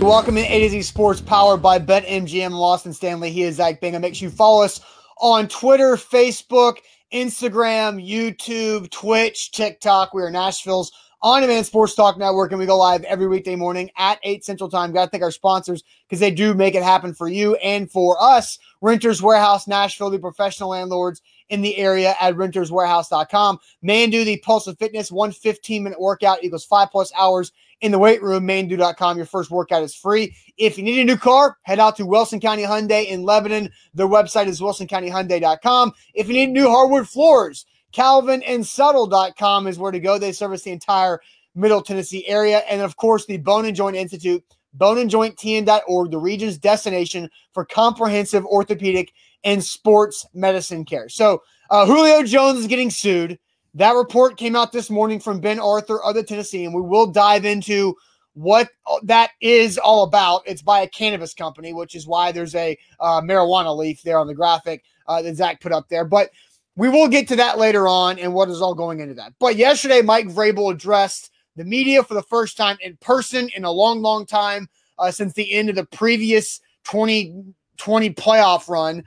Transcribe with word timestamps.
Welcome 0.00 0.38
in 0.38 0.46
A 0.46 0.60
to 0.60 0.70
Z 0.70 0.82
Sports, 0.82 1.20
powered 1.20 1.60
by 1.60 1.78
BetMGM 1.78 2.52
Lawson 2.52 2.94
Stanley. 2.94 3.30
He 3.30 3.42
is 3.42 3.56
Zach 3.56 3.82
Bingham. 3.82 4.00
Make 4.00 4.14
sure 4.14 4.30
you 4.30 4.34
follow 4.34 4.64
us 4.64 4.80
on 5.18 5.46
Twitter, 5.46 5.94
Facebook, 5.96 6.78
Instagram, 7.12 8.02
YouTube, 8.02 8.90
Twitch, 8.90 9.52
TikTok. 9.52 10.14
We 10.14 10.22
are 10.22 10.30
Nashville's 10.30 10.90
on 11.20 11.42
demand 11.42 11.66
sports 11.66 11.94
talk 11.94 12.16
network, 12.16 12.50
and 12.50 12.58
we 12.58 12.64
go 12.64 12.78
live 12.78 13.04
every 13.04 13.28
weekday 13.28 13.56
morning 13.56 13.90
at 13.98 14.18
8 14.22 14.42
Central 14.42 14.70
Time. 14.70 14.90
Got 14.90 15.04
to 15.04 15.10
thank 15.10 15.22
our 15.22 15.30
sponsors 15.30 15.84
because 16.08 16.18
they 16.18 16.30
do 16.30 16.54
make 16.54 16.74
it 16.74 16.82
happen 16.82 17.12
for 17.12 17.28
you 17.28 17.56
and 17.56 17.90
for 17.90 18.16
us. 18.22 18.58
Renters 18.80 19.20
Warehouse 19.20 19.68
Nashville, 19.68 20.08
the 20.08 20.18
professional 20.18 20.70
landlords 20.70 21.20
in 21.50 21.60
the 21.60 21.76
area 21.76 22.14
at 22.18 22.36
renterswarehouse.com. 22.36 23.58
Man, 23.82 24.08
do 24.08 24.24
the 24.24 24.38
Pulse 24.38 24.66
of 24.66 24.78
Fitness, 24.78 25.12
one 25.12 25.30
15 25.30 25.82
minute 25.82 26.00
workout 26.00 26.42
equals 26.42 26.64
five 26.64 26.90
plus 26.90 27.12
hours 27.14 27.52
in 27.80 27.92
the 27.92 27.98
weight 27.98 28.22
room. 28.22 28.46
maindo.com. 28.46 29.16
Your 29.16 29.26
first 29.26 29.50
workout 29.50 29.82
is 29.82 29.94
free. 29.94 30.36
If 30.56 30.76
you 30.76 30.84
need 30.84 31.00
a 31.00 31.04
new 31.04 31.16
car, 31.16 31.56
head 31.62 31.78
out 31.78 31.96
to 31.96 32.06
Wilson 32.06 32.40
County 32.40 32.62
Hyundai 32.62 33.06
in 33.06 33.22
Lebanon. 33.22 33.70
Their 33.94 34.08
website 34.08 34.46
is 34.46 34.60
wilsoncountyhyundai.com. 34.60 35.92
If 36.14 36.28
you 36.28 36.34
need 36.34 36.50
new 36.50 36.68
hardwood 36.68 37.08
floors, 37.08 37.66
calvinandsuttle.com 37.92 39.66
is 39.66 39.78
where 39.78 39.92
to 39.92 40.00
go. 40.00 40.18
They 40.18 40.32
service 40.32 40.62
the 40.62 40.72
entire 40.72 41.20
Middle 41.54 41.82
Tennessee 41.82 42.26
area. 42.26 42.58
And 42.70 42.80
of 42.80 42.96
course, 42.96 43.26
the 43.26 43.38
Bone 43.38 43.66
and 43.66 43.76
Joint 43.76 43.96
Institute, 43.96 44.44
boneandjointtn.org, 44.78 46.10
the 46.10 46.18
region's 46.18 46.58
destination 46.58 47.28
for 47.52 47.64
comprehensive 47.64 48.44
orthopedic 48.46 49.12
and 49.44 49.62
sports 49.64 50.26
medicine 50.34 50.84
care. 50.84 51.08
So, 51.08 51.42
uh, 51.70 51.86
Julio 51.86 52.22
Jones 52.22 52.58
is 52.58 52.66
getting 52.66 52.90
sued. 52.90 53.38
That 53.74 53.94
report 53.94 54.36
came 54.36 54.56
out 54.56 54.72
this 54.72 54.90
morning 54.90 55.20
from 55.20 55.40
Ben 55.40 55.60
Arthur 55.60 56.02
of 56.02 56.14
the 56.14 56.22
Tennessean, 56.22 56.66
and 56.66 56.74
we 56.74 56.82
will 56.82 57.06
dive 57.06 57.44
into 57.44 57.96
what 58.34 58.68
that 59.04 59.30
is 59.40 59.78
all 59.78 60.04
about. 60.04 60.42
It's 60.46 60.62
by 60.62 60.80
a 60.80 60.88
cannabis 60.88 61.34
company, 61.34 61.72
which 61.72 61.94
is 61.94 62.06
why 62.06 62.32
there's 62.32 62.54
a 62.54 62.76
uh, 62.98 63.20
marijuana 63.20 63.76
leaf 63.76 64.02
there 64.02 64.18
on 64.18 64.26
the 64.26 64.34
graphic 64.34 64.84
uh, 65.06 65.22
that 65.22 65.36
Zach 65.36 65.60
put 65.60 65.72
up 65.72 65.88
there. 65.88 66.04
But 66.04 66.30
we 66.76 66.88
will 66.88 67.08
get 67.08 67.28
to 67.28 67.36
that 67.36 67.58
later 67.58 67.86
on 67.86 68.18
and 68.18 68.32
what 68.32 68.48
is 68.48 68.62
all 68.62 68.74
going 68.74 69.00
into 69.00 69.14
that. 69.14 69.34
But 69.38 69.56
yesterday, 69.56 70.02
Mike 70.02 70.28
Vrabel 70.28 70.72
addressed 70.72 71.30
the 71.56 71.64
media 71.64 72.02
for 72.02 72.14
the 72.14 72.22
first 72.22 72.56
time 72.56 72.78
in 72.80 72.96
person 72.96 73.50
in 73.54 73.64
a 73.64 73.70
long, 73.70 74.00
long 74.00 74.24
time 74.26 74.68
uh, 74.98 75.10
since 75.10 75.32
the 75.32 75.52
end 75.52 75.68
of 75.68 75.76
the 75.76 75.84
previous 75.84 76.60
2020 76.84 78.14
playoff 78.14 78.68
run. 78.68 79.04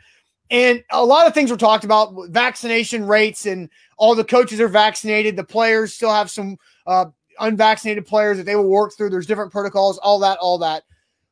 And 0.54 0.84
a 0.92 1.04
lot 1.04 1.26
of 1.26 1.34
things 1.34 1.50
were 1.50 1.58
talked 1.58 1.84
about 1.84 2.14
vaccination 2.30 3.08
rates, 3.08 3.48
and 3.48 3.70
all 3.98 4.14
the 4.14 4.24
coaches 4.24 4.60
are 4.60 4.68
vaccinated. 4.68 5.36
The 5.36 5.44
players 5.44 5.96
still 5.96 6.14
have 6.14 6.30
some 6.30 6.58
uh, 6.86 7.06
unvaccinated 7.40 8.06
players 8.06 8.38
that 8.38 8.46
they 8.46 8.56
will 8.56 8.70
work 8.70 8.94
through. 8.96 9.10
There's 9.10 9.26
different 9.26 9.52
protocols, 9.52 9.98
all 9.98 10.20
that, 10.20 10.38
all 10.38 10.60
that. 10.60 10.84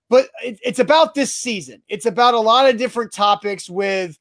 But 0.09 0.29
it, 0.43 0.59
it's 0.63 0.79
about 0.79 1.13
this 1.13 1.31
season. 1.31 1.83
It's 1.87 2.07
about 2.07 2.33
a 2.33 2.39
lot 2.39 2.67
of 2.67 2.79
different 2.79 3.11
topics 3.11 3.69
with 3.69 4.17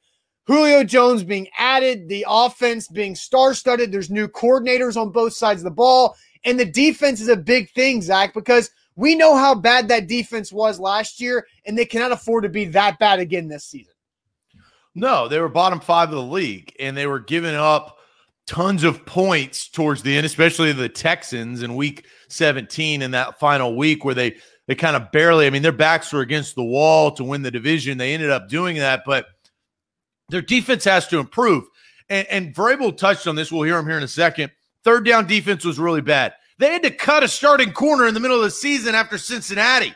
Julio 0.46 0.84
Jones 0.84 1.24
being 1.24 1.48
added, 1.56 2.06
the 2.06 2.26
offense 2.28 2.86
being 2.86 3.14
star 3.14 3.54
studded. 3.54 3.90
There's 3.90 4.10
new 4.10 4.28
coordinators 4.28 5.00
on 5.00 5.12
both 5.12 5.32
sides 5.32 5.62
of 5.62 5.64
the 5.64 5.70
ball. 5.70 6.14
And 6.44 6.60
the 6.60 6.66
defense 6.66 7.22
is 7.22 7.28
a 7.28 7.36
big 7.36 7.70
thing, 7.70 8.02
Zach, 8.02 8.34
because 8.34 8.70
we 8.96 9.14
know 9.14 9.34
how 9.34 9.54
bad 9.54 9.88
that 9.88 10.08
defense 10.08 10.52
was 10.52 10.78
last 10.78 11.22
year, 11.22 11.46
and 11.64 11.78
they 11.78 11.86
cannot 11.86 12.12
afford 12.12 12.42
to 12.42 12.50
be 12.50 12.66
that 12.66 12.98
bad 12.98 13.18
again 13.18 13.48
this 13.48 13.64
season. 13.64 13.94
No, 14.94 15.28
they 15.28 15.38
were 15.38 15.48
bottom 15.48 15.80
five 15.80 16.08
of 16.08 16.16
the 16.16 16.22
league, 16.22 16.74
and 16.80 16.96
they 16.96 17.06
were 17.06 17.20
giving 17.20 17.55
up 17.55 17.98
tons 18.46 18.83
of 18.83 19.06
points 19.06 19.69
towards 19.69 20.02
the 20.02 20.16
end, 20.16 20.27
especially 20.27 20.72
the 20.72 20.88
Texans 20.88 21.62
in 21.62 21.77
week 21.77 22.05
17 22.28 23.02
in 23.02 23.12
that 23.12 23.38
final 23.38 23.77
week 23.77 24.05
where 24.05 24.14
they 24.14 24.36
they 24.66 24.74
kind 24.77 24.94
of 24.94 25.10
barely, 25.10 25.47
I 25.47 25.50
mean, 25.50 25.62
their 25.62 25.72
backs 25.72 26.12
were 26.12 26.20
against 26.20 26.55
the 26.55 26.62
wall 26.62 27.10
to 27.12 27.25
win 27.25 27.42
the 27.42 27.50
division. 27.50 27.98
They 27.98 28.14
ended 28.14 28.31
up 28.31 28.48
doing 28.48 28.76
that, 28.76 29.03
but 29.04 29.26
their 30.28 30.42
defense 30.42 30.84
has 30.84 31.09
to 31.09 31.19
improve. 31.19 31.64
And, 32.09 32.26
and 32.28 32.54
Vrabel 32.54 32.97
touched 32.97 33.26
on 33.26 33.34
this. 33.34 33.50
We'll 33.50 33.64
hear 33.64 33.78
him 33.78 33.87
here 33.87 33.97
in 33.97 34.04
a 34.04 34.09
second. 34.09 34.53
Third 34.84 35.04
down 35.04 35.26
defense 35.26 35.64
was 35.64 35.81
really 35.81 36.03
bad. 36.03 36.34
They 36.59 36.72
had 36.72 36.84
to 36.84 36.91
cut 36.91 37.25
a 37.25 37.28
starting 37.28 37.72
corner 37.72 38.06
in 38.06 38.14
the 38.14 38.20
middle 38.20 38.37
of 38.37 38.44
the 38.44 38.50
season 38.50 38.94
after 38.94 39.19
Cincinnati. 39.19 39.94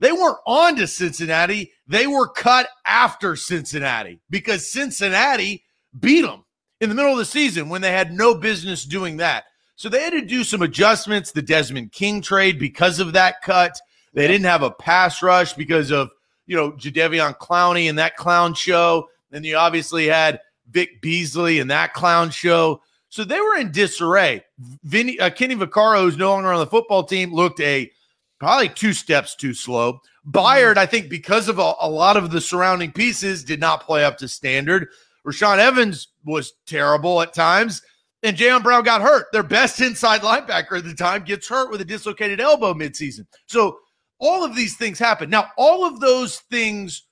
They 0.00 0.12
weren't 0.12 0.38
on 0.46 0.76
to 0.76 0.86
Cincinnati. 0.86 1.72
They 1.86 2.06
were 2.06 2.28
cut 2.28 2.68
after 2.86 3.36
Cincinnati 3.36 4.20
because 4.30 4.70
Cincinnati 4.70 5.64
beat 5.98 6.22
them 6.22 6.44
in 6.80 6.88
the 6.88 6.94
middle 6.94 7.12
of 7.12 7.18
the 7.18 7.24
season 7.24 7.68
when 7.68 7.82
they 7.82 7.92
had 7.92 8.12
no 8.12 8.34
business 8.34 8.84
doing 8.84 9.18
that. 9.18 9.44
So 9.76 9.88
they 9.88 10.02
had 10.02 10.12
to 10.12 10.22
do 10.22 10.42
some 10.44 10.62
adjustments. 10.62 11.32
The 11.32 11.42
Desmond 11.42 11.92
King 11.92 12.22
trade 12.22 12.58
because 12.58 12.98
of 12.98 13.12
that 13.12 13.42
cut. 13.42 13.78
They 14.12 14.26
didn't 14.26 14.46
have 14.46 14.62
a 14.62 14.70
pass 14.70 15.22
rush 15.22 15.52
because 15.52 15.90
of, 15.90 16.10
you 16.46 16.56
know, 16.56 16.72
Jadeveon 16.72 17.36
Clowney 17.38 17.88
and 17.88 17.98
that 17.98 18.16
clown 18.16 18.54
show. 18.54 19.08
Then 19.30 19.44
you 19.44 19.56
obviously 19.56 20.06
had 20.06 20.40
Vic 20.70 21.00
Beasley 21.00 21.60
and 21.60 21.70
that 21.70 21.94
clown 21.94 22.30
show. 22.30 22.82
So 23.08 23.24
they 23.24 23.40
were 23.40 23.56
in 23.56 23.72
disarray. 23.72 24.44
Vinny, 24.84 25.18
uh, 25.18 25.30
Kenny 25.30 25.56
Vaccaro, 25.56 26.02
who's 26.02 26.16
no 26.16 26.30
longer 26.30 26.52
on 26.52 26.60
the 26.60 26.66
football 26.66 27.04
team, 27.04 27.32
looked 27.32 27.60
a 27.60 27.90
probably 28.40 28.68
two 28.68 28.92
steps 28.92 29.36
too 29.36 29.54
slow. 29.54 30.00
Byard, 30.28 30.76
I 30.76 30.86
think, 30.86 31.08
because 31.08 31.48
of 31.48 31.58
a, 31.58 31.74
a, 31.80 31.88
lot 31.88 32.16
of 32.16 32.30
the 32.30 32.40
surrounding 32.40 32.90
pieces, 32.90 33.44
did 33.44 33.60
not 33.60 33.82
play 33.82 34.04
up 34.04 34.18
to 34.18 34.28
standard. 34.28 34.88
Rashaan 35.26 35.58
Evans 35.58 36.08
was 36.24 36.54
terrible 36.66 37.22
at 37.22 37.32
times, 37.32 37.82
and 38.22 38.36
Jayon 38.36 38.62
Brown 38.62 38.82
got 38.82 39.02
hurt. 39.02 39.26
Their 39.32 39.42
best 39.42 39.80
inside 39.80 40.22
linebacker 40.22 40.78
at 40.78 40.84
the 40.84 40.94
time 40.94 41.22
gets 41.22 41.48
hurt 41.48 41.70
with 41.70 41.80
a 41.80 41.84
dislocated 41.84 42.40
elbow 42.40 42.74
midseason. 42.74 43.26
So 43.46 43.78
all 44.18 44.44
of 44.44 44.56
these 44.56 44.76
things 44.76 44.98
happen. 44.98 45.30
Now, 45.30 45.50
all 45.56 45.86
of 45.86 46.00
those 46.00 46.40
things 46.50 47.02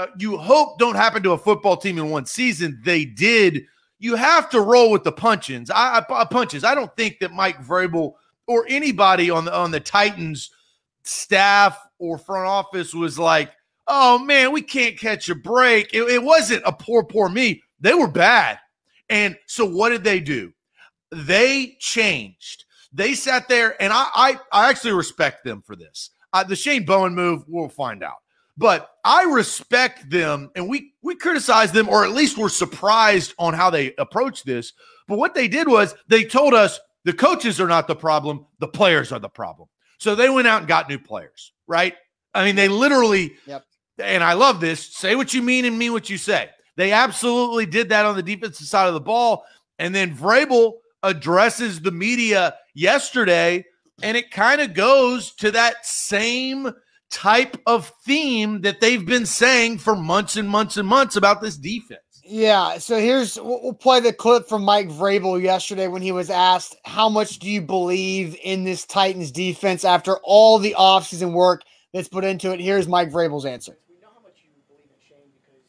uh, 0.00 0.06
you 0.18 0.38
hope 0.38 0.78
don't 0.78 0.94
happen 0.94 1.22
to 1.22 1.32
a 1.32 1.38
football 1.38 1.76
team 1.76 1.98
in 1.98 2.08
one 2.08 2.24
season. 2.24 2.80
They 2.84 3.04
did. 3.04 3.66
You 3.98 4.14
have 4.14 4.48
to 4.48 4.62
roll 4.62 4.90
with 4.90 5.04
the 5.04 5.12
punches. 5.12 5.70
I, 5.70 6.02
I 6.08 6.24
punches. 6.24 6.64
I 6.64 6.74
don't 6.74 6.94
think 6.96 7.18
that 7.20 7.32
Mike 7.32 7.62
Vrabel 7.62 8.14
or 8.46 8.64
anybody 8.68 9.28
on 9.28 9.44
the 9.44 9.54
on 9.54 9.70
the 9.70 9.78
Titans 9.78 10.50
staff 11.04 11.78
or 11.98 12.18
front 12.18 12.46
office 12.46 12.94
was 12.94 13.18
like, 13.18 13.52
"Oh 13.86 14.18
man, 14.18 14.52
we 14.52 14.62
can't 14.62 14.98
catch 14.98 15.28
a 15.28 15.34
break." 15.34 15.92
It, 15.94 16.02
it 16.02 16.22
wasn't 16.22 16.62
a 16.66 16.72
poor, 16.72 17.04
poor 17.04 17.28
me. 17.28 17.62
They 17.80 17.94
were 17.94 18.08
bad, 18.08 18.58
and 19.08 19.36
so 19.46 19.64
what 19.64 19.90
did 19.90 20.04
they 20.04 20.20
do? 20.20 20.52
They 21.10 21.76
changed. 21.80 22.64
They 22.92 23.14
sat 23.14 23.48
there, 23.48 23.80
and 23.80 23.92
I 23.92 24.06
I, 24.14 24.38
I 24.52 24.70
actually 24.70 24.92
respect 24.92 25.44
them 25.44 25.62
for 25.62 25.76
this. 25.76 26.10
Uh, 26.32 26.44
the 26.44 26.56
Shane 26.56 26.84
Bowen 26.84 27.14
move, 27.14 27.44
we'll 27.48 27.68
find 27.68 28.02
out. 28.02 28.16
But 28.56 28.90
I 29.04 29.24
respect 29.24 30.10
them, 30.10 30.50
and 30.54 30.68
we 30.68 30.92
we 31.02 31.14
criticize 31.14 31.72
them, 31.72 31.88
or 31.88 32.04
at 32.04 32.12
least 32.12 32.36
we're 32.36 32.48
surprised 32.48 33.34
on 33.38 33.54
how 33.54 33.70
they 33.70 33.94
approach 33.96 34.42
this. 34.42 34.72
But 35.08 35.18
what 35.18 35.34
they 35.34 35.48
did 35.48 35.66
was 35.66 35.94
they 36.08 36.24
told 36.24 36.52
us 36.54 36.78
the 37.04 37.12
coaches 37.12 37.60
are 37.60 37.66
not 37.66 37.86
the 37.88 37.96
problem, 37.96 38.46
the 38.58 38.68
players 38.68 39.12
are 39.12 39.18
the 39.18 39.28
problem. 39.28 39.68
So 40.00 40.14
they 40.14 40.30
went 40.30 40.48
out 40.48 40.60
and 40.60 40.68
got 40.68 40.88
new 40.88 40.98
players, 40.98 41.52
right? 41.66 41.94
I 42.34 42.44
mean, 42.44 42.56
they 42.56 42.68
literally, 42.68 43.34
yep. 43.46 43.64
and 43.98 44.24
I 44.24 44.32
love 44.32 44.60
this 44.60 44.86
say 44.96 45.14
what 45.14 45.34
you 45.34 45.42
mean 45.42 45.64
and 45.66 45.78
mean 45.78 45.92
what 45.92 46.08
you 46.08 46.16
say. 46.18 46.48
They 46.76 46.92
absolutely 46.92 47.66
did 47.66 47.90
that 47.90 48.06
on 48.06 48.16
the 48.16 48.22
defensive 48.22 48.66
side 48.66 48.88
of 48.88 48.94
the 48.94 49.00
ball. 49.00 49.44
And 49.78 49.94
then 49.94 50.16
Vrabel 50.16 50.74
addresses 51.02 51.80
the 51.80 51.90
media 51.90 52.54
yesterday, 52.74 53.64
and 54.02 54.16
it 54.16 54.30
kind 54.30 54.60
of 54.60 54.72
goes 54.72 55.34
to 55.36 55.50
that 55.50 55.84
same 55.84 56.72
type 57.10 57.56
of 57.66 57.92
theme 58.04 58.62
that 58.62 58.80
they've 58.80 59.04
been 59.04 59.26
saying 59.26 59.78
for 59.78 59.96
months 59.96 60.36
and 60.36 60.48
months 60.48 60.76
and 60.76 60.88
months 60.88 61.16
about 61.16 61.42
this 61.42 61.56
defense. 61.56 62.00
Yeah, 62.32 62.78
so 62.78 62.96
here's 62.96 63.40
we'll 63.40 63.72
play 63.72 63.98
the 63.98 64.12
clip 64.12 64.48
from 64.48 64.62
Mike 64.62 64.88
Vrabel 64.88 65.42
yesterday 65.42 65.88
when 65.88 66.00
he 66.00 66.12
was 66.12 66.30
asked, 66.30 66.76
How 66.84 67.08
much 67.08 67.40
do 67.40 67.50
you 67.50 67.60
believe 67.60 68.38
in 68.44 68.62
this 68.62 68.86
Titans 68.86 69.32
defense 69.32 69.84
after 69.84 70.16
all 70.22 70.60
the 70.60 70.76
offseason 70.78 71.32
work 71.32 71.62
that's 71.92 72.06
put 72.06 72.22
into 72.22 72.52
it? 72.52 72.60
Here's 72.60 72.86
Mike 72.86 73.10
Vrabel's 73.10 73.44
answer. 73.44 73.76
We 73.88 73.96
know 74.00 74.10
how 74.14 74.22
much 74.22 74.44
you 74.44 74.50
believe 74.68 74.84
in 74.84 75.00
Shane 75.08 75.32
because 75.42 75.60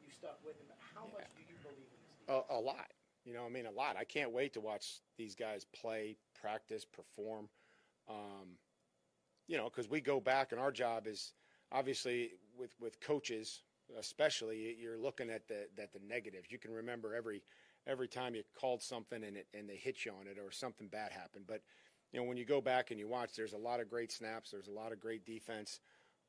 you 0.00 0.12
stuck 0.16 0.38
with 0.46 0.54
him, 0.54 0.66
how 0.94 1.08
much 1.12 1.26
do 1.36 1.42
you 1.48 1.56
believe 1.64 1.78
in 1.78 2.36
this? 2.36 2.44
A, 2.48 2.58
a 2.58 2.60
lot. 2.60 2.86
You 3.24 3.34
know, 3.34 3.44
I 3.44 3.48
mean, 3.48 3.66
a 3.66 3.72
lot. 3.72 3.96
I 3.98 4.04
can't 4.04 4.30
wait 4.30 4.52
to 4.52 4.60
watch 4.60 5.00
these 5.18 5.34
guys 5.34 5.66
play, 5.74 6.16
practice, 6.40 6.84
perform. 6.84 7.48
Um, 8.08 8.56
you 9.48 9.56
know, 9.56 9.64
because 9.64 9.90
we 9.90 10.00
go 10.00 10.20
back 10.20 10.52
and 10.52 10.60
our 10.60 10.70
job 10.70 11.08
is 11.08 11.32
obviously 11.72 12.34
with 12.56 12.70
with 12.80 13.00
coaches, 13.00 13.64
especially 13.98 14.76
you're 14.80 14.98
looking 14.98 15.30
at 15.30 15.48
the 15.48 15.66
that 15.76 15.92
the 15.92 16.00
negatives. 16.06 16.50
You 16.50 16.58
can 16.58 16.72
remember 16.72 17.14
every 17.14 17.42
every 17.86 18.08
time 18.08 18.34
you 18.34 18.42
called 18.58 18.82
something 18.82 19.22
and 19.22 19.36
it 19.36 19.46
and 19.54 19.68
they 19.68 19.76
hit 19.76 20.04
you 20.04 20.12
on 20.12 20.26
it 20.26 20.38
or 20.38 20.50
something 20.50 20.88
bad 20.88 21.12
happened. 21.12 21.44
But 21.46 21.62
you 22.12 22.20
know, 22.20 22.26
when 22.26 22.36
you 22.36 22.44
go 22.44 22.60
back 22.60 22.90
and 22.90 23.00
you 23.00 23.08
watch, 23.08 23.30
there's 23.36 23.54
a 23.54 23.58
lot 23.58 23.80
of 23.80 23.90
great 23.90 24.12
snaps. 24.12 24.50
There's 24.50 24.68
a 24.68 24.72
lot 24.72 24.92
of 24.92 25.00
great 25.00 25.26
defense. 25.26 25.80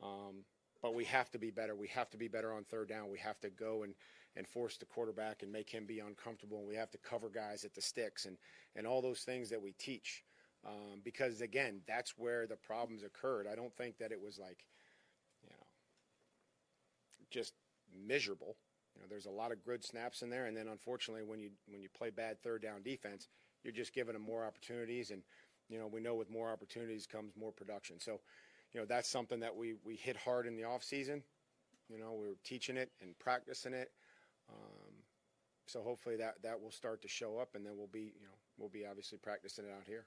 Um, 0.02 0.44
but 0.81 0.94
we 0.96 1.06
have 1.06 1.31
to 1.31 1.40
be 1.40 1.52
better. 1.52 1.75
We 1.75 1.88
have 1.90 2.10
to 2.12 2.18
be 2.18 2.28
better 2.28 2.54
on 2.54 2.63
third 2.63 2.90
down. 2.90 3.10
We 3.10 3.19
have 3.19 3.40
to 3.42 3.50
go 3.50 3.84
and, 3.84 3.94
and 4.36 4.48
force 4.48 4.78
the 4.78 4.86
quarterback 4.86 5.42
and 5.42 5.52
make 5.52 5.69
him 5.69 5.86
be 5.86 6.00
uncomfortable. 6.00 6.60
And 6.60 6.68
we 6.68 6.75
have 6.75 6.92
to 6.92 6.98
cover 6.98 7.30
guys 7.30 7.63
at 7.66 7.74
the 7.74 7.81
sticks 7.81 8.25
and, 8.25 8.38
and 8.75 8.86
all 8.86 9.02
those 9.02 9.22
things 9.22 9.50
that 9.50 9.62
we 9.62 9.74
teach. 9.74 10.24
Um, 10.66 11.02
because 11.04 11.42
again, 11.42 11.81
that's 11.88 12.18
where 12.18 12.48
the 12.48 12.56
problems 12.56 13.04
occurred. 13.04 13.48
I 13.52 13.56
don't 13.56 13.75
think 13.75 13.98
that 14.00 14.12
it 14.12 14.22
was 14.22 14.40
like, 14.40 14.66
just 17.30 17.54
miserable. 18.07 18.57
You 18.95 19.01
know, 19.01 19.07
there's 19.10 19.25
a 19.25 19.31
lot 19.31 19.51
of 19.51 19.63
good 19.63 19.83
snaps 19.83 20.22
in 20.22 20.30
there, 20.30 20.45
and 20.45 20.56
then 20.56 20.68
unfortunately, 20.68 21.24
when 21.24 21.39
you 21.39 21.51
when 21.68 21.81
you 21.81 21.89
play 21.89 22.10
bad 22.10 22.42
third 22.42 22.62
down 22.62 22.81
defense, 22.83 23.27
you're 23.63 23.74
just 23.74 23.94
giving 23.94 24.13
them 24.13 24.22
more 24.22 24.45
opportunities, 24.45 25.12
and 25.12 25.22
you 25.69 25.77
know 25.77 25.88
we 25.88 26.00
know 26.00 26.16
with 26.16 26.30
more 26.30 26.51
opportunities 26.51 27.06
comes 27.06 27.33
more 27.36 27.51
production. 27.51 28.00
So, 28.00 28.22
you 28.74 28.80
know 28.80 28.86
that's 28.86 29.10
something 29.10 29.39
that 29.42 29.56
we 29.56 29.75
we 29.83 29.95
hit 29.95 30.16
hard 30.16 30.48
in 30.48 30.56
the 30.56 30.63
off 30.63 30.83
season. 30.83 31.24
You 31.89 32.00
know, 32.00 32.13
we 32.13 32.27
are 32.27 32.38
teaching 32.44 32.77
it 32.77 32.92
and 33.01 33.18
practicing 33.19 33.74
it. 33.74 33.92
Um, 34.50 34.94
so 35.68 35.81
hopefully 35.81 36.16
that 36.18 36.36
that 36.44 36.62
will 36.62 36.71
start 36.71 37.01
to 37.01 37.07
show 37.07 37.38
up, 37.38 37.56
and 37.56 37.66
then 37.66 37.74
we'll 37.75 37.88
be 37.88 38.13
you 38.19 38.24
know 38.24 38.38
we'll 38.57 38.69
be 38.69 38.86
obviously 38.86 39.18
practicing 39.18 39.66
it 39.66 39.71
out 39.75 39.83
here. 39.88 40.06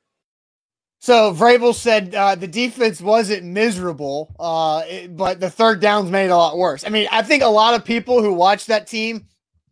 So 1.00 1.32
Vrabel 1.32 1.74
said 1.74 2.14
uh, 2.14 2.34
the 2.34 2.48
defense 2.48 3.00
wasn't 3.00 3.44
miserable, 3.44 4.34
uh, 4.38 4.82
it, 4.86 5.16
but 5.16 5.38
the 5.38 5.48
third 5.48 5.80
downs 5.80 6.10
made 6.10 6.26
it 6.26 6.30
a 6.30 6.36
lot 6.36 6.58
worse. 6.58 6.84
I 6.84 6.88
mean, 6.88 7.06
I 7.12 7.22
think 7.22 7.42
a 7.42 7.48
lot 7.48 7.74
of 7.74 7.84
people 7.84 8.20
who 8.20 8.32
watch 8.32 8.66
that 8.66 8.88
team 8.88 9.26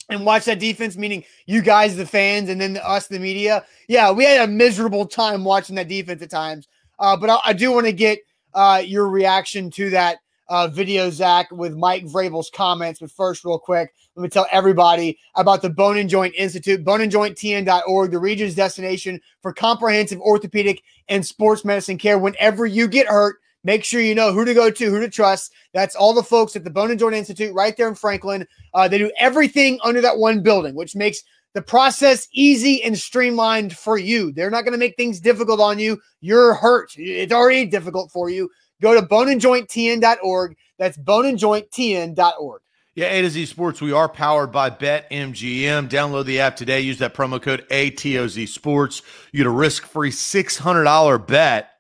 and 0.09 0.25
watch 0.25 0.45
that 0.45 0.61
defense, 0.61 0.97
meaning 0.97 1.25
you 1.47 1.63
guys, 1.63 1.97
the 1.97 2.07
fans, 2.07 2.49
and 2.49 2.61
then 2.61 2.75
the, 2.75 2.89
us, 2.89 3.09
the 3.09 3.19
media, 3.19 3.65
yeah, 3.89 4.11
we 4.13 4.25
had 4.25 4.49
a 4.49 4.53
miserable 4.53 5.05
time 5.05 5.43
watching 5.43 5.75
that 5.77 5.89
defense 5.89 6.23
at 6.23 6.31
times. 6.31 6.69
Uh, 7.01 7.17
but 7.17 7.29
I, 7.29 7.39
I 7.47 7.53
do 7.53 7.73
want 7.73 7.87
to 7.87 7.93
get 7.93 8.21
uh, 8.55 8.83
your 8.85 9.09
reaction 9.09 9.69
to 9.73 9.91
that 9.91 10.19
uh, 10.49 10.69
video, 10.69 11.11
Zach, 11.11 11.51
with 11.51 11.75
Mike 11.75 12.05
Vrabel's 12.05 12.51
comments. 12.51 13.01
But 13.01 13.11
first, 13.11 13.45
real 13.45 13.59
quick, 13.59 13.93
let 14.15 14.23
me 14.23 14.29
tell 14.29 14.47
everybody 14.51 15.19
about 15.35 15.61
the 15.61 15.71
Bone 15.71 15.99
and 15.99 16.09
Joint 16.09 16.35
Institute, 16.37 16.85
boneandjointtn.org, 16.85 18.11
the 18.11 18.19
region's 18.19 18.55
destination 18.55 19.21
for 19.43 19.53
comprehensive 19.53 20.21
orthopedic 20.21 20.83
and 21.09 21.25
sports 21.25 21.65
medicine 21.65 21.99
care. 21.99 22.19
Whenever 22.19 22.67
you 22.67 22.89
get 22.89 23.07
hurt, 23.07 23.37
make 23.65 23.85
sure 23.85 24.01
you 24.01 24.15
know 24.15 24.33
who 24.33 24.45
to 24.45 24.55
go 24.55 24.71
to, 24.71 24.91
who 24.91 25.01
to 25.01 25.09
trust. 25.09 25.53
That's 25.73 25.97
all 25.97 26.15
the 26.15 26.23
folks 26.23 26.57
at 26.57 26.65
the 26.65 26.71
Bone 26.71 26.91
and 26.91 27.01
Joint 27.01 27.15
Institute 27.15 27.55
right 27.55 27.77
there 27.77 27.89
in 27.89 27.95
Franklin. 27.95 28.47
Uh, 28.75 28.89
they 28.89 28.99
do 28.99 29.11
everything 29.19 29.79
under 29.85 30.01
that 30.01 30.19
one 30.19 30.43
building, 30.43 30.75
which 30.75 30.97
makes 30.97 31.23
the 31.55 31.63
process 31.63 32.29
easy 32.33 32.83
and 32.83 32.99
streamlined 32.99 33.77
for 33.77 33.97
you. 33.97 34.31
They're 34.31 34.51
not 34.51 34.63
going 34.63 34.73
to 34.73 34.79
make 34.79 34.97
things 34.97 35.21
difficult 35.21 35.59
on 35.59 35.79
you. 35.79 35.99
You're 36.21 36.55
hurt. 36.55 36.91
It's 36.97 37.33
already 37.33 37.65
difficult 37.65 38.13
for 38.13 38.29
you. 38.29 38.51
Go 38.83 38.95
to 38.95 39.07
boneandjointtn.org. 39.07 40.57
That's 40.79 40.99
boneandjointtn.org. 40.99 42.61
Yeah, 42.97 43.09
A 43.09 43.21
to 43.21 43.29
Z 43.29 43.45
Sports. 43.45 43.83
We 43.83 43.93
are 43.93 44.09
powered 44.09 44.51
by 44.51 44.71
BetMGM. 44.71 45.91
Download 45.91 46.25
the 46.25 46.41
app 46.41 46.57
today. 46.57 46.81
Use 46.81 46.97
that 47.01 47.13
promo 47.13 47.41
code 47.41 47.67
ATOZ 47.69 48.49
Sports. 48.49 49.03
You 49.33 49.37
get 49.37 49.47
a 49.47 49.51
risk 49.51 49.85
free 49.85 50.11
$600 50.11 51.27
bet 51.27 51.73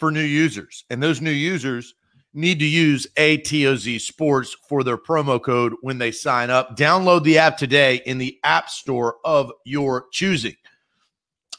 for 0.00 0.10
new 0.10 0.20
users. 0.20 0.84
And 0.90 1.00
those 1.00 1.20
new 1.20 1.30
users 1.30 1.94
need 2.34 2.58
to 2.58 2.64
use 2.64 3.06
ATOZ 3.16 4.00
Sports 4.00 4.56
for 4.68 4.82
their 4.82 4.98
promo 4.98 5.40
code 5.40 5.74
when 5.82 5.98
they 5.98 6.10
sign 6.10 6.50
up. 6.50 6.76
Download 6.76 7.22
the 7.22 7.38
app 7.38 7.56
today 7.56 8.02
in 8.04 8.18
the 8.18 8.36
App 8.42 8.68
Store 8.68 9.18
of 9.24 9.52
your 9.64 10.06
choosing. 10.10 10.56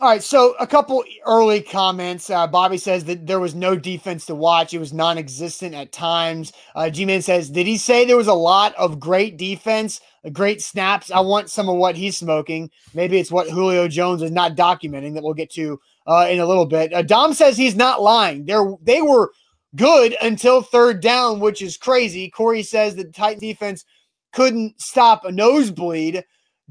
All 0.02 0.08
right, 0.08 0.24
so 0.24 0.56
a 0.62 0.68
couple 0.68 1.04
early 1.26 1.62
comments. 1.62 2.30
Uh, 2.30 2.48
Bobby 2.48 2.78
says 2.78 3.04
that 3.04 3.28
there 3.28 3.42
was 3.42 3.54
no 3.54 3.76
defense 3.76 4.26
to 4.28 4.36
watch; 4.36 4.74
it 4.74 4.80
was 4.80 4.94
non-existent 4.94 5.76
at 5.76 5.92
times. 5.92 6.54
Uh, 6.74 6.90
G-Man 6.90 7.22
says, 7.22 7.50
"Did 7.50 7.68
he 7.68 7.78
say 7.78 8.06
there 8.06 8.16
was 8.16 8.28
a 8.28 8.34
lot 8.34 8.74
of 8.76 9.02
great 9.02 9.36
defense, 9.36 10.00
great 10.32 10.62
snaps? 10.62 11.12
I 11.12 11.20
want 11.20 11.50
some 11.50 11.68
of 11.68 11.76
what 11.76 11.98
he's 11.98 12.16
smoking. 12.18 12.70
Maybe 12.94 13.20
it's 13.20 13.30
what 13.30 13.50
Julio 13.50 13.90
Jones 13.90 14.22
is 14.22 14.32
not 14.32 14.56
documenting 14.56 15.16
that 15.16 15.24
we'll 15.24 15.34
get 15.34 15.52
to 15.56 15.82
uh, 16.08 16.28
in 16.30 16.40
a 16.40 16.46
little 16.46 16.66
bit." 16.66 16.94
Uh, 16.94 17.02
Dom 17.02 17.34
says 17.34 17.58
he's 17.58 17.76
not 17.76 18.02
lying. 18.02 18.46
There, 18.46 18.76
they 18.82 19.02
were 19.02 19.34
good 19.76 20.16
until 20.22 20.62
third 20.62 21.02
down, 21.02 21.42
which 21.42 21.62
is 21.62 21.76
crazy. 21.76 22.30
Corey 22.30 22.64
says 22.64 22.96
the 22.96 23.04
tight 23.04 23.42
defense 23.42 23.84
couldn't 24.32 24.80
stop 24.80 25.26
a 25.26 25.32
nosebleed. 25.34 26.24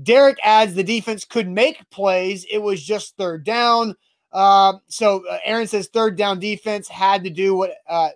Derek 0.03 0.39
adds 0.45 0.75
the 0.75 0.85
defense 0.85 1.25
could 1.25 1.49
make 1.49 1.89
plays. 1.91 2.47
It 2.51 2.59
was 2.59 2.83
just 2.83 3.17
third 3.17 3.45
down. 3.45 3.95
Uh, 4.33 4.75
so 4.89 5.25
Aaron 5.45 5.67
says 5.67 5.89
third 5.89 6.17
down 6.17 6.39
defense 6.39 6.89
had 6.89 7.25
to 7.25 7.31
do 7.31 7.57
what 7.57 7.73
uh, 7.89 8.11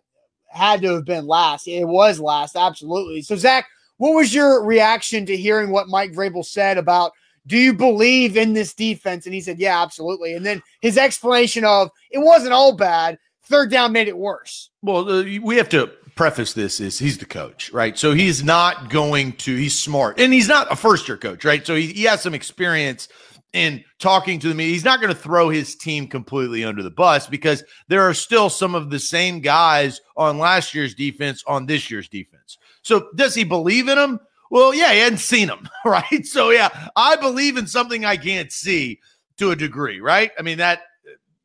had 0.48 0.82
to 0.82 0.94
have 0.94 1.04
been 1.04 1.26
last. 1.26 1.66
It 1.66 1.84
was 1.84 2.20
last, 2.20 2.56
absolutely. 2.56 3.22
So 3.22 3.36
Zach, 3.36 3.66
what 3.96 4.14
was 4.14 4.34
your 4.34 4.64
reaction 4.64 5.26
to 5.26 5.36
hearing 5.36 5.70
what 5.70 5.88
Mike 5.88 6.12
Vrabel 6.12 6.44
said 6.44 6.78
about? 6.78 7.12
Do 7.46 7.56
you 7.56 7.72
believe 7.72 8.36
in 8.36 8.52
this 8.52 8.74
defense? 8.74 9.26
And 9.26 9.34
he 9.34 9.40
said, 9.40 9.58
Yeah, 9.58 9.82
absolutely. 9.82 10.34
And 10.34 10.46
then 10.46 10.62
his 10.80 10.96
explanation 10.96 11.64
of 11.64 11.90
it 12.10 12.18
wasn't 12.18 12.52
all 12.52 12.76
bad. 12.76 13.18
Third 13.44 13.70
down 13.70 13.92
made 13.92 14.08
it 14.08 14.16
worse. 14.16 14.70
Well, 14.82 15.08
uh, 15.08 15.24
we 15.42 15.56
have 15.56 15.68
to 15.70 15.90
preface 16.14 16.52
this 16.52 16.80
is 16.80 16.98
he's 16.98 17.18
the 17.18 17.24
coach, 17.24 17.72
right? 17.72 17.96
So 17.96 18.12
he's 18.12 18.44
not 18.44 18.90
going 18.90 19.32
to, 19.34 19.56
he's 19.56 19.78
smart 19.78 20.20
and 20.20 20.32
he's 20.32 20.48
not 20.48 20.70
a 20.70 20.76
first 20.76 21.08
year 21.08 21.16
coach, 21.16 21.44
right? 21.44 21.66
So 21.66 21.74
he, 21.74 21.88
he 21.88 22.04
has 22.04 22.22
some 22.22 22.34
experience 22.34 23.08
in 23.52 23.84
talking 23.98 24.38
to 24.40 24.48
the 24.48 24.54
media. 24.54 24.72
He's 24.72 24.84
not 24.84 25.00
going 25.00 25.12
to 25.12 25.18
throw 25.18 25.48
his 25.48 25.74
team 25.74 26.06
completely 26.06 26.64
under 26.64 26.82
the 26.82 26.90
bus 26.90 27.26
because 27.26 27.62
there 27.88 28.02
are 28.02 28.14
still 28.14 28.50
some 28.50 28.74
of 28.74 28.90
the 28.90 28.98
same 28.98 29.40
guys 29.40 30.00
on 30.16 30.38
last 30.38 30.74
year's 30.74 30.94
defense 30.94 31.42
on 31.46 31.66
this 31.66 31.90
year's 31.90 32.08
defense. 32.08 32.58
So 32.82 33.08
does 33.14 33.34
he 33.34 33.44
believe 33.44 33.88
in 33.88 33.96
them? 33.96 34.20
Well, 34.50 34.74
yeah, 34.74 34.92
he 34.92 35.00
hadn't 35.00 35.18
seen 35.18 35.48
them, 35.48 35.68
right? 35.84 36.26
So 36.26 36.50
yeah, 36.50 36.90
I 36.96 37.16
believe 37.16 37.56
in 37.56 37.66
something 37.66 38.04
I 38.04 38.16
can't 38.16 38.52
see 38.52 39.00
to 39.38 39.50
a 39.50 39.56
degree, 39.56 40.00
right? 40.00 40.30
I 40.38 40.42
mean 40.42 40.58
that 40.58 40.82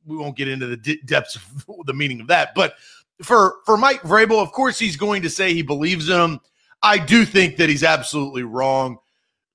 we 0.05 0.15
won't 0.15 0.37
get 0.37 0.47
into 0.47 0.67
the 0.67 0.97
depths 1.05 1.35
of 1.35 1.65
the 1.85 1.93
meaning 1.93 2.21
of 2.21 2.27
that, 2.27 2.55
but 2.55 2.75
for 3.21 3.55
for 3.65 3.77
Mike 3.77 4.01
Vrabel, 4.01 4.41
of 4.41 4.51
course, 4.51 4.79
he's 4.79 4.97
going 4.97 5.21
to 5.23 5.29
say 5.29 5.53
he 5.53 5.61
believes 5.61 6.07
him. 6.07 6.39
I 6.83 6.97
do 6.97 7.25
think 7.25 7.57
that 7.57 7.69
he's 7.69 7.83
absolutely 7.83 8.43
wrong. 8.43 8.97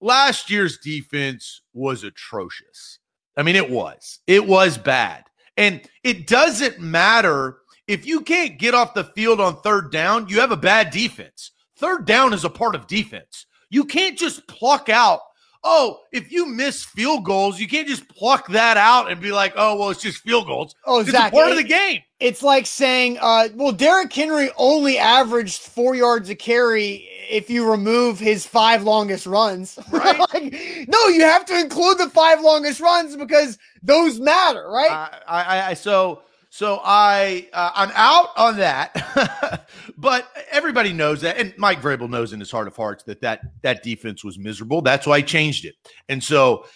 Last 0.01 0.51
year's 0.51 0.79
defense 0.79 1.63
was 1.73 2.03
atrocious. 2.03 2.99
I 3.37 3.43
mean, 3.43 3.57
it 3.57 3.71
was. 3.71 4.21
It 4.27 4.47
was 4.47 4.77
bad. 4.77 5.25
And 5.57 5.83
it 6.03 6.27
doesn't 6.27 6.81
matter 6.81 7.59
if 7.87 8.07
you 8.07 8.21
can't 8.23 8.59
get 8.59 8.75
off 8.75 8.95
the 8.95 9.05
field 9.05 9.41
on 9.41 9.61
third 9.61 9.93
down, 9.93 10.29
you 10.29 10.41
have 10.41 10.53
a 10.53 10.57
bad 10.57 10.91
defense. 10.91 11.53
Third 11.77 12.07
down 12.07 12.33
is 12.33 12.45
a 12.45 12.51
part 12.51 12.75
of 12.75 12.87
defense. 12.87 13.47
You 13.71 13.85
can't 13.85 14.19
just 14.19 14.47
pluck 14.49 14.89
out 14.89 15.21
oh, 15.65 16.01
if 16.13 16.33
you 16.33 16.47
miss 16.47 16.85
field 16.85 17.25
goals, 17.25 17.61
you 17.61 17.69
can't 17.69 17.87
just 17.87 18.09
pluck 18.09 18.49
that 18.49 18.77
out 18.77 19.11
and 19.11 19.21
be 19.21 19.33
like, 19.33 19.53
oh, 19.57 19.77
well, 19.77 19.91
it's 19.91 20.03
just 20.03 20.19
field 20.19 20.47
goals. 20.47 20.75
Oh, 20.85 21.01
it's 21.01 21.13
part 21.13 21.33
it, 21.35 21.51
of 21.51 21.57
the 21.57 21.63
game. 21.63 22.03
It's 22.21 22.43
like 22.43 22.67
saying, 22.67 23.19
uh, 23.21 23.49
well, 23.55 23.73
Derrick 23.73 24.13
Henry 24.13 24.51
only 24.57 24.99
averaged 24.99 25.63
four 25.63 25.95
yards 25.95 26.31
a 26.31 26.35
carry 26.35 27.09
if 27.31 27.49
you 27.49 27.69
remove 27.69 28.19
his 28.19 28.47
five 28.47 28.83
longest 28.83 29.27
runs. 29.27 29.79
Right? 29.93 30.19
like, 30.19 30.89
no, 30.89 31.09
you 31.09 31.23
have 31.23 31.45
to 31.47 31.59
include 31.59 31.99
the 31.99 32.09
five 32.09 32.41
longest 32.41 32.81
runs 32.81 33.15
because 33.15 33.59
those 33.83 34.19
matter, 34.19 34.69
right? 34.69 34.91
I, 34.91 35.43
I, 35.43 35.71
I 35.71 35.75
so 35.75 36.23
so 36.55 36.83
I 36.85 37.49
uh, 37.55 37.71
I'm 37.75 37.91
out 37.95 38.29
on 38.37 38.59
that, 38.59 39.67
but 39.97 40.29
everybody 40.51 40.93
knows 40.93 41.23
that, 41.23 41.39
and 41.39 41.55
Mike 41.57 41.81
Vrabel 41.81 42.11
knows 42.11 42.35
in 42.35 42.41
his 42.41 42.51
heart 42.51 42.69
of 42.69 42.77
hearts 42.77 43.05
that 43.05 43.23
that 43.23 43.41
that 43.63 43.83
defense 43.83 44.23
was 44.23 44.39
miserable. 44.39 44.83
That's 44.83 45.07
why 45.07 45.21
he 45.21 45.25
changed 45.25 45.65
it. 45.65 45.77
And 46.11 46.23
so, 46.23 46.67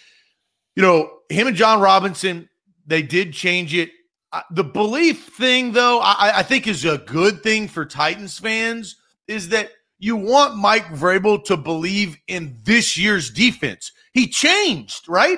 you 0.75 0.81
know, 0.81 1.19
him 1.29 1.45
and 1.45 1.55
Jon 1.55 1.79
Robinson, 1.79 2.49
they 2.87 3.03
did 3.03 3.33
change 3.33 3.75
it. 3.75 3.91
Uh, 4.31 4.41
the 4.49 4.63
belief 4.63 5.27
thing, 5.37 5.73
though, 5.73 5.99
I, 5.99 6.39
I 6.39 6.41
think 6.41 6.65
is 6.65 6.83
a 6.83 6.97
good 6.97 7.43
thing 7.43 7.67
for 7.67 7.85
Titans 7.85 8.39
fans. 8.39 8.95
Is 9.27 9.49
that 9.49 9.69
you 9.99 10.15
want 10.15 10.57
Mike 10.57 10.87
Vrabel 10.87 11.43
to 11.43 11.55
believe 11.55 12.17
in 12.27 12.57
this 12.63 12.97
year's 12.97 13.29
defense? 13.29 13.91
He 14.11 14.27
changed, 14.27 15.07
right? 15.07 15.37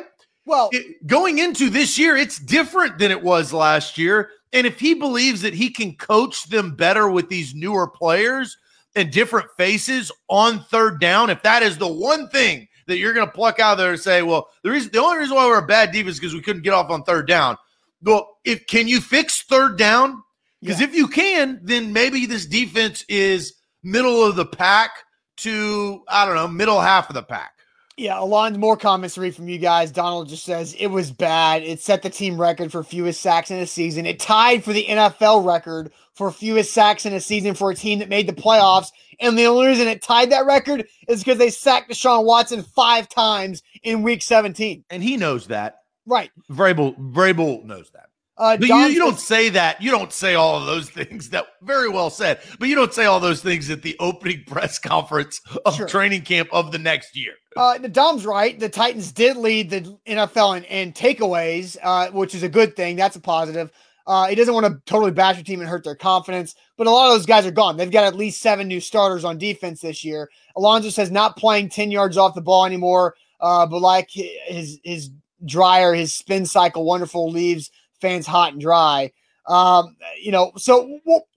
Well, 0.49 0.69
it, 0.71 1.05
going 1.05 1.37
into 1.37 1.69
this 1.69 1.99
year, 1.99 2.17
it's 2.17 2.39
different 2.39 2.97
than 2.97 3.11
it 3.11 3.21
was 3.21 3.53
last 3.53 3.99
year. 3.99 4.31
And 4.51 4.65
if 4.65 4.79
he 4.79 4.95
believes 4.95 5.43
that 5.43 5.53
he 5.53 5.69
can 5.69 5.95
coach 5.95 6.49
them 6.49 6.75
better 6.75 7.07
with 7.07 7.29
these 7.29 7.53
newer 7.53 7.87
players 7.87 8.57
and 8.95 9.11
different 9.11 9.47
faces 9.57 10.11
on 10.27 10.61
third 10.61 10.99
down, 10.99 11.29
if 11.29 11.43
that 11.43 11.61
is 11.61 11.77
the 11.77 11.87
one 11.87 12.29
thing 12.29 12.67
that 12.87 12.97
you're 12.97 13.13
going 13.13 13.27
to 13.27 13.31
pluck 13.31 13.59
out 13.59 13.77
there 13.77 13.91
and 13.91 13.99
say, 13.99 14.23
well, 14.23 14.49
the 14.63 14.71
reason, 14.71 14.89
the 14.91 14.97
only 14.97 15.19
reason 15.19 15.35
why 15.35 15.45
we're 15.45 15.59
a 15.63 15.67
bad 15.67 15.91
defense 15.91 16.15
is 16.15 16.19
because 16.19 16.33
we 16.33 16.41
couldn't 16.41 16.63
get 16.63 16.73
off 16.73 16.89
on 16.89 17.03
third 17.03 17.27
down. 17.27 17.55
Well, 18.01 18.39
if 18.43 18.65
can 18.65 18.87
you 18.87 19.01
fix 19.01 19.43
third 19.43 19.77
down? 19.77 20.23
Because 20.61 20.81
yeah. 20.81 20.87
if 20.87 20.95
you 20.95 21.07
can, 21.07 21.59
then 21.61 21.93
maybe 21.93 22.25
this 22.25 22.47
defense 22.47 23.05
is 23.07 23.53
middle 23.83 24.25
of 24.25 24.35
the 24.35 24.47
pack 24.47 24.89
to 25.37 26.03
I 26.07 26.25
don't 26.25 26.33
know 26.33 26.47
middle 26.47 26.81
half 26.81 27.07
of 27.07 27.13
the 27.13 27.21
pack. 27.21 27.58
Yeah, 27.99 28.17
a 28.17 28.23
Alon, 28.23 28.57
more 28.61 28.77
comments 28.77 29.15
to 29.15 29.21
read 29.21 29.35
from 29.35 29.49
you 29.49 29.57
guys. 29.57 29.91
Donald 29.91 30.29
just 30.29 30.45
says 30.45 30.73
it 30.79 30.87
was 30.87 31.11
bad. 31.11 31.63
It 31.63 31.81
set 31.81 32.01
the 32.01 32.09
team 32.09 32.39
record 32.39 32.71
for 32.71 32.81
fewest 32.81 33.19
sacks 33.19 33.51
in 33.51 33.59
a 33.59 33.67
season. 33.67 34.05
It 34.05 34.19
tied 34.19 34.63
for 34.63 34.71
the 34.71 34.85
NFL 34.87 35.45
record 35.45 35.91
for 36.13 36.31
fewest 36.31 36.73
sacks 36.73 37.05
in 37.05 37.13
a 37.13 37.19
season 37.19 37.55
for 37.55 37.71
a 37.71 37.75
team 37.75 37.99
that 37.99 38.07
made 38.07 38.25
the 38.25 38.33
playoffs. 38.33 38.91
And 39.19 39.37
the 39.37 39.47
only 39.47 39.67
reason 39.67 39.89
it 39.89 40.01
tied 40.01 40.31
that 40.31 40.45
record 40.45 40.87
is 41.09 41.21
because 41.21 41.39
they 41.39 41.49
sacked 41.49 41.91
Deshaun 41.91 42.23
Watson 42.23 42.63
five 42.63 43.09
times 43.09 43.63
in 43.83 44.01
week 44.01 44.21
17. 44.21 44.85
And 44.89 45.03
he 45.03 45.17
knows 45.17 45.47
that. 45.47 45.79
Right. 46.05 46.31
Vrabel, 46.49 46.97
Vrabel 46.97 47.65
knows 47.65 47.91
that. 47.91 48.08
Uh, 48.39 48.57
you, 48.59 48.73
you, 48.73 48.99
don't 48.99 49.19
say 49.19 49.49
that. 49.49 49.81
You 49.81 49.91
don't 49.91 50.13
say 50.13 50.35
all 50.35 50.57
of 50.57 50.65
those 50.65 50.89
things. 50.89 51.29
That 51.29 51.47
very 51.61 51.89
well 51.89 52.09
said, 52.09 52.39
but 52.57 52.69
you 52.69 52.75
don't 52.75 52.93
say 52.93 53.05
all 53.05 53.19
those 53.19 53.41
things 53.41 53.69
at 53.69 53.81
the 53.81 53.97
opening 53.99 54.43
press 54.47 54.79
conference 54.79 55.41
of 55.65 55.75
sure. 55.75 55.87
training 55.87 56.21
camp 56.21 56.47
of 56.53 56.71
the 56.71 56.79
next 56.79 57.15
year. 57.17 57.33
Uh, 57.57 57.77
Dom's 57.77 58.25
right. 58.25 58.57
The 58.57 58.69
Titans 58.69 59.11
did 59.11 59.35
lead 59.35 59.69
the 59.69 59.97
NFL 60.07 60.57
in, 60.57 60.63
in 60.65 60.93
takeaways, 60.93 61.75
uh, 61.83 62.09
which 62.11 62.33
is 62.33 62.43
a 62.43 62.49
good 62.49 62.75
thing. 62.77 62.95
That's 62.95 63.17
a 63.17 63.19
positive. 63.19 63.71
Uh, 64.07 64.27
he 64.27 64.35
doesn't 64.35 64.53
want 64.53 64.65
to 64.65 64.81
totally 64.85 65.11
bash 65.11 65.35
your 65.35 65.43
team 65.43 65.59
and 65.59 65.69
hurt 65.69 65.83
their 65.83 65.95
confidence, 65.95 66.55
but 66.77 66.87
a 66.87 66.89
lot 66.89 67.09
of 67.09 67.13
those 67.13 67.27
guys 67.27 67.45
are 67.45 67.51
gone. 67.51 67.77
They've 67.77 67.91
got 67.91 68.05
at 68.05 68.15
least 68.15 68.41
seven 68.41 68.67
new 68.67 68.79
starters 68.79 69.23
on 69.23 69.37
defense 69.37 69.81
this 69.81 70.03
year. 70.03 70.31
Alonzo 70.55 70.89
says 70.89 71.11
not 71.11 71.37
playing 71.37 71.69
10 71.69 71.91
yards 71.91 72.17
off 72.17 72.33
the 72.33 72.41
ball 72.41 72.65
anymore, 72.65 73.15
uh, 73.41 73.67
but 73.67 73.81
like 73.81 74.09
his 74.09 74.79
his 74.83 75.11
dryer, 75.45 75.93
his 75.93 76.13
spin 76.13 76.45
cycle, 76.45 76.85
wonderful 76.85 77.29
leaves 77.29 77.69
fans 78.01 78.27
hot 78.27 78.53
and 78.53 78.61
dry. 78.61 79.11
Um, 79.47 79.95
you 80.21 80.31
know, 80.31 80.51
so 80.57 80.99
well, 81.05 81.27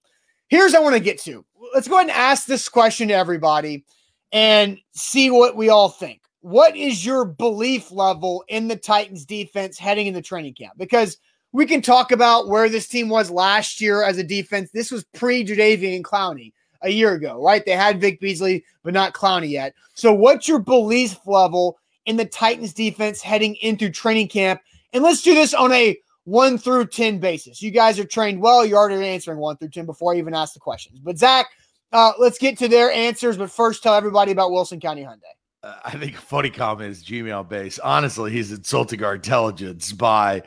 here's 0.49 0.75
I 0.75 0.81
want 0.81 0.95
to 0.95 1.01
get 1.01 1.19
to. 1.21 1.45
Let's 1.75 1.89
go 1.89 1.97
ahead 1.97 2.09
and 2.09 2.17
ask 2.17 2.47
this 2.47 2.69
question 2.69 3.09
to 3.09 3.15
everybody 3.15 3.85
and 4.33 4.79
see 4.93 5.31
what 5.31 5.57
we 5.57 5.69
all 5.69 5.89
think. 5.89 6.21
What 6.41 6.77
is 6.77 7.07
your 7.07 7.25
belief 7.25 7.91
level 7.93 8.45
in 8.49 8.69
the 8.69 8.77
Titans 8.77 9.25
defense 9.25 9.79
heading 9.79 10.09
in 10.09 10.15
the 10.15 10.23
training 10.23 10.55
camp? 10.55 10.75
Because 10.77 11.19
we 11.53 11.67
can 11.67 11.83
talk 11.83 12.13
about 12.13 12.49
where 12.49 12.69
this 12.69 12.89
team 12.89 13.09
was 13.09 13.31
last 13.31 13.81
year 13.81 14.03
as 14.03 14.19
a 14.19 14.25
defense. 14.25 14.71
This 14.71 14.91
was 14.91 15.05
pre 15.15 15.45
Jadeveon 15.45 15.97
and 15.97 16.05
Clowney 16.05 16.53
a 16.83 16.91
year 16.91 17.13
ago, 17.13 17.43
right? 17.43 17.65
They 17.65 17.73
had 17.73 18.01
Vic 18.01 18.21
Beasley, 18.21 18.65
but 18.83 18.95
not 18.95 19.15
Clowney 19.15 19.51
yet. 19.51 19.75
So, 19.95 20.13
what's 20.13 20.49
your 20.49 20.59
belief 20.59 21.19
level 21.27 21.79
in 22.07 22.17
the 22.17 22.25
Titans 22.25 22.73
defense 22.73 23.23
heading 23.23 23.55
into 23.57 23.91
training 23.91 24.29
camp? 24.29 24.61
And 24.93 25.03
let's 25.03 25.23
do 25.23 25.35
this 25.35 25.55
on 25.55 25.73
a 25.73 25.97
one 26.25 26.59
through 26.59 26.87
10 26.87 27.19
basis. 27.19 27.61
You 27.61 27.71
guys 27.71 27.99
are 27.99 28.05
trained 28.05 28.41
well. 28.41 28.65
You're 28.65 28.79
already 28.79 29.07
answering 29.07 29.39
one 29.39 29.57
through 29.57 29.71
10 29.71 29.87
before 29.87 30.15
I 30.15 30.19
even 30.19 30.35
ask 30.35 30.55
the 30.55 30.61
questions. 30.61 30.99
But, 30.99 31.19
Zach, 31.19 31.47
uh, 31.93 32.13
let's 32.19 32.39
get 32.39 32.59
to 32.59 32.69
their 32.69 32.91
answers. 32.91 33.37
But 33.37 33.51
first, 33.51 33.83
tell 33.83 33.95
everybody 33.95 34.33
about 34.33 34.51
Wilson 34.51 34.81
County 34.81 35.03
Hyundai. 35.03 35.21
Uh, 35.63 35.77
I 35.85 35.93
think 35.93 36.17
a 36.17 36.21
funny 36.21 36.51
comment 36.51 36.91
is 36.91 37.05
Gmail 37.05 37.49
base. 37.49 37.79
Honestly, 37.79 38.33
he's 38.33 38.53
insulting 38.53 39.03
our 39.03 39.15
intelligence 39.15 39.93
by 39.93 40.43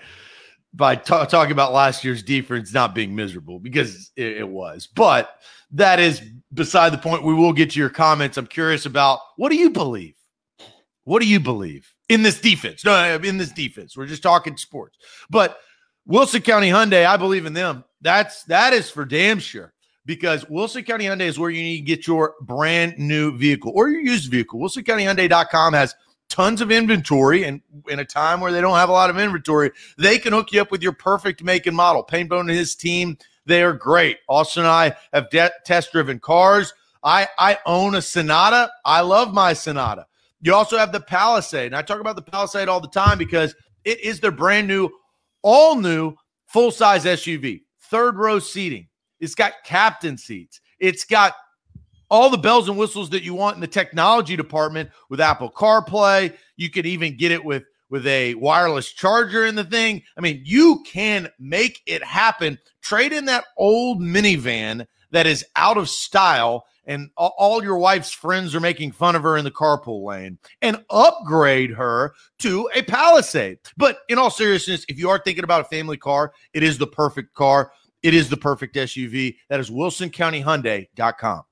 by 0.73 0.93
t- 0.93 1.25
talking 1.29 1.53
about 1.53 1.71
last 1.71 2.03
year's 2.03 2.21
defense 2.21 2.73
not 2.73 2.93
being 2.93 3.15
miserable 3.15 3.59
because 3.59 4.11
it, 4.17 4.37
it, 4.39 4.49
was. 4.49 4.87
But 4.87 5.39
that 5.71 6.01
is 6.01 6.21
beside 6.53 6.91
the 6.91 6.97
point. 6.97 7.23
We 7.23 7.33
will 7.33 7.53
get 7.53 7.71
to 7.71 7.79
your 7.79 7.89
comments. 7.89 8.35
I'm 8.35 8.45
curious 8.45 8.85
about 8.85 9.19
what 9.37 9.49
do 9.49 9.55
you 9.55 9.69
believe? 9.69 10.15
What 11.05 11.21
do 11.21 11.29
you 11.29 11.39
believe 11.39 11.94
in 12.09 12.23
this 12.23 12.39
defense? 12.39 12.85
No, 12.85 13.15
in 13.15 13.37
this 13.37 13.51
defense. 13.51 13.97
We're 13.97 14.05
just 14.05 14.23
talking 14.23 14.57
sports. 14.57 14.97
But 15.29 15.59
Wilson 16.05 16.41
County 16.41 16.69
Hyundai, 16.69 17.05
I 17.05 17.17
believe 17.17 17.45
in 17.45 17.53
them. 17.53 17.83
That's 18.01 18.43
that 18.43 18.73
is 18.73 18.89
for 18.89 19.05
damn 19.05 19.39
sure. 19.39 19.73
Because 20.05 20.47
Wilson 20.47 20.83
County 20.83 21.05
Hyundai 21.05 21.21
is 21.21 21.39
where 21.39 21.49
you 21.49 21.63
need 21.63 21.77
to 21.77 21.83
get 21.85 22.05
your 22.05 22.35
brand 22.41 22.99
new 22.99 23.35
vehicle 23.35 23.71
or 23.73 23.89
your 23.89 24.01
used 24.01 24.29
vehicle. 24.29 24.59
WilsonCountyHyundai.com 24.59 25.73
has 25.73 25.95
tons 26.29 26.61
of 26.61 26.71
inventory 26.71 27.43
and 27.43 27.61
in 27.87 27.99
a 27.99 28.05
time 28.05 28.39
where 28.39 28.51
they 28.51 28.61
don't 28.61 28.77
have 28.77 28.89
a 28.89 28.91
lot 28.93 29.09
of 29.09 29.17
inventory, 29.17 29.71
they 29.97 30.19
can 30.19 30.33
hook 30.33 30.51
you 30.51 30.61
up 30.61 30.71
with 30.71 30.83
your 30.83 30.91
perfect 30.91 31.43
make 31.43 31.65
and 31.65 31.75
model. 31.75 32.03
Painbone 32.03 32.41
and 32.41 32.49
his 32.51 32.75
team, 32.75 33.17
they 33.47 33.63
are 33.63 33.73
great. 33.73 34.17
Austin 34.27 34.63
and 34.63 34.71
I 34.71 34.95
have 35.11 35.29
de- 35.31 35.51
test 35.65 35.91
driven 35.91 36.19
cars. 36.19 36.73
I, 37.03 37.27
I 37.37 37.59
own 37.65 37.95
a 37.95 38.01
Sonata. 38.01 38.71
I 38.83 39.01
love 39.01 39.33
my 39.33 39.53
Sonata. 39.53 40.07
You 40.45 40.53
also 40.53 40.77
have 40.77 40.91
the 40.91 40.99
Palisade. 40.99 41.65
And 41.65 41.75
I 41.75 41.81
talk 41.81 41.99
about 41.99 42.15
the 42.15 42.21
Palisade 42.21 42.69
all 42.69 42.79
the 42.79 42.87
time 42.87 43.17
because 43.17 43.55
it 43.83 43.99
is 44.01 44.19
their 44.19 44.29
brand 44.29 44.67
new, 44.67 44.91
all 45.41 45.75
new, 45.75 46.13
full 46.45 46.69
size 46.69 47.03
SUV, 47.03 47.61
third 47.89 48.15
row 48.15 48.37
seating. 48.37 48.87
It's 49.19 49.33
got 49.33 49.53
captain 49.63 50.19
seats. 50.19 50.61
It's 50.77 51.03
got 51.03 51.33
all 52.11 52.29
the 52.29 52.37
bells 52.37 52.69
and 52.69 52.77
whistles 52.77 53.09
that 53.09 53.23
you 53.23 53.33
want 53.33 53.55
in 53.55 53.61
the 53.61 53.65
technology 53.65 54.35
department 54.35 54.91
with 55.09 55.19
Apple 55.19 55.49
CarPlay. 55.49 56.35
You 56.57 56.69
could 56.69 56.85
even 56.85 57.17
get 57.17 57.31
it 57.31 57.43
with 57.43 57.63
with 57.89 58.05
a 58.05 58.35
wireless 58.35 58.91
charger 58.91 59.47
in 59.47 59.55
the 59.55 59.63
thing. 59.63 60.03
I 60.15 60.21
mean, 60.21 60.43
you 60.45 60.83
can 60.85 61.27
make 61.39 61.81
it 61.87 62.03
happen. 62.03 62.59
Trade 62.81 63.13
in 63.13 63.25
that 63.25 63.45
old 63.57 63.99
minivan 63.99 64.85
that 65.09 65.25
is 65.25 65.43
out 65.55 65.77
of 65.77 65.89
style 65.89 66.67
and 66.85 67.09
all 67.17 67.63
your 67.63 67.77
wife's 67.77 68.11
friends 68.11 68.53
are 68.55 68.59
making 68.59 68.91
fun 68.91 69.15
of 69.15 69.23
her 69.23 69.37
in 69.37 69.43
the 69.43 69.51
carpool 69.51 70.03
lane 70.03 70.37
and 70.61 70.83
upgrade 70.89 71.71
her 71.71 72.13
to 72.39 72.69
a 72.75 72.81
Palisade. 72.83 73.59
But 73.77 73.99
in 74.09 74.17
all 74.17 74.29
seriousness, 74.29 74.85
if 74.87 74.99
you 74.99 75.09
are 75.09 75.19
thinking 75.19 75.43
about 75.43 75.61
a 75.61 75.65
family 75.65 75.97
car, 75.97 76.33
it 76.53 76.63
is 76.63 76.77
the 76.77 76.87
perfect 76.87 77.33
car. 77.33 77.71
It 78.03 78.13
is 78.13 78.29
the 78.29 78.37
perfect 78.37 78.75
SUV. 78.75 79.35
That 79.49 79.59
is 79.59 79.71
WilsonCountyHyundai.com. 79.71 81.43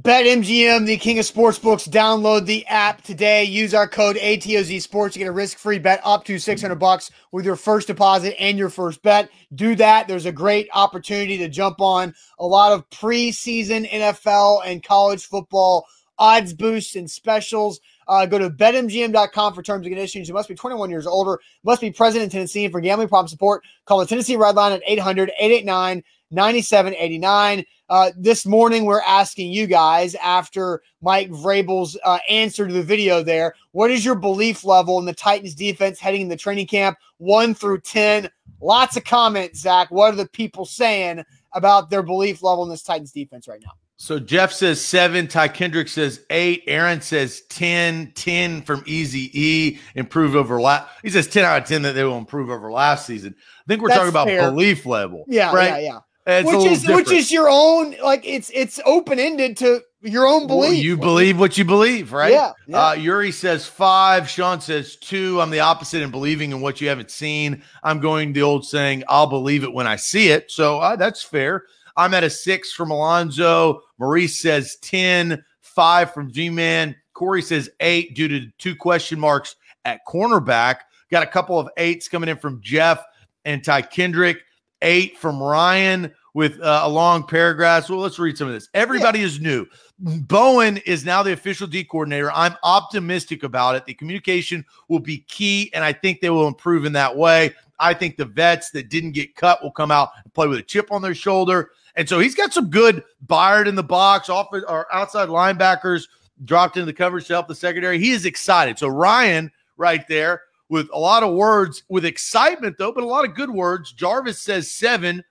BetMGM, 0.00 0.86
the 0.86 0.96
king 0.96 1.18
of 1.18 1.26
sportsbooks. 1.26 1.86
Download 1.86 2.46
the 2.46 2.64
app 2.66 3.02
today. 3.02 3.44
Use 3.44 3.74
our 3.74 3.86
code 3.86 4.16
ATOZ 4.16 4.80
Sports 4.80 5.12
to 5.12 5.18
get 5.18 5.28
a 5.28 5.32
risk-free 5.32 5.80
bet 5.80 6.00
up 6.02 6.24
to 6.24 6.38
600 6.38 6.74
bucks 6.76 7.10
with 7.30 7.44
your 7.44 7.56
first 7.56 7.88
deposit 7.88 8.34
and 8.40 8.56
your 8.56 8.70
first 8.70 9.02
bet. 9.02 9.28
Do 9.54 9.74
that. 9.74 10.08
There's 10.08 10.24
a 10.24 10.32
great 10.32 10.70
opportunity 10.72 11.36
to 11.36 11.48
jump 11.50 11.82
on 11.82 12.14
a 12.38 12.46
lot 12.46 12.72
of 12.72 12.88
preseason 12.88 13.86
NFL 13.90 14.62
and 14.64 14.82
college 14.82 15.26
football 15.26 15.86
odds 16.18 16.54
boosts 16.54 16.96
and 16.96 17.10
specials. 17.10 17.78
Uh, 18.08 18.24
go 18.24 18.38
to 18.38 18.48
betmgm.com 18.48 19.52
for 19.52 19.62
terms 19.62 19.84
and 19.84 19.94
conditions. 19.94 20.26
You 20.26 20.32
must 20.32 20.48
be 20.48 20.54
21 20.54 20.88
years 20.88 21.06
older, 21.06 21.38
must 21.64 21.82
be 21.82 21.90
present 21.90 22.24
in 22.24 22.30
Tennessee. 22.30 22.64
And 22.64 22.72
for 22.72 22.80
gambling 22.80 23.08
problem 23.08 23.28
support, 23.28 23.62
call 23.84 23.98
the 23.98 24.06
Tennessee 24.06 24.36
Red 24.36 24.54
Line 24.54 24.72
at 24.72 24.82
800 24.86 25.32
889 25.38 26.02
9789. 26.30 27.64
Uh, 27.92 28.10
this 28.16 28.46
morning, 28.46 28.86
we're 28.86 29.02
asking 29.02 29.52
you 29.52 29.66
guys 29.66 30.14
after 30.14 30.82
Mike 31.02 31.28
Vrabel's 31.28 31.94
uh, 32.06 32.20
answer 32.26 32.66
to 32.66 32.72
the 32.72 32.82
video 32.82 33.22
there, 33.22 33.54
what 33.72 33.90
is 33.90 34.02
your 34.02 34.14
belief 34.14 34.64
level 34.64 34.98
in 34.98 35.04
the 35.04 35.12
Titans 35.12 35.54
defense 35.54 36.00
heading 36.00 36.22
into 36.22 36.36
training 36.38 36.66
camp, 36.66 36.96
one 37.18 37.52
through 37.52 37.82
10? 37.82 38.30
Lots 38.62 38.96
of 38.96 39.04
comments, 39.04 39.60
Zach. 39.60 39.90
What 39.90 40.14
are 40.14 40.16
the 40.16 40.26
people 40.26 40.64
saying 40.64 41.22
about 41.52 41.90
their 41.90 42.02
belief 42.02 42.42
level 42.42 42.64
in 42.64 42.70
this 42.70 42.82
Titans 42.82 43.12
defense 43.12 43.46
right 43.46 43.60
now? 43.62 43.72
So 43.96 44.18
Jeff 44.18 44.52
says 44.52 44.82
seven. 44.82 45.28
Ty 45.28 45.48
Kendrick 45.48 45.88
says 45.88 46.24
eight. 46.30 46.62
Aaron 46.66 47.02
says 47.02 47.42
10. 47.50 48.12
10 48.14 48.62
from 48.62 48.82
Easy 48.86 49.30
E. 49.38 49.78
Improve 49.96 50.34
over 50.34 50.58
last. 50.58 50.88
He 51.02 51.10
says 51.10 51.28
10 51.28 51.44
out 51.44 51.60
of 51.60 51.68
10 51.68 51.82
that 51.82 51.92
they 51.92 52.04
will 52.04 52.16
improve 52.16 52.48
over 52.48 52.72
last 52.72 53.04
season. 53.04 53.34
I 53.36 53.62
think 53.68 53.82
we're 53.82 53.88
That's 53.88 53.98
talking 53.98 54.08
about 54.08 54.28
fair. 54.28 54.50
belief 54.50 54.86
level. 54.86 55.26
Yeah. 55.28 55.54
Right. 55.54 55.82
Yeah. 55.82 55.92
Yeah. 55.92 55.98
It's 56.26 56.46
which 56.46 56.66
is 56.66 56.80
different. 56.82 57.08
which 57.08 57.16
is 57.16 57.32
your 57.32 57.48
own 57.50 57.96
like 58.02 58.24
it's 58.24 58.50
it's 58.54 58.78
open 58.84 59.18
ended 59.18 59.56
to 59.58 59.82
your 60.02 60.26
own 60.26 60.46
belief. 60.46 60.70
Well, 60.70 60.72
you 60.72 60.96
believe 60.96 61.38
what 61.38 61.58
you 61.58 61.64
believe, 61.64 62.12
right? 62.12 62.32
Yeah. 62.32 62.52
yeah. 62.66 62.88
Uh, 62.88 62.92
Yuri 62.94 63.32
says 63.32 63.66
five. 63.66 64.28
Sean 64.28 64.60
says 64.60 64.96
two. 64.96 65.40
I'm 65.40 65.50
the 65.50 65.60
opposite 65.60 66.02
in 66.02 66.10
believing 66.10 66.52
in 66.52 66.60
what 66.60 66.80
you 66.80 66.88
haven't 66.88 67.10
seen. 67.10 67.62
I'm 67.82 68.00
going 68.00 68.32
the 68.32 68.42
old 68.42 68.64
saying, 68.64 69.04
I'll 69.08 69.26
believe 69.26 69.64
it 69.64 69.72
when 69.72 69.86
I 69.86 69.96
see 69.96 70.28
it. 70.28 70.50
So 70.50 70.78
uh, 70.78 70.96
that's 70.96 71.22
fair. 71.22 71.64
I'm 71.96 72.14
at 72.14 72.24
a 72.24 72.30
six 72.30 72.72
from 72.72 72.90
Alonzo. 72.90 73.82
Maurice 73.98 74.40
says 74.40 74.76
10. 74.76 75.44
Five 75.60 76.12
from 76.12 76.30
G 76.30 76.50
Man. 76.50 76.94
Corey 77.14 77.40
says 77.40 77.70
eight 77.80 78.14
due 78.14 78.28
to 78.28 78.46
two 78.58 78.76
question 78.76 79.18
marks 79.18 79.56
at 79.86 80.00
cornerback. 80.06 80.76
Got 81.10 81.22
a 81.22 81.26
couple 81.26 81.58
of 81.58 81.68
eights 81.78 82.08
coming 82.08 82.28
in 82.28 82.36
from 82.36 82.60
Jeff 82.60 83.02
and 83.44 83.64
Ty 83.64 83.82
Kendrick 83.82 84.38
eight 84.82 85.16
from 85.16 85.42
Ryan 85.42 86.12
with 86.34 86.60
uh, 86.60 86.82
a 86.84 86.88
long 86.88 87.26
paragraph. 87.26 87.88
Well, 87.88 88.00
let's 88.00 88.18
read 88.18 88.36
some 88.36 88.48
of 88.48 88.54
this. 88.54 88.68
Everybody 88.74 89.20
yeah. 89.20 89.26
is 89.26 89.40
new. 89.40 89.66
Bowen 89.98 90.78
is 90.78 91.04
now 91.04 91.22
the 91.22 91.32
official 91.32 91.66
D 91.66 91.84
coordinator. 91.84 92.30
I'm 92.32 92.56
optimistic 92.62 93.42
about 93.44 93.76
it. 93.76 93.86
The 93.86 93.94
communication 93.94 94.64
will 94.88 94.98
be 94.98 95.18
key, 95.28 95.70
and 95.74 95.84
I 95.84 95.92
think 95.92 96.20
they 96.20 96.30
will 96.30 96.48
improve 96.48 96.84
in 96.84 96.92
that 96.94 97.16
way. 97.16 97.54
I 97.78 97.94
think 97.94 98.16
the 98.16 98.24
vets 98.24 98.70
that 98.70 98.88
didn't 98.88 99.12
get 99.12 99.34
cut 99.34 99.62
will 99.62 99.70
come 99.70 99.90
out 99.90 100.10
and 100.24 100.32
play 100.34 100.46
with 100.46 100.58
a 100.58 100.62
chip 100.62 100.90
on 100.90 101.02
their 101.02 101.14
shoulder. 101.14 101.70
And 101.96 102.08
so 102.08 102.18
he's 102.18 102.34
got 102.34 102.52
some 102.52 102.70
good 102.70 103.04
Byard 103.26 103.66
in 103.66 103.74
the 103.74 103.82
box, 103.82 104.28
off 104.28 104.48
or 104.52 104.92
outside 104.92 105.28
linebackers 105.28 106.08
dropped 106.44 106.76
into 106.76 106.86
the 106.86 106.92
coverage 106.92 107.26
to 107.26 107.34
help 107.34 107.48
the 107.48 107.54
secondary. 107.54 107.98
He 107.98 108.12
is 108.12 108.24
excited. 108.24 108.78
So 108.78 108.88
Ryan, 108.88 109.50
right 109.76 110.06
there, 110.08 110.42
with 110.68 110.88
a 110.92 110.98
lot 110.98 111.22
of 111.22 111.34
words, 111.34 111.82
with 111.88 112.04
excitement 112.04 112.76
though, 112.78 112.92
but 112.92 113.04
a 113.04 113.06
lot 113.06 113.24
of 113.24 113.34
good 113.34 113.50
words. 113.50 113.92
Jarvis 113.92 114.40
says 114.40 114.70
seven, 114.70 115.22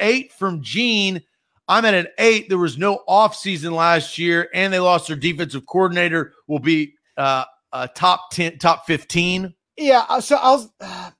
eight 0.00 0.32
from 0.32 0.62
Gene. 0.62 1.22
I'm 1.68 1.84
at 1.84 1.94
an 1.94 2.08
eight. 2.18 2.48
There 2.48 2.58
was 2.58 2.78
no 2.78 3.02
offseason 3.08 3.72
last 3.72 4.18
year, 4.18 4.48
and 4.54 4.72
they 4.72 4.80
lost 4.80 5.08
their 5.08 5.16
defensive 5.16 5.66
coordinator. 5.66 6.32
Will 6.46 6.58
be 6.58 6.94
uh, 7.16 7.44
uh 7.72 7.88
top 7.94 8.30
ten, 8.30 8.58
top 8.58 8.86
fifteen. 8.86 9.54
Yeah. 9.76 10.06
Uh, 10.08 10.20
so 10.20 10.36
I'll 10.36 10.74
uh, 10.80 11.10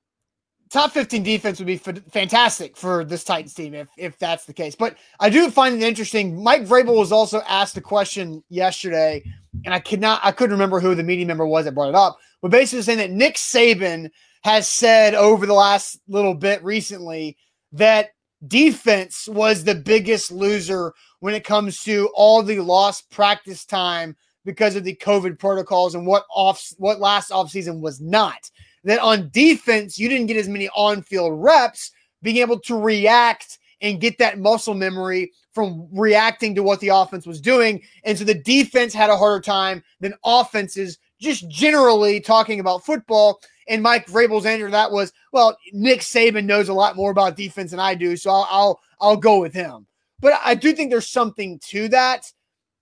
top 0.70 0.92
fifteen 0.92 1.22
defense 1.22 1.58
would 1.58 1.66
be 1.66 1.76
fantastic 1.76 2.76
for 2.76 3.04
this 3.04 3.24
Titans 3.24 3.54
team 3.54 3.74
if 3.74 3.88
if 3.96 4.18
that's 4.18 4.44
the 4.44 4.52
case. 4.52 4.74
But 4.74 4.96
I 5.20 5.30
do 5.30 5.50
find 5.50 5.74
it 5.74 5.86
interesting. 5.86 6.42
Mike 6.42 6.62
Vrabel 6.62 6.98
was 6.98 7.12
also 7.12 7.40
asked 7.48 7.76
a 7.76 7.80
question 7.80 8.42
yesterday, 8.48 9.22
and 9.64 9.74
I 9.74 9.80
could 9.80 10.00
not, 10.00 10.20
I 10.22 10.32
couldn't 10.32 10.52
remember 10.52 10.80
who 10.80 10.94
the 10.94 11.02
media 11.02 11.26
member 11.26 11.46
was 11.46 11.64
that 11.64 11.74
brought 11.74 11.88
it 11.88 11.94
up 11.94 12.18
but 12.40 12.50
basically 12.50 12.82
saying 12.82 12.98
that 12.98 13.10
Nick 13.10 13.36
Saban 13.36 14.10
has 14.42 14.68
said 14.68 15.14
over 15.14 15.46
the 15.46 15.54
last 15.54 15.98
little 16.08 16.34
bit 16.34 16.62
recently 16.62 17.36
that 17.72 18.10
defense 18.46 19.28
was 19.28 19.64
the 19.64 19.74
biggest 19.74 20.30
loser 20.30 20.92
when 21.20 21.34
it 21.34 21.44
comes 21.44 21.82
to 21.82 22.08
all 22.14 22.42
the 22.42 22.60
lost 22.60 23.10
practice 23.10 23.64
time 23.64 24.16
because 24.44 24.76
of 24.76 24.84
the 24.84 24.94
COVID 24.96 25.38
protocols 25.38 25.94
and 25.94 26.06
what 26.06 26.24
off 26.32 26.64
what 26.78 27.00
last 27.00 27.30
offseason 27.30 27.80
was 27.80 28.00
not. 28.00 28.50
That 28.84 29.00
on 29.00 29.30
defense, 29.30 29.98
you 29.98 30.08
didn't 30.08 30.26
get 30.26 30.36
as 30.36 30.48
many 30.48 30.68
on-field 30.70 31.32
reps, 31.34 31.90
being 32.22 32.38
able 32.38 32.60
to 32.60 32.78
react 32.78 33.58
and 33.80 34.00
get 34.00 34.18
that 34.18 34.38
muscle 34.38 34.74
memory 34.74 35.32
from 35.52 35.88
reacting 35.92 36.54
to 36.54 36.62
what 36.62 36.80
the 36.80 36.88
offense 36.88 37.26
was 37.26 37.40
doing. 37.40 37.82
And 38.04 38.16
so 38.16 38.24
the 38.24 38.34
defense 38.34 38.92
had 38.92 39.10
a 39.10 39.16
harder 39.16 39.40
time 39.40 39.82
than 40.00 40.14
offenses, 40.24 40.98
just 41.20 41.48
generally 41.48 42.20
talking 42.20 42.60
about 42.60 42.84
football. 42.84 43.40
And 43.68 43.82
Mike 43.82 44.06
Vrabel's 44.06 44.46
answer 44.46 44.70
that 44.70 44.90
was, 44.90 45.12
well, 45.32 45.56
Nick 45.72 46.00
Saban 46.00 46.44
knows 46.44 46.68
a 46.68 46.74
lot 46.74 46.96
more 46.96 47.10
about 47.10 47.36
defense 47.36 47.70
than 47.70 47.80
I 47.80 47.94
do, 47.94 48.16
so 48.16 48.30
I'll 48.30 48.48
I'll, 48.50 48.80
I'll 49.00 49.16
go 49.16 49.40
with 49.40 49.52
him. 49.52 49.86
But 50.20 50.40
I 50.44 50.54
do 50.54 50.72
think 50.72 50.90
there's 50.90 51.08
something 51.08 51.60
to 51.66 51.88
that 51.88 52.32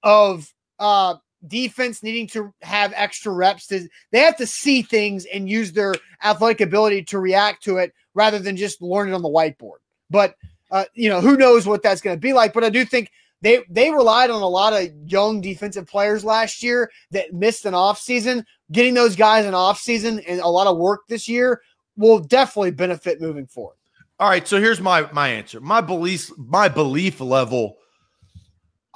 of 0.03 0.53
uh, 0.79 1.17
defense 1.47 2.02
needing 2.02 2.26
to 2.28 2.52
have 2.62 2.93
extra 2.95 3.33
reps. 3.33 3.66
To, 3.69 3.88
they 4.12 4.21
have 4.21 4.37
to 4.37 4.47
see 4.47 4.83
things 4.83 5.25
and 5.26 5.49
use 5.49 5.73
their 5.73 5.95
athletic 6.23 6.61
ability 6.61 7.05
to 7.05 7.19
react 7.19 7.62
to 7.64 7.78
it 7.78 7.93
rather 8.14 8.38
than 8.38 8.57
just 8.57 8.83
learn 8.83 9.09
it 9.09 9.14
on 9.14 9.23
the 9.23 9.28
whiteboard. 9.28 9.78
But 10.11 10.35
uh, 10.71 10.85
you 10.95 11.09
know, 11.09 11.21
who 11.21 11.37
knows 11.37 11.66
what 11.66 11.83
that's 11.83 12.00
going 12.00 12.16
to 12.16 12.21
be 12.21 12.33
like? 12.33 12.52
But 12.52 12.64
I 12.64 12.71
do 12.71 12.85
think 12.85 13.11
they 13.43 13.64
they 13.69 13.90
relied 13.90 14.31
on 14.31 14.43
a 14.43 14.49
lot 14.49 14.73
of 14.73 14.88
young 15.07 15.40
defensive 15.40 15.87
players 15.87 16.25
last 16.25 16.62
year 16.62 16.90
that 17.11 17.33
missed 17.33 17.66
an 17.66 17.75
offseason. 17.75 18.45
Getting 18.73 18.95
those 18.95 19.14
guys 19.14 19.47
an 19.47 19.55
offseason 19.55 20.25
and 20.26 20.40
a 20.40 20.49
lot 20.49 20.66
of 20.66 20.76
work 20.76 21.07
this 21.09 21.28
year 21.28 21.62
will 21.97 22.19
definitely 22.19 22.73
benefit 22.73 23.21
moving 23.21 23.47
forward. 23.47 23.76
All 24.19 24.28
right, 24.28 24.47
so 24.47 24.61
here's 24.61 24.81
my 24.81 25.09
my 25.12 25.28
answer. 25.28 25.61
My 25.61 25.81
belief 25.81 26.33
my 26.37 26.69
belief 26.69 27.21
level 27.21 27.76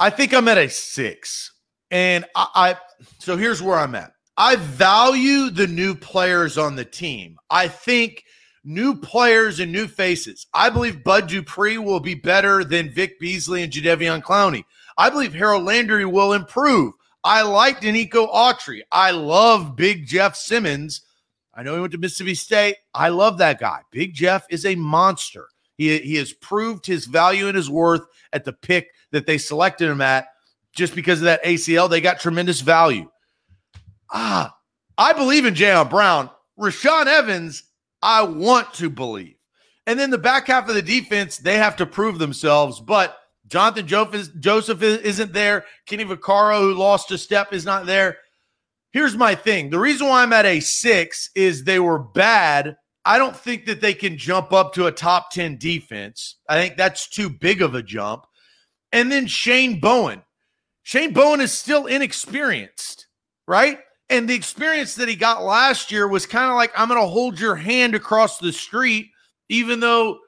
I 0.01 0.09
think 0.09 0.33
I'm 0.33 0.49
at 0.49 0.57
a 0.57 0.69
6. 0.71 1.53
And 1.91 2.25
I, 2.35 2.47
I 2.55 2.77
so 3.19 3.37
here's 3.37 3.63
where 3.63 3.79
I'm 3.79 3.95
at. 3.95 4.13
I 4.37 4.57
value 4.57 5.51
the 5.51 5.67
new 5.67 5.95
players 5.95 6.57
on 6.57 6.77
the 6.77 6.85
team. 6.85 7.37
I 7.51 7.69
think 7.69 8.25
new 8.65 8.95
players 8.95 9.61
and 9.61 9.73
new 9.73 9.87
faces. 9.87 10.47
I 10.55 10.71
believe 10.71 11.05
Bud 11.05 11.29
Dupree 11.29 11.79
will 11.79 12.01
be 12.01 12.15
better 12.15 12.65
than 12.65 12.91
Vic 12.91 13.19
Beasley 13.21 13.63
and 13.63 13.73
Jadeveon 13.73 14.23
Clowney. 14.23 14.65
I 14.97 15.11
believe 15.11 15.35
Harold 15.35 15.65
Landry 15.65 16.05
will 16.05 16.33
improve. 16.33 16.93
I 17.23 17.43
like 17.43 17.81
Denico 17.81 18.33
Autry. 18.33 18.81
I 18.91 19.11
love 19.11 19.77
Big 19.77 20.07
Jeff 20.07 20.37
Simmons. 20.37 21.03
I 21.53 21.63
know 21.63 21.75
he 21.75 21.81
went 21.81 21.93
to 21.93 21.99
Mississippi 21.99 22.35
State. 22.35 22.77
I 22.95 23.11
love 23.11 23.39
that 23.39 23.61
guy. 23.61 23.81
Big 23.91 24.15
Jeff 24.15 24.47
is 24.49 24.65
a 24.65 24.75
monster. 24.75 25.49
He, 25.77 25.99
he 25.99 26.17
has 26.17 26.33
proved 26.33 26.87
his 26.87 27.07
value 27.07 27.47
and 27.47 27.57
his 27.57 27.69
worth 27.69 28.03
at 28.33 28.45
the 28.45 28.53
pick 28.53 28.91
that 29.13 29.27
they 29.27 29.39
selected 29.39 29.91
him 29.91 30.01
at 30.01 30.29
just 30.75 30.95
because 30.95 31.21
of 31.21 31.25
that 31.25 31.45
ACL. 31.45 31.89
They 31.89 32.01
got 32.01 32.21
tremendous 32.21 32.61
value. 32.61 33.09
Ah, 34.13 34.55
I 34.97 35.13
believe 35.13 35.47
in 35.47 35.55
Jayon 35.55 35.91
Brown. 35.91 36.31
Rashaan 36.59 37.07
Evans 37.07 37.63
I 38.03 38.23
want 38.23 38.75
to 38.75 38.91
believe. 38.91 39.37
And 39.87 39.99
then 39.99 40.11
the 40.11 40.19
back 40.19 40.47
half 40.47 40.69
of 40.69 40.75
the 40.75 40.83
defense, 40.83 41.37
they 41.39 41.57
have 41.57 41.77
to 41.77 41.87
prove 41.87 42.19
themselves. 42.19 42.81
But 42.81 43.17
Jonathan 43.47 43.87
Joseph 43.87 44.83
isn't 44.83 45.33
there. 45.33 45.65
Kenny 45.87 46.05
Vaccaro, 46.05 46.61
who 46.61 46.75
lost 46.75 47.11
a 47.11 47.19
step, 47.19 47.53
is 47.53 47.65
not 47.65 47.87
there. 47.87 48.19
Here's 48.93 49.17
my 49.17 49.35
thing 49.35 49.71
the 49.71 49.79
reason 49.79 50.09
why 50.09 50.23
I'm 50.23 50.33
at 50.33 50.47
a 50.47 50.61
six 50.61 51.31
is 51.35 51.65
they 51.65 51.79
were 51.79 51.99
bad. 51.99 52.77
I 53.05 53.19
don't 53.19 53.37
think 53.37 53.67
that 53.67 53.81
they 53.81 53.95
can 53.95 54.19
jump 54.19 54.53
up 54.53 54.75
to 54.75 54.87
a 54.87 54.93
top 54.93 55.31
10 55.31 55.57
defense. 55.57 56.37
I 56.49 56.61
think 56.61 56.77
that's 56.77 57.09
too 57.09 57.31
big 57.31 57.63
of 57.63 57.75
a 57.75 57.83
jump. 57.83 58.27
And 58.93 59.11
then 59.11 59.27
Shane 59.27 59.81
Bowen. 59.81 60.23
Shane 60.91 61.13
Bowen 61.13 61.41
is 61.41 61.53
still 61.53 61.87
inexperienced, 61.87 63.07
right? 63.47 63.79
And 64.09 64.29
the 64.29 64.35
experience 64.35 64.97
that 64.97 65.07
he 65.07 65.15
got 65.15 65.45
last 65.45 65.93
year 65.93 66.09
was 66.09 66.27
kind 66.27 66.51
of 66.51 66.57
like, 66.57 66.73
I'm 66.77 66.89
going 66.89 67.01
to 67.01 67.07
hold 67.07 67.39
your 67.39 67.55
hand 67.55 67.95
across 67.95 68.39
the 68.39 68.53
street, 68.53 69.07
even 69.49 69.79
though 69.79 70.19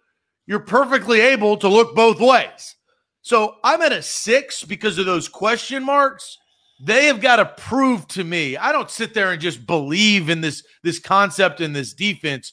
you're 0.47 0.61
perfectly 0.61 1.19
able 1.19 1.57
to 1.57 1.69
look 1.69 1.97
both 1.97 2.21
ways. 2.21 2.77
So 3.23 3.57
I'm 3.65 3.83
at 3.83 3.91
a 3.91 4.03
six 4.03 4.63
because 4.63 4.99
of 4.99 5.05
those 5.07 5.29
question 5.29 5.83
marks. 5.83 6.39
They 6.81 7.07
have 7.07 7.21
got 7.21 7.37
to 7.37 7.47
prove 7.61 8.07
to 8.09 8.23
me. 8.23 8.57
I 8.57 8.71
don't 8.71 8.89
sit 8.89 9.15
there 9.15 9.33
and 9.33 9.43
just 9.43 9.67
believe 9.67 10.31
in 10.31 10.43
this, 10.43 10.63
this 10.85 11.01
concept 11.01 11.61
in 11.61 11.73
this 11.73 11.93
defense. 11.93 12.53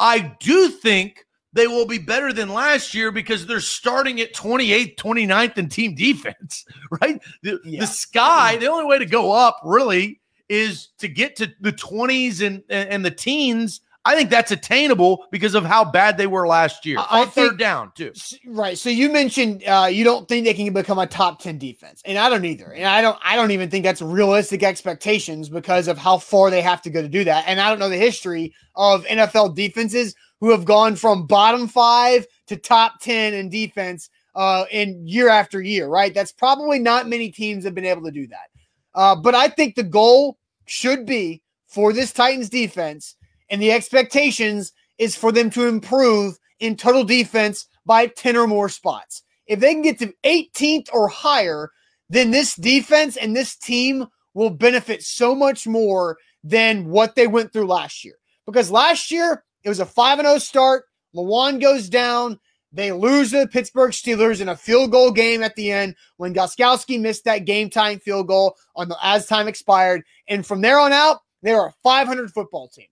I 0.00 0.34
do 0.40 0.70
think 0.70 1.24
they 1.54 1.66
will 1.66 1.86
be 1.86 1.98
better 1.98 2.32
than 2.32 2.48
last 2.50 2.94
year 2.94 3.10
because 3.10 3.46
they're 3.46 3.60
starting 3.60 4.20
at 4.20 4.34
28th, 4.34 4.96
29th 4.96 5.56
in 5.56 5.68
team 5.68 5.94
defense, 5.94 6.64
right? 7.00 7.22
The, 7.42 7.60
yeah. 7.64 7.80
the 7.80 7.86
sky, 7.86 8.56
the 8.56 8.66
only 8.66 8.84
way 8.84 8.98
to 8.98 9.06
go 9.06 9.32
up 9.32 9.60
really 9.64 10.20
is 10.48 10.88
to 10.98 11.08
get 11.08 11.36
to 11.36 11.50
the 11.60 11.72
20s 11.72 12.44
and 12.44 12.62
and 12.68 13.02
the 13.02 13.10
teens 13.10 13.80
I 14.06 14.14
think 14.14 14.28
that's 14.28 14.50
attainable 14.50 15.26
because 15.30 15.54
of 15.54 15.64
how 15.64 15.84
bad 15.84 16.18
they 16.18 16.26
were 16.26 16.46
last 16.46 16.84
year. 16.84 16.98
I, 16.98 17.20
on 17.20 17.30
think, 17.30 17.34
third 17.34 17.58
down, 17.58 17.92
too. 17.94 18.12
Right. 18.46 18.76
So 18.76 18.90
you 18.90 19.10
mentioned 19.10 19.64
uh, 19.66 19.88
you 19.90 20.04
don't 20.04 20.28
think 20.28 20.44
they 20.44 20.52
can 20.52 20.70
become 20.74 20.98
a 20.98 21.06
top 21.06 21.40
10 21.40 21.56
defense. 21.58 22.02
And 22.04 22.18
I 22.18 22.28
don't 22.28 22.44
either. 22.44 22.72
And 22.72 22.84
I 22.84 23.00
don't 23.00 23.18
I 23.24 23.34
don't 23.34 23.50
even 23.50 23.70
think 23.70 23.84
that's 23.84 24.02
realistic 24.02 24.62
expectations 24.62 25.48
because 25.48 25.88
of 25.88 25.96
how 25.96 26.18
far 26.18 26.50
they 26.50 26.60
have 26.60 26.82
to 26.82 26.90
go 26.90 27.00
to 27.00 27.08
do 27.08 27.24
that. 27.24 27.44
And 27.46 27.60
I 27.60 27.70
don't 27.70 27.78
know 27.78 27.88
the 27.88 27.96
history 27.96 28.52
of 28.76 29.04
NFL 29.06 29.54
defenses 29.54 30.14
who 30.44 30.50
have 30.50 30.66
gone 30.66 30.94
from 30.94 31.26
bottom 31.26 31.66
five 31.66 32.26
to 32.46 32.54
top 32.54 33.00
10 33.00 33.32
in 33.32 33.48
defense 33.48 34.10
uh, 34.34 34.66
in 34.70 35.08
year 35.08 35.30
after 35.30 35.62
year, 35.62 35.88
right? 35.88 36.12
That's 36.12 36.32
probably 36.32 36.78
not 36.78 37.08
many 37.08 37.30
teams 37.30 37.64
have 37.64 37.74
been 37.74 37.86
able 37.86 38.04
to 38.04 38.10
do 38.10 38.26
that. 38.26 38.50
Uh, 38.94 39.16
but 39.16 39.34
I 39.34 39.48
think 39.48 39.74
the 39.74 39.82
goal 39.82 40.36
should 40.66 41.06
be 41.06 41.42
for 41.66 41.94
this 41.94 42.12
Titans 42.12 42.50
defense 42.50 43.16
and 43.48 43.62
the 43.62 43.72
expectations 43.72 44.74
is 44.98 45.16
for 45.16 45.32
them 45.32 45.48
to 45.48 45.66
improve 45.66 46.38
in 46.60 46.76
total 46.76 47.04
defense 47.04 47.66
by 47.86 48.08
10 48.08 48.36
or 48.36 48.46
more 48.46 48.68
spots. 48.68 49.22
If 49.46 49.60
they 49.60 49.72
can 49.72 49.80
get 49.80 49.98
to 50.00 50.12
18th 50.26 50.90
or 50.92 51.08
higher, 51.08 51.70
then 52.10 52.30
this 52.30 52.54
defense 52.54 53.16
and 53.16 53.34
this 53.34 53.56
team 53.56 54.08
will 54.34 54.50
benefit 54.50 55.04
so 55.04 55.34
much 55.34 55.66
more 55.66 56.18
than 56.42 56.90
what 56.90 57.14
they 57.14 57.28
went 57.28 57.50
through 57.50 57.66
last 57.66 58.04
year. 58.04 58.16
Because 58.44 58.70
last 58.70 59.10
year, 59.10 59.42
it 59.64 59.68
was 59.68 59.80
a 59.80 59.86
5 59.86 60.20
0 60.20 60.38
start. 60.38 60.84
Lewan 61.14 61.60
goes 61.60 61.88
down. 61.88 62.38
They 62.72 62.90
lose 62.90 63.30
to 63.30 63.40
the 63.40 63.46
Pittsburgh 63.46 63.92
Steelers 63.92 64.40
in 64.40 64.48
a 64.48 64.56
field 64.56 64.90
goal 64.90 65.12
game 65.12 65.44
at 65.44 65.54
the 65.54 65.70
end 65.70 65.94
when 66.16 66.34
Gostkowski 66.34 67.00
missed 67.00 67.24
that 67.24 67.44
game 67.44 67.70
time 67.70 68.00
field 68.00 68.26
goal 68.26 68.56
on 68.74 68.88
the 68.88 68.96
as 69.00 69.26
time 69.26 69.46
expired. 69.46 70.02
And 70.28 70.44
from 70.44 70.60
there 70.60 70.80
on 70.80 70.92
out, 70.92 71.20
they 71.42 71.52
are 71.52 71.68
a 71.68 71.74
500 71.84 72.32
football 72.32 72.68
team, 72.68 72.88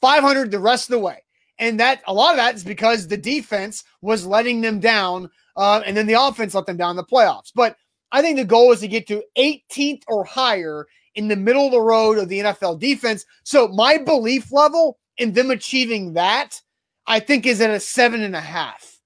500 0.00 0.50
the 0.50 0.58
rest 0.58 0.88
of 0.88 0.92
the 0.92 0.98
way. 0.98 1.22
And 1.58 1.78
that 1.78 2.00
a 2.06 2.14
lot 2.14 2.30
of 2.30 2.38
that 2.38 2.54
is 2.54 2.64
because 2.64 3.06
the 3.06 3.18
defense 3.18 3.84
was 4.00 4.26
letting 4.26 4.62
them 4.62 4.80
down, 4.80 5.30
uh, 5.56 5.82
and 5.84 5.94
then 5.94 6.06
the 6.06 6.20
offense 6.20 6.54
let 6.54 6.64
them 6.64 6.78
down 6.78 6.92
in 6.92 6.96
the 6.96 7.04
playoffs. 7.04 7.52
But 7.54 7.76
I 8.12 8.22
think 8.22 8.38
the 8.38 8.44
goal 8.44 8.72
is 8.72 8.80
to 8.80 8.88
get 8.88 9.06
to 9.08 9.22
18th 9.36 10.02
or 10.08 10.24
higher 10.24 10.86
in 11.14 11.28
the 11.28 11.36
middle 11.36 11.66
of 11.66 11.72
the 11.72 11.80
road 11.80 12.16
of 12.16 12.30
the 12.30 12.40
NFL 12.40 12.80
defense. 12.80 13.26
So 13.44 13.68
my 13.68 13.98
belief 13.98 14.50
level 14.50 14.98
in 15.18 15.32
them 15.32 15.50
achieving 15.50 16.14
that, 16.14 16.60
I 17.06 17.20
think, 17.20 17.46
is 17.46 17.60
at 17.60 17.70
a 17.70 17.80
seven 17.80 18.22
and 18.22 18.36
a 18.36 18.40
half 18.40 18.98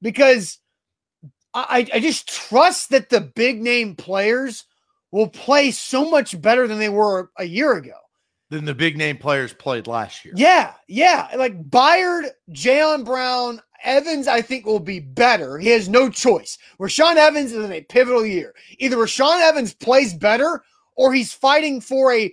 because 0.00 0.58
I, 1.54 1.86
I 1.92 2.00
just 2.00 2.28
trust 2.28 2.90
that 2.90 3.10
the 3.10 3.20
big 3.20 3.60
name 3.62 3.94
players 3.94 4.64
will 5.10 5.28
play 5.28 5.70
so 5.70 6.10
much 6.10 6.40
better 6.40 6.66
than 6.66 6.78
they 6.78 6.88
were 6.88 7.30
a 7.38 7.44
year 7.44 7.74
ago. 7.74 7.92
Than 8.50 8.64
the 8.64 8.74
big 8.74 8.98
name 8.98 9.16
players 9.18 9.52
played 9.52 9.86
last 9.86 10.24
year. 10.24 10.34
Yeah, 10.36 10.74
yeah. 10.86 11.28
Like 11.36 11.70
Byard, 11.70 12.30
Jayon 12.50 13.04
Brown, 13.04 13.62
Evans, 13.82 14.28
I 14.28 14.42
think 14.42 14.66
will 14.66 14.78
be 14.78 15.00
better. 15.00 15.58
He 15.58 15.68
has 15.68 15.88
no 15.88 16.10
choice. 16.10 16.58
Rashaan 16.78 17.16
Evans 17.16 17.52
is 17.52 17.64
in 17.64 17.72
a 17.72 17.80
pivotal 17.82 18.24
year. 18.26 18.54
Either 18.78 18.96
Rashaan 18.96 19.40
Evans 19.40 19.74
plays 19.74 20.14
better 20.14 20.62
or 20.96 21.12
he's 21.12 21.32
fighting 21.32 21.80
for 21.80 22.12
a 22.12 22.32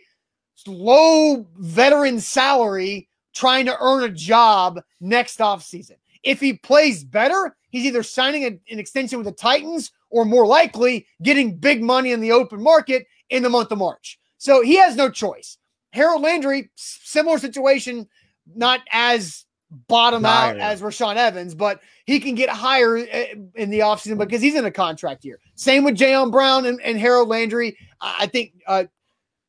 low 0.67 1.47
veteran 1.57 2.19
salary 2.19 3.07
trying 3.33 3.65
to 3.65 3.77
earn 3.79 4.03
a 4.03 4.09
job 4.09 4.79
next 4.99 5.39
offseason. 5.39 5.95
If 6.23 6.39
he 6.39 6.53
plays 6.53 7.03
better, 7.03 7.55
he's 7.69 7.85
either 7.85 8.03
signing 8.03 8.43
a, 8.43 8.47
an 8.71 8.79
extension 8.79 9.17
with 9.17 9.27
the 9.27 9.33
Titans 9.33 9.91
or 10.09 10.25
more 10.25 10.45
likely 10.45 11.05
getting 11.23 11.55
big 11.55 11.81
money 11.81 12.11
in 12.11 12.19
the 12.19 12.31
open 12.31 12.61
market 12.61 13.07
in 13.29 13.43
the 13.43 13.49
month 13.49 13.71
of 13.71 13.77
March. 13.77 14.19
So 14.37 14.61
he 14.61 14.75
has 14.77 14.95
no 14.95 15.09
choice. 15.09 15.57
Harold 15.91 16.21
Landry, 16.21 16.69
similar 16.75 17.37
situation, 17.37 18.07
not 18.55 18.81
as 18.91 19.45
bottom 19.87 20.25
out 20.25 20.57
as 20.57 20.81
Rashaan 20.81 21.15
Evans, 21.15 21.53
but 21.53 21.81
he 22.05 22.19
can 22.19 22.35
get 22.35 22.49
higher 22.49 22.97
eh, 22.97 23.35
in 23.55 23.69
the 23.69 23.79
offseason 23.79 24.17
because 24.17 24.41
he's 24.41 24.55
in 24.55 24.65
a 24.65 24.71
contract 24.71 25.23
year. 25.23 25.39
Same 25.55 25.83
with 25.83 25.95
Jayon 25.95 26.31
Brown 26.31 26.65
and, 26.65 26.81
and, 26.81 26.97
Harold 26.97 27.27
Landry. 27.27 27.77
I 28.01 28.25
think 28.27 28.53
uh, 28.65 28.85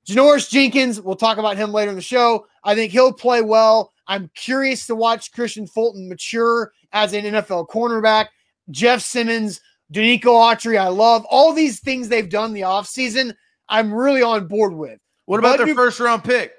Janoris 0.08 0.50
Jenkins, 0.50 1.00
we'll 1.00 1.16
talk 1.16 1.38
about 1.38 1.56
him 1.56 1.72
later 1.72 1.90
in 1.90 1.96
the 1.96 2.02
show. 2.02 2.46
I 2.64 2.74
think 2.74 2.92
he'll 2.92 3.12
play 3.12 3.42
well. 3.42 3.92
I'm 4.06 4.30
curious 4.34 4.86
to 4.86 4.94
watch 4.94 5.32
Kristian 5.32 5.70
Fulton 5.70 6.08
mature 6.08 6.72
as 6.92 7.12
an 7.12 7.24
NFL 7.24 7.68
cornerback. 7.68 8.26
Jeff 8.70 9.02
Simmons, 9.02 9.60
Denico 9.92 10.24
Autry, 10.24 10.78
I 10.78 10.88
love 10.88 11.24
all 11.30 11.52
these 11.52 11.80
things 11.80 12.08
they've 12.08 12.28
done 12.28 12.52
the 12.52 12.62
offseason. 12.62 13.34
I'm 13.68 13.92
really 13.92 14.22
on 14.22 14.46
board 14.46 14.74
with. 14.74 14.98
What 15.26 15.38
about 15.38 15.58
their 15.58 15.74
first 15.74 16.00
round 16.00 16.24
pick? 16.24 16.52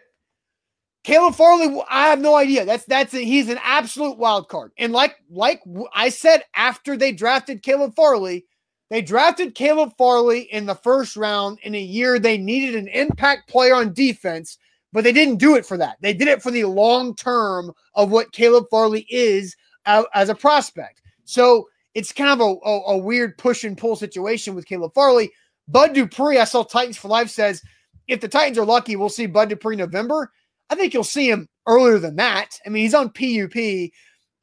Caleb 1.03 1.35
Farley, 1.35 1.81
I 1.89 2.07
have 2.07 2.19
no 2.19 2.35
idea. 2.35 2.63
That's 2.63 2.85
that's 2.85 3.13
a, 3.13 3.19
he's 3.19 3.49
an 3.49 3.59
absolute 3.63 4.17
wild 4.17 4.49
card. 4.49 4.71
And 4.77 4.93
like 4.93 5.15
like 5.29 5.61
I 5.93 6.09
said 6.09 6.43
after 6.55 6.95
they 6.95 7.11
drafted 7.11 7.63
Caleb 7.63 7.95
Farley, 7.95 8.45
they 8.91 9.01
drafted 9.01 9.55
Caleb 9.55 9.93
Farley 9.97 10.41
in 10.51 10.65
the 10.65 10.75
first 10.75 11.15
round 11.15 11.59
in 11.63 11.75
a 11.75 11.79
year 11.79 12.19
they 12.19 12.37
needed 12.37 12.75
an 12.75 12.89
impact 12.89 13.47
player 13.47 13.73
on 13.73 13.93
defense, 13.93 14.57
but 14.91 15.05
they 15.05 15.13
didn't 15.13 15.37
do 15.37 15.55
it 15.55 15.65
for 15.65 15.77
that. 15.77 15.95
They 16.01 16.13
did 16.13 16.27
it 16.27 16.41
for 16.41 16.51
the 16.51 16.65
long 16.65 17.15
term 17.15 17.71
of 17.95 18.11
what 18.11 18.33
Caleb 18.33 18.65
Farley 18.69 19.07
is 19.09 19.55
as 19.85 20.27
a 20.27 20.35
prospect. 20.35 21.01
So 21.23 21.69
it's 21.93 22.11
kind 22.11 22.31
of 22.31 22.41
a, 22.41 22.69
a, 22.69 22.81
a 22.87 22.97
weird 22.97 23.37
push 23.37 23.63
and 23.63 23.77
pull 23.77 23.95
situation 23.95 24.55
with 24.55 24.65
Caleb 24.65 24.93
Farley. 24.93 25.31
Bud 25.69 25.93
Dupree, 25.93 26.37
I 26.37 26.43
saw 26.43 26.63
Titans 26.63 26.97
for 26.97 27.07
Life 27.07 27.29
says 27.29 27.61
if 28.09 28.19
the 28.19 28.27
Titans 28.27 28.57
are 28.57 28.65
lucky, 28.65 28.97
we'll 28.97 29.07
see 29.07 29.25
Bud 29.25 29.47
Dupree 29.47 29.77
November. 29.77 30.33
I 30.69 30.75
think 30.75 30.93
you'll 30.93 31.05
see 31.05 31.31
him 31.31 31.47
earlier 31.65 31.97
than 31.97 32.17
that. 32.17 32.59
I 32.65 32.69
mean, 32.69 32.83
he's 32.83 32.93
on 32.93 33.11
PUP 33.11 33.55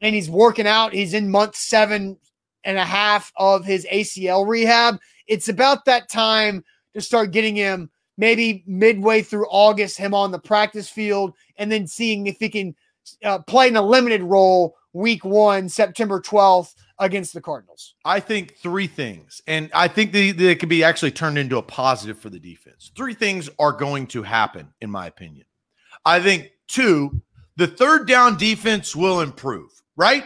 and 0.00 0.14
he's 0.14 0.30
working 0.30 0.66
out. 0.66 0.94
He's 0.94 1.12
in 1.12 1.30
month 1.30 1.54
seven 1.54 2.16
and 2.64 2.78
a 2.78 2.84
half 2.84 3.32
of 3.36 3.64
his 3.64 3.86
ACL 3.92 4.46
rehab. 4.46 4.98
It's 5.26 5.48
about 5.48 5.84
that 5.84 6.08
time 6.08 6.64
to 6.94 7.00
start 7.00 7.32
getting 7.32 7.56
him 7.56 7.90
maybe 8.16 8.64
midway 8.66 9.22
through 9.22 9.46
August, 9.48 9.96
him 9.96 10.12
on 10.12 10.32
the 10.32 10.38
practice 10.38 10.88
field, 10.88 11.34
and 11.56 11.70
then 11.70 11.86
seeing 11.86 12.26
if 12.26 12.38
he 12.38 12.48
can 12.48 12.74
uh, 13.24 13.38
play 13.40 13.68
in 13.68 13.76
a 13.76 13.82
limited 13.82 14.22
role 14.22 14.76
week 14.92 15.24
one, 15.24 15.68
September 15.68 16.20
12th 16.20 16.74
against 16.98 17.32
the 17.32 17.40
Cardinals? 17.40 17.94
I 18.04 18.20
think 18.20 18.56
three 18.56 18.86
things, 18.86 19.40
and 19.46 19.70
I 19.72 19.88
think 19.88 20.12
they, 20.12 20.32
they 20.32 20.56
could 20.56 20.68
be 20.68 20.82
actually 20.82 21.12
turned 21.12 21.38
into 21.38 21.56
a 21.56 21.62
positive 21.62 22.18
for 22.18 22.30
the 22.30 22.40
defense. 22.40 22.90
Three 22.96 23.14
things 23.14 23.48
are 23.58 23.72
going 23.72 24.08
to 24.08 24.22
happen, 24.22 24.72
in 24.80 24.90
my 24.90 25.06
opinion. 25.06 25.46
I 26.04 26.20
think 26.20 26.50
two, 26.66 27.22
the 27.56 27.66
third 27.66 28.08
down 28.08 28.36
defense 28.36 28.96
will 28.96 29.20
improve, 29.20 29.70
right? 29.96 30.24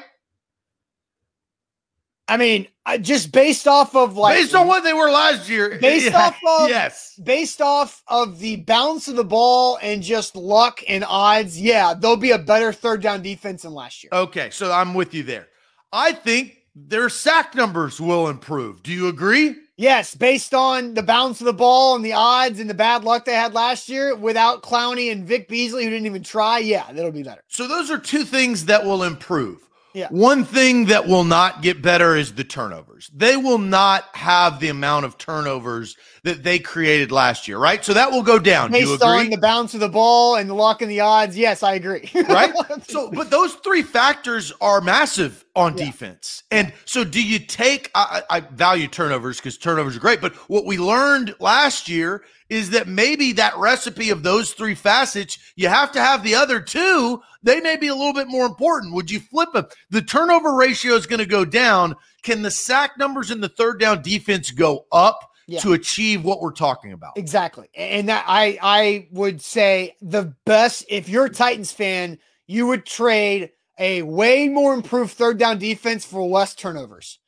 I 2.33 2.39
mean, 2.39 2.67
just 3.03 3.31
based 3.31 3.69
off 3.69 3.95
of 3.95 4.17
like 4.17 4.39
based 4.39 4.55
on 4.55 4.67
what 4.67 4.85
they 4.85 4.95
were 4.95 5.11
last 5.11 5.51
year, 5.51 5.79
based 5.83 6.13
yeah, 6.13 6.29
off 6.29 6.39
of 6.49 6.71
yes, 6.71 7.21
based 7.23 7.61
off 7.61 8.03
of 8.09 8.39
the 8.39 8.57
balance 8.57 9.07
of 9.07 9.17
the 9.17 9.25
ball 9.25 9.79
and 9.83 10.03
just 10.03 10.35
luck 10.35 10.81
and 10.89 11.05
odds, 11.07 11.61
yeah, 11.61 11.93
there'll 11.93 12.17
be 12.17 12.31
a 12.31 12.39
better 12.39 12.73
third 12.73 13.03
down 13.03 13.21
defense 13.21 13.63
than 13.63 13.75
last 13.75 14.03
year. 14.03 14.09
Okay, 14.15 14.49
so 14.49 14.73
I'm 14.73 14.95
with 14.95 15.13
you 15.13 15.25
there. 15.25 15.49
I 15.93 16.13
think 16.13 16.57
their 16.75 17.11
sack 17.11 17.55
numbers 17.55 18.01
will 18.01 18.29
improve. 18.29 18.83
Do 18.83 18.93
you 18.93 19.09
agree? 19.09 19.55
Yes, 19.77 20.15
based 20.15 20.55
on 20.55 20.95
the 20.95 21.03
bounce 21.03 21.43
of 21.43 21.45
the 21.45 21.53
ball 21.53 21.97
and 21.97 22.05
the 22.05 22.15
odds 22.15 22.61
and 22.61 22.71
the 22.71 22.75
bad 22.75 23.05
luck 23.05 23.27
they 23.27 23.35
had 23.35 23.53
last 23.53 23.91
year 23.91 24.17
without 24.17 24.63
Clowney 24.63 25.13
and 25.13 25.27
Vic 25.27 25.49
Beasley, 25.49 25.85
who 25.85 25.91
didn't 25.91 26.07
even 26.07 26.23
try, 26.23 26.61
yeah, 26.61 26.91
that'll 26.91 27.13
be 27.13 27.25
better. 27.25 27.43
So 27.49 27.69
those 27.69 27.91
are 27.91 27.99
two 27.99 28.25
things 28.25 28.65
that 28.67 28.87
will 28.87 29.03
improve. 29.03 29.69
Yeah. 29.95 30.09
One 30.11 30.45
thing 30.45 30.87
that 30.87 31.07
will 31.07 31.25
not 31.25 31.63
get 31.63 31.83
better 31.83 32.17
is 32.17 32.35
the 32.35 32.45
turnovers. 32.45 33.11
They 33.15 33.37
will 33.37 33.59
not 33.59 34.05
have 34.15 34.59
the 34.59 34.69
amount 34.69 35.05
of 35.05 35.19
turnovers 35.19 35.97
that 36.25 36.43
they 36.43 36.59
created 36.59 37.13
last 37.13 37.47
year, 37.47 37.59
right? 37.59 37.85
So 37.85 37.93
that 37.95 38.11
will 38.11 38.23
go 38.23 38.39
down. 38.39 38.71
Based 38.71 39.03
on 39.03 39.29
the 39.29 39.37
bounce 39.37 39.75
of 39.75 39.81
the 39.81 39.89
ball 39.89 40.37
and 40.37 40.49
the 40.49 40.55
luck 40.55 40.81
and 40.83 40.91
the 40.91 41.01
odds, 41.01 41.37
yes, 41.37 41.63
I 41.63 41.75
agree. 41.75 42.11
right? 42.29 42.55
So, 42.89 43.11
but 43.11 43.31
those 43.31 43.55
three 43.55 43.83
factors 43.83 44.53
are 44.61 44.81
massive 44.81 45.45
on 45.55 45.77
yeah. 45.77 45.87
defense. 45.87 46.45
And 46.51 46.73
so, 46.85 47.05
do 47.05 47.23
you 47.23 47.39
take? 47.39 47.91
I, 47.95 48.23
I 48.31 48.41
value 48.41 48.89
turnovers 48.89 49.39
because 49.39 49.59
turnovers 49.59 49.97
are 49.97 50.01
great. 50.01 50.21
But 50.21 50.35
what 50.49 50.65
we 50.65 50.79
learned 50.79 51.35
last 51.41 51.89
year 51.89 52.23
is 52.49 52.71
that 52.71 52.87
maybe 52.87 53.33
that 53.33 53.57
recipe 53.57 54.11
of 54.11 54.23
those 54.23 54.53
three 54.53 54.75
facets, 54.75 55.39
you 55.57 55.69
have 55.69 55.91
to 55.93 56.01
have 56.01 56.23
the 56.23 56.35
other 56.35 56.61
two. 56.61 57.23
They 57.43 57.61
may 57.61 57.77
be 57.77 57.89
a 57.89 57.95
little 57.95 58.13
bit 58.13 58.29
more 58.29 58.47
important. 58.47 58.95
Would 58.95 59.11
you 59.11 59.21
flip 59.21 59.53
them? 59.53 59.67
The 59.91 60.03
turnover 60.03 60.55
ratio 60.55 60.95
is 60.95 61.07
going 61.07 61.19
to 61.19 61.27
go 61.27 61.45
down. 61.45 61.97
Can 62.23 62.43
the 62.43 62.51
sack 62.51 62.99
numbers 62.99 63.31
in 63.31 63.41
the 63.41 63.49
third 63.49 63.81
down 63.81 64.03
defense 64.03 64.51
go 64.51 64.87
up? 64.93 65.29
Yeah. 65.49 65.59
to 65.59 65.73
achieve 65.73 66.25
what 66.25 66.41
we're 66.41 66.53
talking 66.53 66.93
about. 66.93 67.19
Exactly. 67.19 67.69
And 67.75 68.09
that 68.09 68.25
I 68.29 68.59
I 68.63 69.09
would 69.11 69.43
say 69.43 69.97
the 70.01 70.37
best 70.47 70.85
if 70.89 71.09
you're 71.09 71.25
a 71.25 71.31
Titans 71.31 71.73
fan, 71.73 72.21
you 72.47 72.69
would 72.69 72.87
trade 72.87 73.51
a 73.77 74.03
way 74.03 74.49
more 74.49 74.73
improved 74.73 75.13
third 75.13 75.39
down 75.39 75.59
defense 75.59 76.05
for 76.07 76.23
less 76.23 76.55
turnovers. 76.55 77.19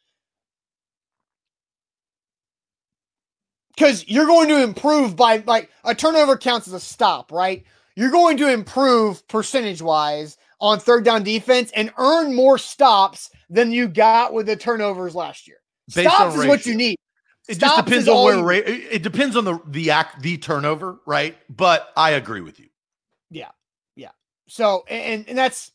because 3.75 4.07
you're 4.09 4.27
going 4.27 4.49
to 4.49 4.63
improve 4.63 5.17
by 5.17 5.43
like 5.47 5.71
a 5.85 5.95
turnover 5.95 6.37
counts 6.37 6.69
as 6.69 6.75
a 6.75 6.81
stop, 6.81 7.33
right? 7.33 7.65
You're 7.97 8.11
going 8.11 8.37
to 8.39 8.53
improve 8.53 9.27
percentage 9.29 9.81
wise 9.81 10.37
on 10.61 10.79
third 10.79 11.05
down 11.05 11.23
defense 11.23 11.71
and 11.75 11.93
earn 11.99 12.35
more 12.35 12.59
stops 12.59 13.31
than 13.51 13.71
you 13.71 13.89
got 13.89 14.33
with 14.33 14.47
the 14.47 14.57
turnovers 14.57 15.15
last 15.15 15.47
year. 15.47 15.59
Based 15.95 16.11
stops 16.11 16.37
is 16.37 16.47
what 16.47 16.67
you 16.67 16.75
need. 16.75 16.97
It 17.49 17.57
stops 17.57 17.75
just 17.75 17.87
depends 17.87 18.09
on 18.09 18.25
where 18.25 18.63
ra- 18.63 18.67
it 18.67 19.03
depends 19.03 19.37
on 19.37 19.45
the 19.45 19.61
the 19.67 19.91
act 19.91 20.23
the 20.23 20.39
turnover, 20.39 20.99
right? 21.07 21.37
But 21.55 21.93
I 21.97 22.13
agree 22.13 22.41
with 22.41 22.59
you. 22.59 22.69
Yeah, 23.31 23.51
yeah. 23.95 24.13
So 24.49 24.85
and 24.89 25.29
and 25.29 25.37
that's 25.37 25.71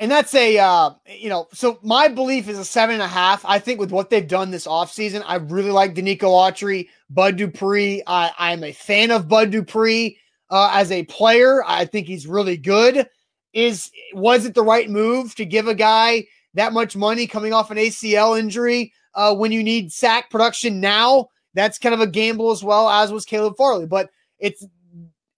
and 0.00 0.10
that's 0.10 0.34
a, 0.34 0.58
uh, 0.58 0.90
you 1.06 1.28
know, 1.28 1.46
so 1.52 1.78
my 1.82 2.08
belief 2.08 2.48
is 2.48 2.58
a 2.58 2.64
seven 2.64 2.94
and 2.94 3.02
a 3.02 3.08
half. 3.08 3.44
I 3.44 3.58
think 3.58 3.78
with 3.78 3.92
what 3.92 4.10
they've 4.10 4.26
done 4.26 4.50
this 4.50 4.66
offseason, 4.66 5.22
I 5.24 5.36
really 5.36 5.70
like 5.70 5.94
Denico 5.94 6.22
Autry, 6.22 6.88
Bud 7.10 7.36
Dupree. 7.36 8.02
I, 8.06 8.32
I'm 8.36 8.64
a 8.64 8.72
fan 8.72 9.12
of 9.12 9.28
Bud 9.28 9.52
Dupree 9.52 10.18
uh, 10.50 10.70
as 10.72 10.90
a 10.90 11.04
player. 11.04 11.62
I 11.64 11.84
think 11.84 12.06
he's 12.06 12.26
really 12.26 12.56
good. 12.56 13.08
Is 13.52 13.90
was 14.12 14.44
it 14.44 14.54
the 14.54 14.62
right 14.62 14.90
move 14.90 15.34
to 15.36 15.44
give 15.44 15.68
a 15.68 15.74
guy 15.74 16.26
that 16.54 16.72
much 16.72 16.96
money 16.96 17.26
coming 17.26 17.52
off 17.52 17.70
an 17.70 17.78
ACL 17.78 18.38
injury 18.38 18.92
uh, 19.14 19.34
when 19.34 19.52
you 19.52 19.62
need 19.62 19.92
sack 19.92 20.30
production 20.30 20.80
now? 20.80 21.28
That's 21.54 21.78
kind 21.78 21.94
of 21.94 22.00
a 22.00 22.06
gamble 22.06 22.50
as 22.50 22.64
well 22.64 22.88
as 22.88 23.12
was 23.12 23.24
Caleb 23.24 23.56
Farley. 23.56 23.86
But 23.86 24.10
it's 24.38 24.66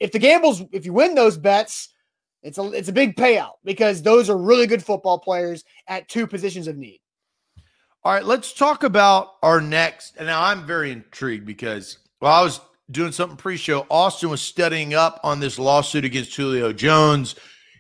if 0.01 0.13
the 0.13 0.19
gambles, 0.19 0.63
if 0.73 0.87
you 0.87 0.93
win 0.93 1.15
those 1.15 1.37
bets, 1.37 1.91
it's 2.43 2.59
a 2.59 2.73
it's 2.73 2.89
a 2.89 2.93
big 2.93 3.17
payout 3.17 3.55
because 3.65 4.03
those 4.03 4.31
are 4.31 4.39
really 4.39 4.67
good 4.67 4.85
football 4.85 5.19
players 5.19 5.65
at 5.89 6.09
two 6.09 6.27
positions 6.27 6.69
of 6.69 6.77
need. 6.77 7.01
All 8.05 8.13
right, 8.13 8.25
let's 8.25 8.53
talk 8.53 8.85
about 8.85 9.33
our 9.43 9.61
next. 9.61 10.17
And 10.17 10.27
now 10.27 10.43
I'm 10.43 10.65
very 10.65 10.93
intrigued 10.93 11.45
because 11.45 11.99
well, 12.21 12.33
I 12.33 12.43
was 12.43 12.61
doing 12.91 13.13
something 13.13 13.37
pre-show, 13.37 13.87
Austin 13.91 14.31
was 14.31 14.41
studying 14.41 14.95
up 14.95 15.21
on 15.25 15.41
this 15.41 15.59
lawsuit 15.59 16.05
against 16.05 16.35
Julio 16.35 16.73
Jones. 16.73 17.35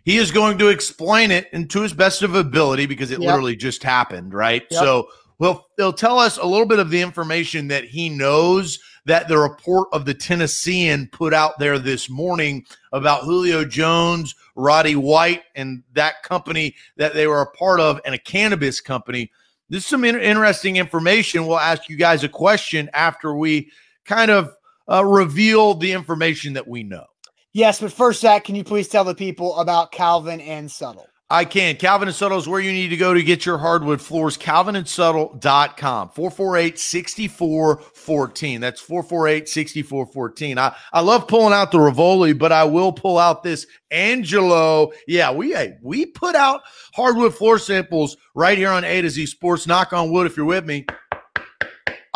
He 0.05 0.19
is 0.19 0.31
going 0.31 0.59
to 0.59 0.69
explain 0.69 1.31
it 1.31 1.49
and 1.53 1.69
to 1.71 1.83
his 1.83 1.92
best 1.92 2.23
of 2.23 2.35
ability 2.35 2.87
because 2.87 3.11
it 3.11 3.21
yep. 3.21 3.29
literally 3.29 3.57
just 3.57 3.83
happened, 3.83 4.33
right? 4.35 4.64
Yep. 4.71 4.81
So 4.81 5.09
well, 5.38 5.66
they'll 5.77 5.92
tell 5.92 6.19
us 6.19 6.38
a 6.38 6.47
little 6.47 6.66
bit 6.66 6.79
of 6.79 6.90
the 6.90 7.01
information 7.01 7.69
that 7.69 7.85
he 7.85 8.09
knows 8.09 8.79
that 9.05 9.29
the 9.29 9.38
report 9.38 9.88
of 9.92 10.05
the 10.05 10.14
Tennessean 10.14 11.09
put 11.12 11.35
out 11.35 11.59
there 11.59 11.79
this 11.79 12.09
morning 12.09 12.64
about 12.92 13.23
Julio 13.23 13.64
Jones, 13.64 14.35
Roddy 14.57 14.97
White, 14.97 15.42
and 15.55 15.83
that 15.92 16.23
company 16.23 16.75
that 16.97 17.14
they 17.14 17.27
were 17.27 17.42
a 17.42 17.51
part 17.53 17.81
of, 17.81 18.01
and 18.05 18.14
a 18.14 18.19
cannabis 18.19 18.81
company. 18.81 19.31
This 19.69 19.83
is 19.83 19.87
some 19.87 20.05
in- 20.05 20.19
interesting 20.19 20.77
information. 20.77 21.47
We'll 21.47 21.59
ask 21.59 21.88
you 21.88 21.97
guys 21.97 22.25
a 22.25 22.29
question 22.29 22.88
after 22.95 23.35
we 23.35 23.71
kind 24.07 24.31
of 24.31 24.56
uh, 24.90 25.05
reveal 25.05 25.75
the 25.75 25.92
information 25.92 26.55
that 26.55 26.66
we 26.66 26.83
know. 26.83 27.05
Yes, 27.53 27.81
but 27.81 27.92
first, 27.92 28.20
Zach, 28.20 28.44
can 28.44 28.55
you 28.55 28.64
please 28.64 28.88
tell 28.88 29.05
the 29.05 29.14
people 29.14 29.57
about 29.57 29.90
Calvin 29.90 30.40
and 30.40 30.68
Suttle? 30.68 31.07
I 31.29 31.44
can. 31.44 31.75
Calvin 31.75 32.07
and 32.07 32.16
Suttle 32.16 32.38
is 32.38 32.46
where 32.46 32.61
you 32.61 32.70
need 32.70 32.90
to 32.90 32.96
go 32.96 33.12
to 33.12 33.20
get 33.20 33.44
your 33.44 33.59
hardwood 33.59 34.01
floors. 34.01 34.38
CalvinandSuttle.com. 34.38 36.11
448-6414. 36.11 38.61
That's 38.61 38.81
448-6414. 38.81 40.59
I, 40.59 40.77
I 40.92 41.01
love 41.01 41.27
pulling 41.27 41.53
out 41.53 41.72
the 41.72 41.81
Rivoli, 41.81 42.33
but 42.33 42.53
I 42.53 42.62
will 42.62 42.92
pull 42.92 43.18
out 43.18 43.42
this 43.42 43.66
Angelo. 43.90 44.92
Yeah, 45.09 45.33
we 45.33 45.53
hey, 45.53 45.79
we 45.83 46.07
put 46.07 46.37
out 46.37 46.61
hardwood 46.94 47.35
floor 47.35 47.59
samples 47.59 48.16
right 48.37 48.57
here 48.57 48.70
on 48.70 48.85
A 48.85 49.03
to 49.03 49.11
Z 49.11 49.27
Sports. 49.27 49.66
Knock 49.66 49.92
on 49.92 50.12
wood 50.12 50.27
if 50.27 50.37
you're 50.37 50.46
with 50.46 50.64
me. 50.64 50.87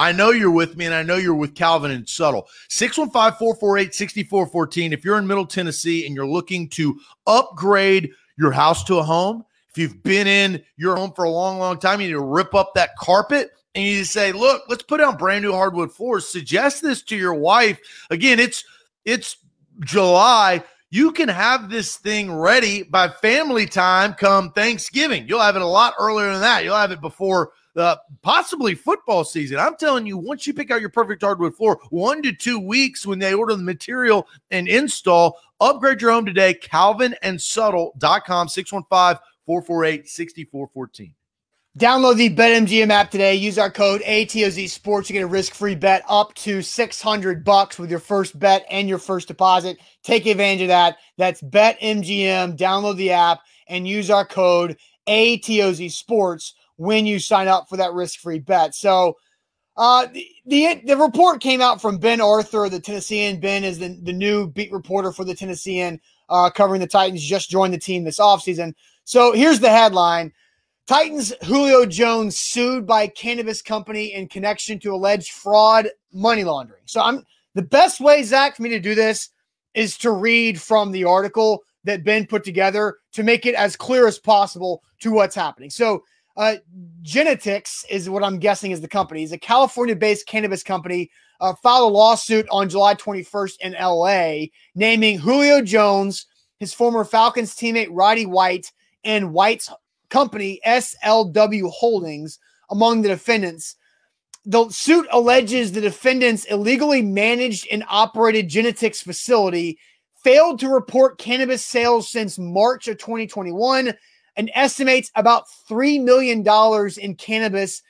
I 0.01 0.13
know 0.13 0.31
you're 0.31 0.51
with 0.51 0.79
me, 0.79 0.87
and 0.87 0.95
I 0.95 1.03
know 1.03 1.17
you're 1.17 1.35
with 1.35 1.55
Calvin 1.55 1.91
and 1.91 2.07
Suttle. 2.07 2.45
615 2.71 3.37
448 3.39 3.95
6414. 3.95 4.95
If 4.95 5.05
you're 5.05 5.19
in 5.19 5.27
Middle 5.27 5.45
Tennessee 5.45 6.07
and 6.07 6.15
you're 6.17 6.27
looking 6.27 6.71
to 6.71 6.99
upgrade 7.27 8.11
your 8.39 8.51
house 8.51 8.83
to 8.85 8.97
a 8.97 9.03
home, 9.03 9.45
if 9.69 9.77
you've 9.77 10.03
been 10.03 10.27
in 10.27 10.65
your 10.79 10.97
home 10.97 11.13
for 11.15 11.27
a 11.27 11.31
long, 11.31 11.59
long 11.59 11.79
time, 11.79 12.01
you 12.01 12.07
need 12.07 12.15
to 12.15 12.23
rip 12.23 12.55
up 12.55 12.73
that 12.75 12.97
carpet 12.97 13.51
and 13.75 13.85
you 13.85 13.91
need 13.93 13.99
to 13.99 14.07
say, 14.07 14.33
look, 14.33 14.63
let's 14.71 14.83
put 14.83 15.01
down 15.01 15.19
brand 15.19 15.45
new 15.45 15.53
hardwood 15.53 15.93
floors. 15.93 16.27
Suggest 16.27 16.83
this 16.83 17.03
to 17.03 17.17
your 17.17 17.35
wife. 17.35 17.79
Again, 18.09 18.41
it's 18.41 18.65
it's 19.05 19.37
July. 19.81 20.65
you 20.89 21.13
can 21.13 21.29
have 21.29 21.69
this 21.69 21.99
thing 21.99 22.33
ready 22.33 22.85
by 22.85 23.09
family 23.09 23.67
time 23.67 24.15
come 24.15 24.51
Thanksgiving. 24.53 25.29
You'll 25.29 25.41
have 25.41 25.57
it 25.57 25.63
a 25.63 25.67
lot 25.67 25.93
earlier 26.01 26.33
than 26.33 26.41
that. 26.41 26.65
You'll 26.65 26.75
have 26.75 26.91
it 26.91 27.03
before 27.03 27.53
uh, 27.77 27.97
possibly 28.23 28.75
football 28.75 29.25
season. 29.25 29.59
I'm 29.59 29.77
telling 29.77 30.07
you, 30.07 30.19
once 30.19 30.47
you 30.47 30.55
pick 30.55 30.71
out 30.71 30.81
your 30.81 30.91
perfect 30.91 31.23
hardwood 31.23 31.57
floor, 31.57 31.81
one 31.91 32.23
to 32.23 32.33
two 32.33 32.59
weeks 32.59 33.07
when 33.07 33.19
they 33.19 33.35
order 33.35 33.55
the 33.55 33.63
material 33.63 34.27
and 34.51 34.69
install, 34.69 35.39
upgrade 35.61 36.01
your 36.01 36.13
home 36.13 36.27
today. 36.27 36.55
CalvinandSuttle.com, 36.55 38.49
615 38.49 39.21
448 39.47 40.09
6414. 40.09 41.15
Download 41.79 42.17
the 42.17 42.35
BetMGM 42.35 42.91
app 42.91 43.13
today. 43.13 43.37
Use 43.37 43.57
our 43.57 43.71
code 43.71 44.03
ATOZ 44.03 44.69
Sports 44.69 45.07
to 45.07 45.13
get 45.13 45.23
a 45.23 45.27
risk-free 45.27 45.77
bet 45.77 46.03
up 46.09 46.35
to 46.35 46.63
600 46.63 47.45
bucks 47.45 47.79
with 47.79 47.91
your 47.91 48.01
first 48.01 48.37
bet 48.37 48.67
and 48.69 48.89
your 48.89 48.99
first 48.99 49.29
deposit. 49.29 49.79
Take 50.03 50.27
advantage 50.27 50.63
of 50.63 50.69
that. 50.69 50.97
That's 51.17 51.41
BetMGM. 51.41 52.59
Download 52.59 52.97
the 52.97 53.13
app 53.13 53.39
and 53.69 53.87
use 53.87 54.11
our 54.11 54.27
code 54.27 54.79
ATOZ 55.07 55.93
Sports 55.93 56.55
when 56.81 57.05
you 57.05 57.19
sign 57.19 57.47
up 57.47 57.69
for 57.69 57.77
that 57.77 57.93
risk-free 57.93 58.39
bet. 58.39 58.75
So, 58.75 59.19
uh, 59.77 60.07
the, 60.13 60.27
the, 60.47 60.83
the 60.87 60.97
report 60.97 61.41
came 61.41 61.61
out 61.61 61.81
from 61.81 61.99
Ben 61.99 62.23
Arthur, 62.23 62.69
the 62.71 62.81
Tennessean. 62.81 63.39
Ben 63.39 63.65
is 63.65 63.79
the, 63.79 63.99
the 64.03 64.13
new 64.13 64.49
beat 64.49 64.73
reporter 64.73 65.13
for 65.13 65.25
the 65.25 65.35
Tennessean, 65.35 66.01
uh, 66.31 66.49
covering 66.49 66.81
the 66.81 66.87
Titans. 66.87 67.23
Just 67.23 67.51
joined 67.51 67.75
the 67.75 67.79
team 67.79 68.03
this 68.03 68.19
offseason. 68.19 68.75
So 69.05 69.33
here's 69.33 69.61
the 69.61 69.71
headline. 69.71 70.33
Titans 70.87 71.35
Julio 71.45 71.85
Jones 71.85 72.39
sued 72.39 72.87
by 72.87 73.07
cannabis 73.07 73.63
company 73.63 74.15
in 74.15 74.27
connection 74.27 74.79
to 74.81 74.95
alleged 74.95 75.33
fraud 75.33 75.89
money 76.13 76.45
laundering. 76.45 76.83
So 76.87 77.01
I'm 77.01 77.25
the 77.55 77.63
best 77.63 78.01
way, 78.01 78.23
Zach, 78.23 78.57
for 78.57 78.63
me 78.63 78.71
to 78.71 78.81
do 78.81 78.95
this 78.95 79.29
is 79.75 79.99
to 79.99 80.13
read 80.13 80.61
from 80.61 80.93
the 80.93 81.05
article 81.05 81.63
that 81.85 82.05
Ben 82.05 82.27
put 82.27 82.43
together 82.43 82.97
to 83.13 83.23
make 83.23 83.47
it 83.47 83.55
as 83.55 83.77
clear 83.77 84.07
as 84.07 84.19
possible 84.19 84.83
to 85.01 85.13
what's 85.13 85.35
happening. 85.35 85.71
So 85.71 86.05
uh, 86.41 86.57
Genetix 87.03 87.85
is 87.91 88.09
what 88.09 88.25
I'm 88.25 88.39
guessing 88.39 88.71
is 88.71 88.81
the 88.81 88.89
company. 88.89 89.23
It's 89.23 89.33
a 89.33 89.39
California-based 89.39 90.27
cannabis 90.27 90.63
company. 90.63 91.11
Uh, 91.39 91.55
filed 91.63 91.93
a 91.93 91.95
lawsuit 91.95 92.47
on 92.51 92.69
July 92.69 92.95
21st 92.95 93.57
in 93.61 93.73
LA, 93.73 94.47
naming 94.75 95.19
Julio 95.19 95.61
Jones, 95.61 96.27
his 96.59 96.73
former 96.73 97.05
Falcons 97.05 97.55
teammate 97.55 97.89
Roddy 97.91 98.25
White, 98.25 98.73
and 99.05 99.35
White's 99.35 99.71
company, 100.09 100.61
SLW 100.67 101.71
Holdings, 101.71 102.39
among 102.71 103.03
the 103.03 103.09
defendants. 103.09 103.77
The 104.47 104.71
suit 104.71 105.07
alleges 105.13 105.73
the 105.73 105.83
defendants 105.83 106.47
illegally 106.47 107.03
managed 107.03 107.69
and 107.71 107.85
operated 107.89 108.49
Genetics 108.49 109.03
facility, 109.03 109.79
failed 110.25 110.59
to 110.61 110.71
report 110.71 111.19
cannabis 111.19 111.65
sales 111.65 112.09
since 112.09 112.39
March 112.39 112.89
of 112.89 112.97
2021, 112.97 113.95
and 114.41 114.51
estimates 114.55 115.11
about 115.17 115.45
$3 115.69 116.03
million 116.03 116.43
in 116.99 117.15
cannabis 117.15 117.83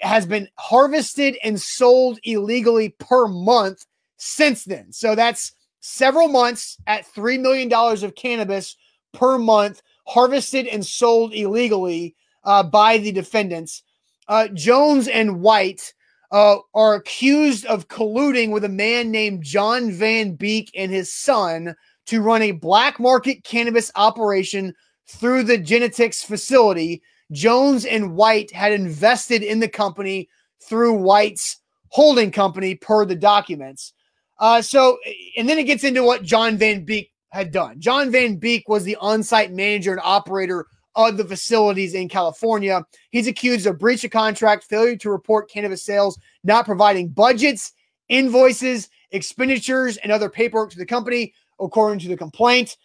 has 0.00 0.26
been 0.26 0.46
harvested 0.58 1.38
and 1.42 1.58
sold 1.58 2.18
illegally 2.24 2.90
per 3.00 3.26
month 3.26 3.86
since 4.18 4.64
then. 4.64 4.92
So 4.92 5.14
that's 5.14 5.52
several 5.80 6.28
months 6.28 6.76
at 6.86 7.06
$3 7.06 7.40
million 7.40 7.72
of 7.72 8.14
cannabis 8.16 8.76
per 9.14 9.38
month 9.38 9.80
harvested 10.06 10.66
and 10.66 10.84
sold 10.84 11.32
illegally 11.32 12.14
uh, 12.44 12.64
by 12.64 12.98
the 12.98 13.10
defendants. 13.10 13.82
Uh, 14.28 14.48
Jones 14.48 15.08
and 15.08 15.40
White 15.40 15.94
uh, 16.32 16.56
are 16.74 16.96
accused 16.96 17.64
of 17.64 17.88
colluding 17.88 18.50
with 18.50 18.64
a 18.64 18.68
man 18.68 19.10
named 19.10 19.42
John 19.42 19.90
Van 19.90 20.34
Beek 20.34 20.70
and 20.76 20.92
his 20.92 21.10
son 21.10 21.74
to 22.08 22.20
run 22.20 22.42
a 22.42 22.50
black 22.52 23.00
market 23.00 23.42
cannabis 23.42 23.90
operation 23.96 24.74
through 25.06 25.44
the 25.44 25.58
genetics 25.58 26.22
facility. 26.22 27.02
Jones 27.32 27.84
and 27.84 28.14
White 28.14 28.50
had 28.52 28.72
invested 28.72 29.42
in 29.42 29.60
the 29.60 29.68
company 29.68 30.28
through 30.62 30.94
White's 30.94 31.58
holding 31.88 32.30
company, 32.30 32.74
per 32.74 33.04
the 33.04 33.14
documents. 33.14 33.92
Uh, 34.38 34.60
so, 34.60 34.98
and 35.36 35.48
then 35.48 35.58
it 35.58 35.64
gets 35.64 35.84
into 35.84 36.02
what 36.02 36.22
John 36.22 36.56
Van 36.58 36.84
Beek 36.84 37.12
had 37.30 37.52
done. 37.52 37.80
John 37.80 38.10
Van 38.10 38.36
Beek 38.36 38.68
was 38.68 38.84
the 38.84 38.96
on 38.96 39.22
site 39.22 39.52
manager 39.52 39.92
and 39.92 40.00
operator 40.02 40.66
of 40.96 41.16
the 41.16 41.24
facilities 41.24 41.94
in 41.94 42.08
California. 42.08 42.84
He's 43.10 43.26
accused 43.26 43.66
of 43.66 43.78
breach 43.78 44.04
of 44.04 44.10
contract, 44.10 44.64
failure 44.64 44.96
to 44.96 45.10
report 45.10 45.50
cannabis 45.50 45.82
sales, 45.82 46.18
not 46.44 46.64
providing 46.64 47.08
budgets, 47.08 47.72
invoices, 48.08 48.88
expenditures, 49.10 49.96
and 49.98 50.12
other 50.12 50.28
paperwork 50.28 50.70
to 50.70 50.78
the 50.78 50.86
company, 50.86 51.32
according 51.60 52.00
to 52.00 52.08
the 52.08 52.16
complaint. 52.16 52.76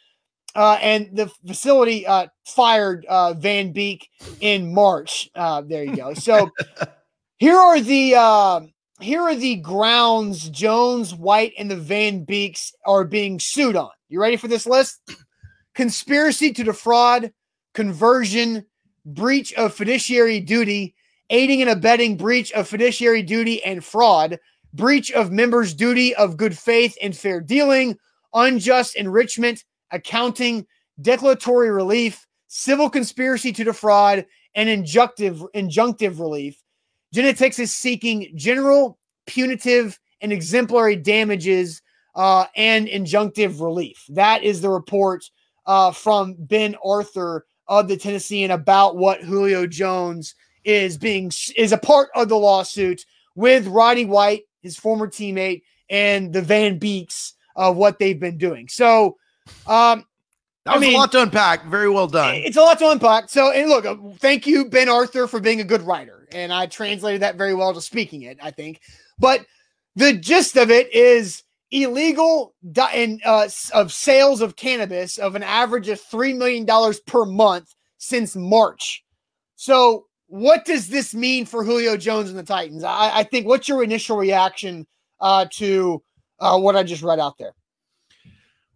Uh, 0.56 0.78
and 0.82 1.10
the 1.14 1.28
facility 1.46 2.08
uh, 2.08 2.28
fired 2.46 3.06
uh, 3.06 3.34
Van 3.34 3.72
Beek 3.72 4.10
in 4.42 4.74
March. 4.74 5.30
Uh, 5.36 5.62
there 5.62 5.84
you 5.84 5.96
go. 5.96 6.14
So 6.14 6.50
here 7.38 7.58
are 7.58 7.80
the 7.80 8.16
uh, 8.16 8.62
here 9.00 9.22
are 9.22 9.36
the 9.36 9.58
grounds 9.58 10.50
Jones, 10.50 11.14
White, 11.16 11.54
and 11.58 11.70
the 11.70 11.78
Van 11.78 12.24
Beeks 12.24 12.74
are 12.86 13.04
being 13.04 13.40
sued 13.40 13.76
on. 13.76 13.92
You 14.10 14.22
ready 14.22 14.38
for 14.38 14.48
this 14.48 14.66
list? 14.66 15.00
Conspiracy 15.76 16.52
to 16.54 16.64
defraud, 16.64 17.32
conversion, 17.74 18.66
breach 19.06 19.54
of 19.54 19.74
fiduciary 19.74 20.40
duty, 20.40 20.96
aiding 21.30 21.62
and 21.62 21.70
abetting 21.70 22.18
breach 22.18 22.52
of 22.54 22.68
fiduciary 22.68 23.22
duty 23.22 23.64
and 23.64 23.86
fraud, 23.86 24.40
breach 24.74 25.12
of 25.12 25.32
members' 25.32 25.74
duty 25.74 26.14
of 26.16 26.38
good 26.38 26.58
faith 26.58 26.98
and 27.02 27.16
fair 27.16 27.40
dealing, 27.40 27.98
unjust 28.34 28.96
enrichment, 28.96 29.64
accounting, 29.92 30.66
declaratory 31.02 31.72
relief, 31.72 32.26
civil 32.48 32.90
conspiracy 32.90 33.52
to 33.54 33.64
defraud, 33.64 34.26
and 34.56 34.70
injunctive 34.70 35.46
injunctive 35.54 36.20
relief. 36.20 36.62
Genetix 37.14 37.60
is 37.60 37.76
seeking 37.76 38.32
general, 38.36 39.00
punitive, 39.26 40.00
and 40.22 40.32
exemplary 40.34 40.96
damages 40.96 41.82
uh, 42.16 42.46
and 42.56 42.88
injunctive 42.88 43.62
relief. 43.62 44.06
That 44.10 44.44
is 44.44 44.62
the 44.62 44.70
report 44.70 45.24
uh, 45.66 45.92
from 45.92 46.36
Ben 46.38 46.76
Arthur 46.84 47.46
of 47.68 47.88
the 47.88 47.98
Tennessean 47.98 48.52
about 48.52 48.98
what 48.98 49.22
Julio 49.22 49.68
Jones 49.68 50.36
is 50.64 50.98
being 50.98 51.32
is 51.56 51.72
a 51.72 51.78
part 51.78 52.10
of 52.16 52.28
the 52.28 52.36
lawsuit 52.36 53.06
with 53.36 53.68
Roddy 53.68 54.06
White, 54.06 54.44
his 54.62 54.76
former 54.76 55.08
teammate, 55.08 55.62
and 55.90 56.34
the 56.34 56.42
Van 56.42 56.78
Beeks 56.78 57.36
of 57.56 57.78
what 57.78 58.00
they've 58.00 58.20
been 58.20 58.38
doing. 58.38 58.68
So, 58.68 59.18
um, 59.68 60.06
that 60.66 60.76
was 60.76 60.84
I 60.84 60.88
mean, 60.88 60.96
a 60.96 60.98
lot 60.98 61.12
to 61.14 61.22
unpack. 61.22 61.66
Very 61.66 61.90
well 61.90 62.08
done. 62.08 62.36
It's 62.36 62.58
a 62.58 62.62
lot 62.62 62.80
to 62.80 62.90
unpack. 62.90 63.30
So, 63.30 63.52
and 63.52 63.70
look, 63.70 63.86
uh, 63.86 63.96
thank 64.18 64.46
you, 64.46 64.66
Ben 64.66 64.90
Arthur, 64.90 65.28
for 65.28 65.40
being 65.40 65.62
a 65.62 65.64
good 65.64 65.82
writer. 65.82 66.28
And 66.32 66.54
I 66.54 66.68
translated 66.68 67.22
that 67.22 67.38
very 67.38 67.56
well 67.56 67.74
to 67.74 67.82
speaking 67.82 68.24
it, 68.24 68.38
I 68.42 68.52
think. 68.52 68.82
But 69.18 69.46
the 69.96 70.14
gist 70.14 70.58
of 70.58 70.70
it 70.70 70.94
is 70.94 71.44
illegal 71.72 72.54
in, 72.94 73.20
uh, 73.26 73.48
of 73.74 73.92
sales 73.92 74.42
of 74.42 74.56
cannabis 74.56 75.18
of 75.18 75.36
an 75.36 75.44
average 75.44 75.88
of 75.88 76.02
$3 76.02 76.38
million 76.38 76.66
per 77.06 77.26
month 77.26 77.74
since 77.98 78.36
March. 78.36 79.04
So, 79.56 80.06
what 80.28 80.66
does 80.66 80.88
this 80.88 81.16
mean 81.16 81.46
for 81.46 81.64
Julio 81.64 81.98
Jones 81.98 82.30
and 82.30 82.38
the 82.38 82.44
Titans? 82.44 82.84
I, 82.84 83.20
I 83.20 83.24
think 83.24 83.48
what's 83.48 83.68
your 83.68 83.84
initial 83.84 84.16
reaction 84.16 84.86
uh, 85.20 85.48
to 85.54 86.04
uh, 86.40 86.60
what 86.60 86.76
I 86.76 86.84
just 86.84 87.02
read 87.02 87.20
out 87.20 87.40
there? 87.40 87.54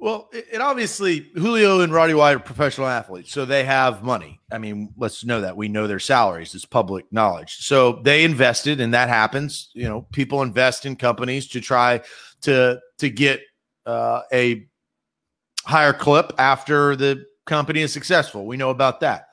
Well, 0.03 0.27
it, 0.33 0.59
obviously 0.59 1.29
Julio 1.33 1.79
and 1.79 1.93
Roddy 1.93 2.13
White 2.13 2.35
are 2.35 2.39
professional 2.39 2.87
athletes, 2.87 3.31
so 3.31 3.45
they 3.45 3.63
have 3.63 4.03
money. 4.03 4.41
I 4.51 4.57
mean, 4.57 4.93
let's 4.97 5.23
know 5.23 5.39
that 5.39 5.55
we 5.55 5.69
know 5.69 5.87
their 5.87 5.97
salaries; 5.97 6.53
it's 6.53 6.65
public 6.65 7.05
knowledge. 7.13 7.55
So 7.59 8.01
they 8.03 8.25
invested, 8.25 8.81
and 8.81 8.93
that 8.93 9.07
happens. 9.07 9.69
You 9.73 9.87
know, 9.87 10.01
people 10.11 10.41
invest 10.41 10.85
in 10.85 10.97
companies 10.97 11.47
to 11.51 11.61
try 11.61 12.01
to 12.41 12.81
to 12.97 13.09
get 13.09 13.39
uh, 13.85 14.23
a 14.33 14.67
higher 15.63 15.93
clip 15.93 16.33
after 16.37 16.97
the 16.97 17.23
company 17.45 17.79
is 17.79 17.93
successful. 17.93 18.45
We 18.45 18.57
know 18.57 18.71
about 18.71 18.99
that. 18.99 19.29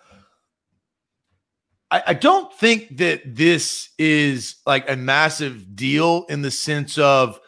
I, 1.91 2.03
I 2.07 2.15
don't 2.15 2.53
think 2.55 2.99
that 2.99 3.23
this 3.25 3.89
is 3.99 4.59
like 4.67 4.89
a 4.89 4.95
massive 4.95 5.75
deal 5.75 6.27
in 6.29 6.43
the 6.43 6.53
sense 6.53 6.97
of 6.97 7.41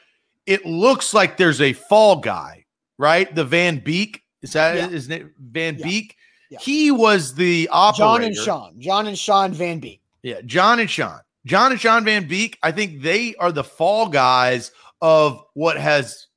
it 0.45 0.67
looks 0.67 1.15
like 1.15 1.37
there's 1.37 1.61
a 1.61 1.73
fall 1.73 2.17
guy, 2.17 2.62
right? 3.03 3.35
The 3.35 3.45
Van 3.45 3.79
Beek 3.79 4.23
is 4.43 4.53
that 4.53 4.77
yeah. 4.77 4.89
his 4.89 5.09
name? 5.09 5.33
Van 5.39 5.77
yeah. 5.77 5.85
Beek. 5.85 6.17
Yeah. 6.51 6.59
He 6.61 6.91
was 6.91 7.35
the 7.35 7.69
operator. 7.73 7.99
John 7.99 8.23
and 8.23 8.37
Sean. 8.37 8.81
John 8.81 9.07
and 9.07 9.19
Sean 9.19 9.53
Van 9.53 9.81
Beek. 9.81 10.01
Yeah, 10.23 10.41
John 10.45 10.79
and 10.79 10.89
Sean. 10.89 11.21
John 11.45 11.73
and 11.73 11.81
Sean 11.81 12.05
Van 12.05 12.29
Beek. 12.29 12.59
I 12.63 12.71
think 12.71 13.03
they 13.03 13.35
are 13.37 13.51
the 13.51 13.65
fall 13.65 14.09
guys 14.09 14.71
of 15.01 15.43
what 15.55 15.77
has 15.77 16.29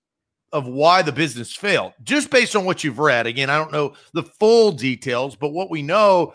of 0.52 0.68
why 0.68 1.02
the 1.02 1.12
business 1.12 1.54
failed 1.54 1.92
just 2.04 2.30
based 2.32 2.56
on 2.56 2.64
what 2.64 2.84
you've 2.84 3.00
read 3.00 3.28
again 3.28 3.50
i 3.50 3.58
don't 3.58 3.74
know 3.74 3.94
the 4.14 4.24
full 4.24 4.72
details 4.72 5.36
but 5.36 5.50
what 5.50 5.70
we 5.70 5.82
know 5.82 6.34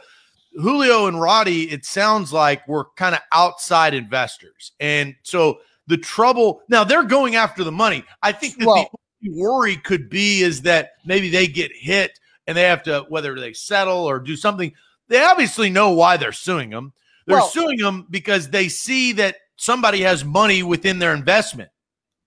julio 0.61 1.07
and 1.07 1.19
roddy 1.19 1.71
it 1.71 1.87
sounds 1.87 2.33
like 2.33 2.67
were 2.69 2.89
kind 2.97 3.15
of 3.15 3.21
outside 3.33 3.95
investors 3.95 4.73
and 4.79 5.15
so 5.23 5.59
the 5.87 5.97
trouble 5.97 6.61
now 6.69 6.85
they're 6.85 7.05
going 7.05 7.35
after 7.35 7.65
the 7.65 7.73
money 7.73 8.05
i 8.23 8.31
think 8.31 8.55
well 8.61 8.91
worry 9.29 9.77
could 9.77 10.09
be 10.09 10.43
is 10.43 10.63
that 10.63 10.93
maybe 11.05 11.29
they 11.31 11.47
get 11.47 11.71
hit 11.75 12.19
and 12.47 12.57
they 12.57 12.63
have 12.65 12.83
to 12.85 13.05
whether 13.09 13.39
they 13.39 13.53
settle 13.53 13.99
or 13.99 14.19
do 14.19 14.37
something. 14.37 14.73
They 15.09 15.23
obviously 15.23 15.71
know 15.71 15.91
why 15.91 16.17
they're 16.17 16.33
suing 16.33 16.71
them. 16.71 16.93
They're 17.27 17.37
Well- 17.39 17.49
suing 17.49 17.79
them 17.79 18.07
because 18.11 18.49
they 18.49 18.69
see 18.69 19.13
that 19.13 19.37
somebody 19.57 20.01
has 20.03 20.25
money 20.25 20.63
within 20.63 20.99
their 20.99 21.15
investment. 21.15 21.71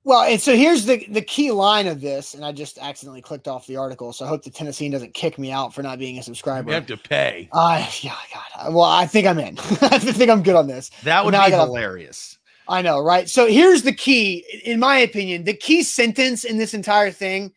Well, 0.06 0.24
and 0.24 0.40
so 0.42 0.54
here's 0.54 0.86
the 0.86 1.06
the 1.10 1.22
key 1.22 1.52
line 1.52 1.88
of 1.88 2.02
this, 2.02 2.34
and 2.34 2.44
I 2.44 2.52
just 2.52 2.78
accidentally 2.78 3.22
clicked 3.22 3.48
off 3.48 3.66
the 3.68 3.78
article, 3.78 4.12
so 4.12 4.26
I 4.26 4.28
hope 4.28 4.44
the 4.44 4.50
Tennessean 4.50 4.92
doesn't 4.92 5.14
kick 5.14 5.40
me 5.40 5.50
out 5.50 5.74
for 5.74 5.82
not 5.82 5.98
being 5.98 6.20
a 6.20 6.24
subscriber. 6.24 6.70
You 6.70 6.76
have 6.76 6.88
to 6.88 6.98
pay. 6.98 7.48
Uh, 7.54 7.88
yeah, 8.02 8.14
God. 8.34 8.74
Well, 8.74 8.84
I 8.84 9.06
think 9.06 9.26
I'm 9.28 9.40
in. 9.40 9.58
I 9.82 10.00
think 10.00 10.30
I'm 10.30 10.44
good 10.44 10.56
on 10.56 10.68
this. 10.68 10.92
That 11.04 11.24
would 11.24 11.32
be 11.32 11.38
hilarious. 11.38 12.38
I 12.68 12.82
know, 12.82 13.00
right? 13.00 13.30
So 13.30 13.48
here's 13.48 13.84
the 13.84 13.94
key, 13.94 14.46
in 14.64 14.80
my 14.80 14.98
opinion, 14.98 15.44
the 15.44 15.54
key 15.54 15.84
sentence 15.84 16.44
in 16.44 16.58
this 16.58 16.74
entire 16.74 17.12
thing 17.12 17.52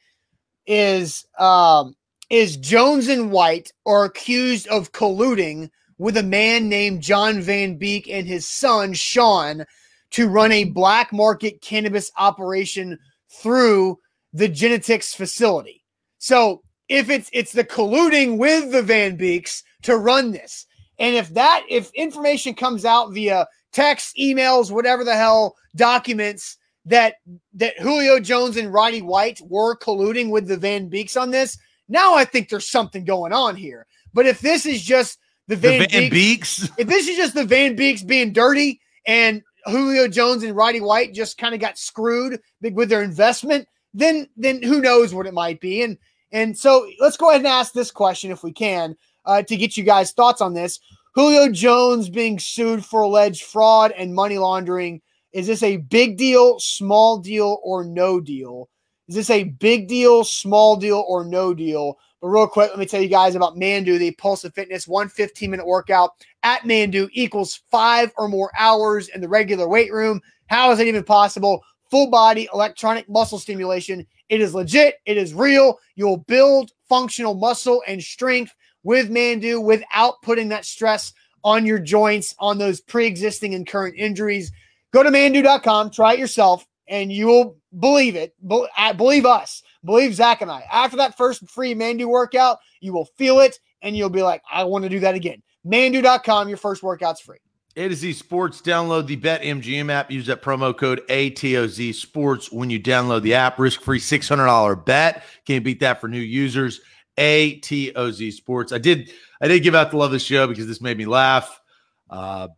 is 0.67 1.25
um 1.39 1.95
is 2.29 2.57
Jones 2.57 3.07
and 3.07 3.31
White 3.31 3.71
are 3.87 4.05
accused 4.05 4.67
of 4.69 4.91
colluding 4.91 5.71
with 5.99 6.17
a 6.17 6.23
man 6.23 6.69
named 6.69 7.03
John 7.03 7.41
Van 7.41 7.77
Beek 7.77 8.09
and 8.09 8.27
his 8.27 8.49
son 8.49 8.93
Sean 8.93 9.65
to 10.11 10.29
run 10.29 10.53
a 10.53 10.65
black 10.65 11.13
market 11.13 11.61
cannabis 11.61 12.11
operation 12.19 12.99
through 13.29 13.99
the 14.33 14.49
Genetics 14.49 15.15
facility. 15.15 15.85
So 16.19 16.63
if 16.89 17.11
it's 17.11 17.31
it's 17.33 17.53
the 17.53 17.65
colluding 17.65 18.39
with 18.39 18.73
the 18.73 18.83
Van 18.83 19.17
Beeks 19.17 19.63
to 19.83 19.97
run 19.97 20.33
this, 20.33 20.67
and 20.99 21.15
if 21.15 21.29
that 21.35 21.65
if 21.69 21.91
information 21.95 22.55
comes 22.55 22.85
out 22.85 23.13
via 23.13 23.47
text, 23.77 24.17
emails, 24.17 24.71
whatever 24.71 25.05
the 25.05 25.15
hell 25.15 25.55
documents 25.77 26.57
that 26.87 27.17
that 27.55 27.79
Julio 27.79 28.19
Jones 28.19 28.57
and 28.57 28.73
Roddy 28.73 29.03
White 29.03 29.41
were 29.45 29.77
colluding 29.77 30.31
with 30.31 30.49
the 30.49 30.57
Van 30.57 30.89
Beeks 30.89 31.17
on 31.17 31.31
this, 31.31 31.59
now 31.89 32.15
I 32.15 32.25
think 32.25 32.49
there's 32.49 32.69
something 32.69 33.05
going 33.05 33.33
on 33.33 33.55
here. 33.55 33.87
But 34.15 34.27
if 34.27 34.41
this 34.41 34.65
is 34.65 34.83
just 34.83 35.19
the 35.47 35.57
The 35.57 35.69
Van, 35.69 35.91
Van 35.91 36.11
Beeks, 36.11 36.61
Beeks. 36.61 36.71
if 36.79 36.89
this 36.89 37.07
is 37.07 37.17
just 37.17 37.35
the 37.35 37.45
Van 37.45 37.77
Beeks 37.77 38.03
being 38.03 38.33
dirty 38.33 38.81
and 39.07 39.43
Julio 39.67 40.09
Jones 40.09 40.43
and 40.43 40.57
Roddy 40.57 40.81
White 40.81 41.13
just 41.13 41.39
kind 41.39 41.55
of 41.55 41.61
got 41.61 41.79
screwed 41.79 42.41
big 42.61 42.75
with 42.75 42.89
their 42.89 43.03
investment, 43.03 43.69
then 43.93 44.29
then 44.37 44.63
who 44.63 44.81
knows 44.81 45.13
what 45.13 45.27
it 45.27 45.35
might 45.35 45.61
be. 45.61 45.83
And 45.83 45.99
and 46.33 46.57
so 46.57 46.89
let's 46.99 47.17
go 47.17 47.29
ahead 47.29 47.41
and 47.41 47.49
ask 47.49 47.73
this 47.73 47.91
question 47.91 48.31
if 48.31 48.43
we 48.43 48.53
can 48.53 48.97
uh, 49.27 49.43
to 49.43 49.57
get 49.57 49.77
you 49.77 49.85
guys 49.85 50.13
thoughts 50.13 50.41
on 50.41 50.55
this. 50.55 50.81
Julio 51.17 51.49
Jones 51.51 52.11
being 52.11 52.39
sued 52.39 52.85
for 52.85 53.01
alleged 53.01 53.45
fraud 53.45 53.91
and 53.93 54.15
money 54.15 54.37
laundering. 54.37 55.01
Is 55.33 55.47
this 55.47 55.63
a 55.63 55.79
big 55.79 56.19
deal, 56.19 56.61
small 56.61 57.17
deal, 57.17 57.59
or 57.65 57.85
no 57.85 58.21
deal? 58.21 58.69
Is 59.09 59.15
this 59.15 59.31
a 59.31 59.45
big 59.45 59.89
deal, 59.89 60.25
small 60.25 60.77
deal, 60.77 61.03
or 61.09 61.25
no 61.25 61.55
deal? 61.55 61.97
But 62.21 62.29
real 62.29 62.47
quick, 62.47 62.69
let 62.69 62.79
me 62.79 62.85
tell 62.85 63.01
you 63.01 63.09
guys 63.09 63.35
about 63.35 63.57
Manduu, 63.57 63.99
the 63.99 64.11
Pulse 64.19 64.45
of 64.45 64.53
Fitness, 64.53 64.87
one 64.87 65.09
15 65.09 65.51
minute 65.51 65.67
workout 65.67 66.11
at 66.43 66.65
Manduu 66.65 67.09
equals 67.13 67.63
five 67.71 68.13
or 68.19 68.29
more 68.29 68.51
hours 68.59 69.09
in 69.09 69.23
the 69.23 69.29
regular 69.29 69.67
weight 69.67 69.95
room. 69.95 70.21
How 70.49 70.71
is 70.71 70.81
it 70.81 70.87
even 70.87 71.03
possible? 71.03 71.63
Full 71.91 72.11
body 72.11 72.47
electronic 72.53 73.09
muscle 73.09 73.39
stimulation. 73.39 74.07
It 74.29 74.43
is 74.43 74.55
legit. 74.55 74.97
It 75.07 75.17
is 75.17 75.33
real. 75.33 75.79
You'll 75.95 76.19
build 76.19 76.73
functional 76.91 77.33
muscle 77.33 77.83
and 77.87 78.03
strength 78.03 78.53
with 78.87 79.11
Manduu 79.11 79.61
without 79.63 80.23
putting 80.23 80.49
that 80.51 80.65
stress 80.65 81.13
on 81.43 81.67
your 81.67 81.81
joints, 81.81 82.37
on 82.39 82.57
those 82.57 82.81
pre 82.81 83.05
existing 83.05 83.53
and 83.55 83.67
current 83.67 83.97
injuries. 83.99 84.53
Go 84.93 85.03
to 85.03 85.11
manduu.com, 85.11 85.91
try 85.91 86.13
it 86.15 86.21
yourself, 86.21 86.65
and 86.87 87.13
you 87.13 87.27
will 87.27 87.57
believe 87.81 88.15
it. 88.15 88.35
Uh, 88.49 88.93
believe 88.93 89.27
us. 89.27 89.65
Believe 89.85 90.15
Zach 90.15 90.41
and 90.41 90.51
I. 90.51 90.65
After 90.73 90.97
that 90.99 91.17
first 91.17 91.51
free 91.51 91.75
Manduu 91.75 92.07
workout, 92.07 92.59
you 92.81 92.93
will 92.93 93.07
feel 93.19 93.41
it 93.41 93.59
and 93.83 93.97
you'll 93.97 94.09
be 94.09 94.23
like, 94.23 94.43
I 94.51 94.63
want 94.65 94.85
to 94.85 94.89
do 94.89 95.01
that 95.01 95.17
again. 95.17 95.43
Manduu.com, 95.67 96.49
your 96.49 96.57
first 96.57 96.83
workout's 96.83 97.21
free. 97.21 97.39
A 97.77 97.89
to 97.89 97.95
Z 97.95 98.15
Sports. 98.15 98.63
Download 98.63 99.07
the 99.07 99.17
BetMGM 99.17 99.91
app. 99.91 100.11
Use 100.11 100.27
that 100.27 100.43
promo 100.43 100.77
code 100.77 101.03
ATOZ 101.09 101.95
Sports 101.95 102.51
when 102.51 102.71
you 102.71 102.81
download 102.81 103.23
the 103.23 103.35
app. 103.35 103.59
Risk 103.59 103.83
free 103.83 104.01
$600 104.01 104.85
bet. 104.85 105.25
Can't 105.45 105.65
beat 105.65 105.81
that 105.81 106.01
for 106.01 106.09
new 106.09 106.19
users. 106.19 106.81
ATOZ 107.17 108.33
Sports. 108.33 108.73
I 108.73 108.79
did 108.79 109.11
I 109.41 109.49
did 109.49 109.63
give 109.63 109.75
out 109.75 109.91
the 109.91 109.97
love 109.97 110.07
of 110.07 110.13
the 110.13 110.19
show 110.19 110.47
because 110.47 110.67
this 110.67 110.81
made 110.81 110.99
me 110.99 111.07
laugh. 111.07 111.61
Uh, 112.09 112.49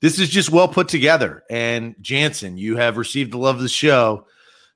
this 0.00 0.18
is 0.18 0.28
just 0.28 0.50
well 0.50 0.68
put 0.68 0.88
together. 0.88 1.44
And 1.50 1.94
Jansen, 2.00 2.56
you 2.56 2.76
have 2.76 2.96
received 2.96 3.32
the 3.32 3.38
love 3.38 3.56
of 3.56 3.62
the 3.62 3.68
show. 3.68 4.26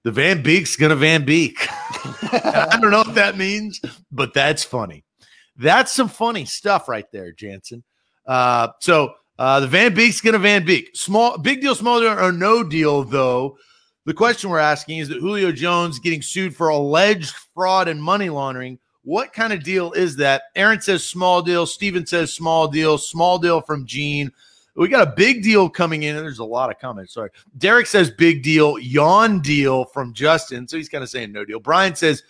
The 0.03 0.13
Van 0.13 0.43
Beek's 0.43 0.77
gonna 0.77 0.97
Van 0.97 1.25
Beek. 1.25 1.67
I 1.69 2.79
don't 2.81 2.91
know 2.91 2.99
what 2.99 3.15
that 3.15 3.39
means, 3.39 3.81
but 4.13 4.35
that's 4.35 4.63
funny. 4.63 5.05
That's 5.57 5.93
some 5.93 6.09
funny 6.09 6.45
stuff 6.45 6.89
right 6.89 7.11
there, 7.13 7.33
Jansen. 7.33 7.85
Uh, 8.27 8.69
so 8.81 9.15
uh, 9.39 9.61
the 9.61 9.67
Van 9.67 9.95
Beek's 9.95 10.21
gonna 10.21 10.39
Van 10.39 10.65
Beek. 10.65 10.91
Small, 10.95 11.39
big 11.39 11.63
deal, 11.63 11.75
small 11.75 12.01
deal, 12.01 12.19
or 12.19 12.33
no 12.33 12.63
deal 12.63 13.05
though. 13.05 13.57
The 14.05 14.13
question 14.13 14.51
we're 14.51 14.59
asking 14.59 14.99
is 14.99 15.09
that 15.09 15.21
Julio 15.21 15.51
Jones 15.51 15.99
getting 15.99 16.21
sued 16.21 16.55
for 16.55 16.69
alleged 16.69 17.35
fraud 17.55 17.89
and 17.89 18.03
money 18.03 18.29
laundering. 18.29 18.79
What 19.05 19.33
kind 19.33 19.53
of 19.53 19.63
deal 19.63 19.93
is 19.93 20.17
that? 20.17 20.45
Aaron 20.57 20.81
says 20.81 21.07
small 21.07 21.43
deal. 21.43 21.67
Steven 21.67 22.07
says 22.07 22.33
small 22.33 22.67
deal. 22.67 22.99
Small 22.99 23.39
deal 23.39 23.61
from 23.61 23.87
Gene. 23.87 24.33
We 24.77 24.89
got 24.89 25.07
a 25.07 25.13
big 25.13 25.43
deal 25.43 25.69
coming 25.69 26.03
in. 26.03 26.17
There's 26.17 26.41
a 26.41 26.45
lot 26.45 26.71
of 26.71 26.81
comments. 26.81 27.15
Sorry. 27.15 27.31
Derek 27.59 27.87
says 27.87 28.11
big 28.11 28.43
deal. 28.43 28.79
Yawn 28.79 29.41
deal 29.41 29.85
from 29.85 30.13
Justin. 30.15 30.67
So 30.67 30.77
he's 30.77 30.89
kind 30.89 31.05
of 31.05 31.11
saying 31.11 31.31
no 31.31 31.45
deal. 31.45 31.61
Brian 31.61 31.95
says 31.95 32.25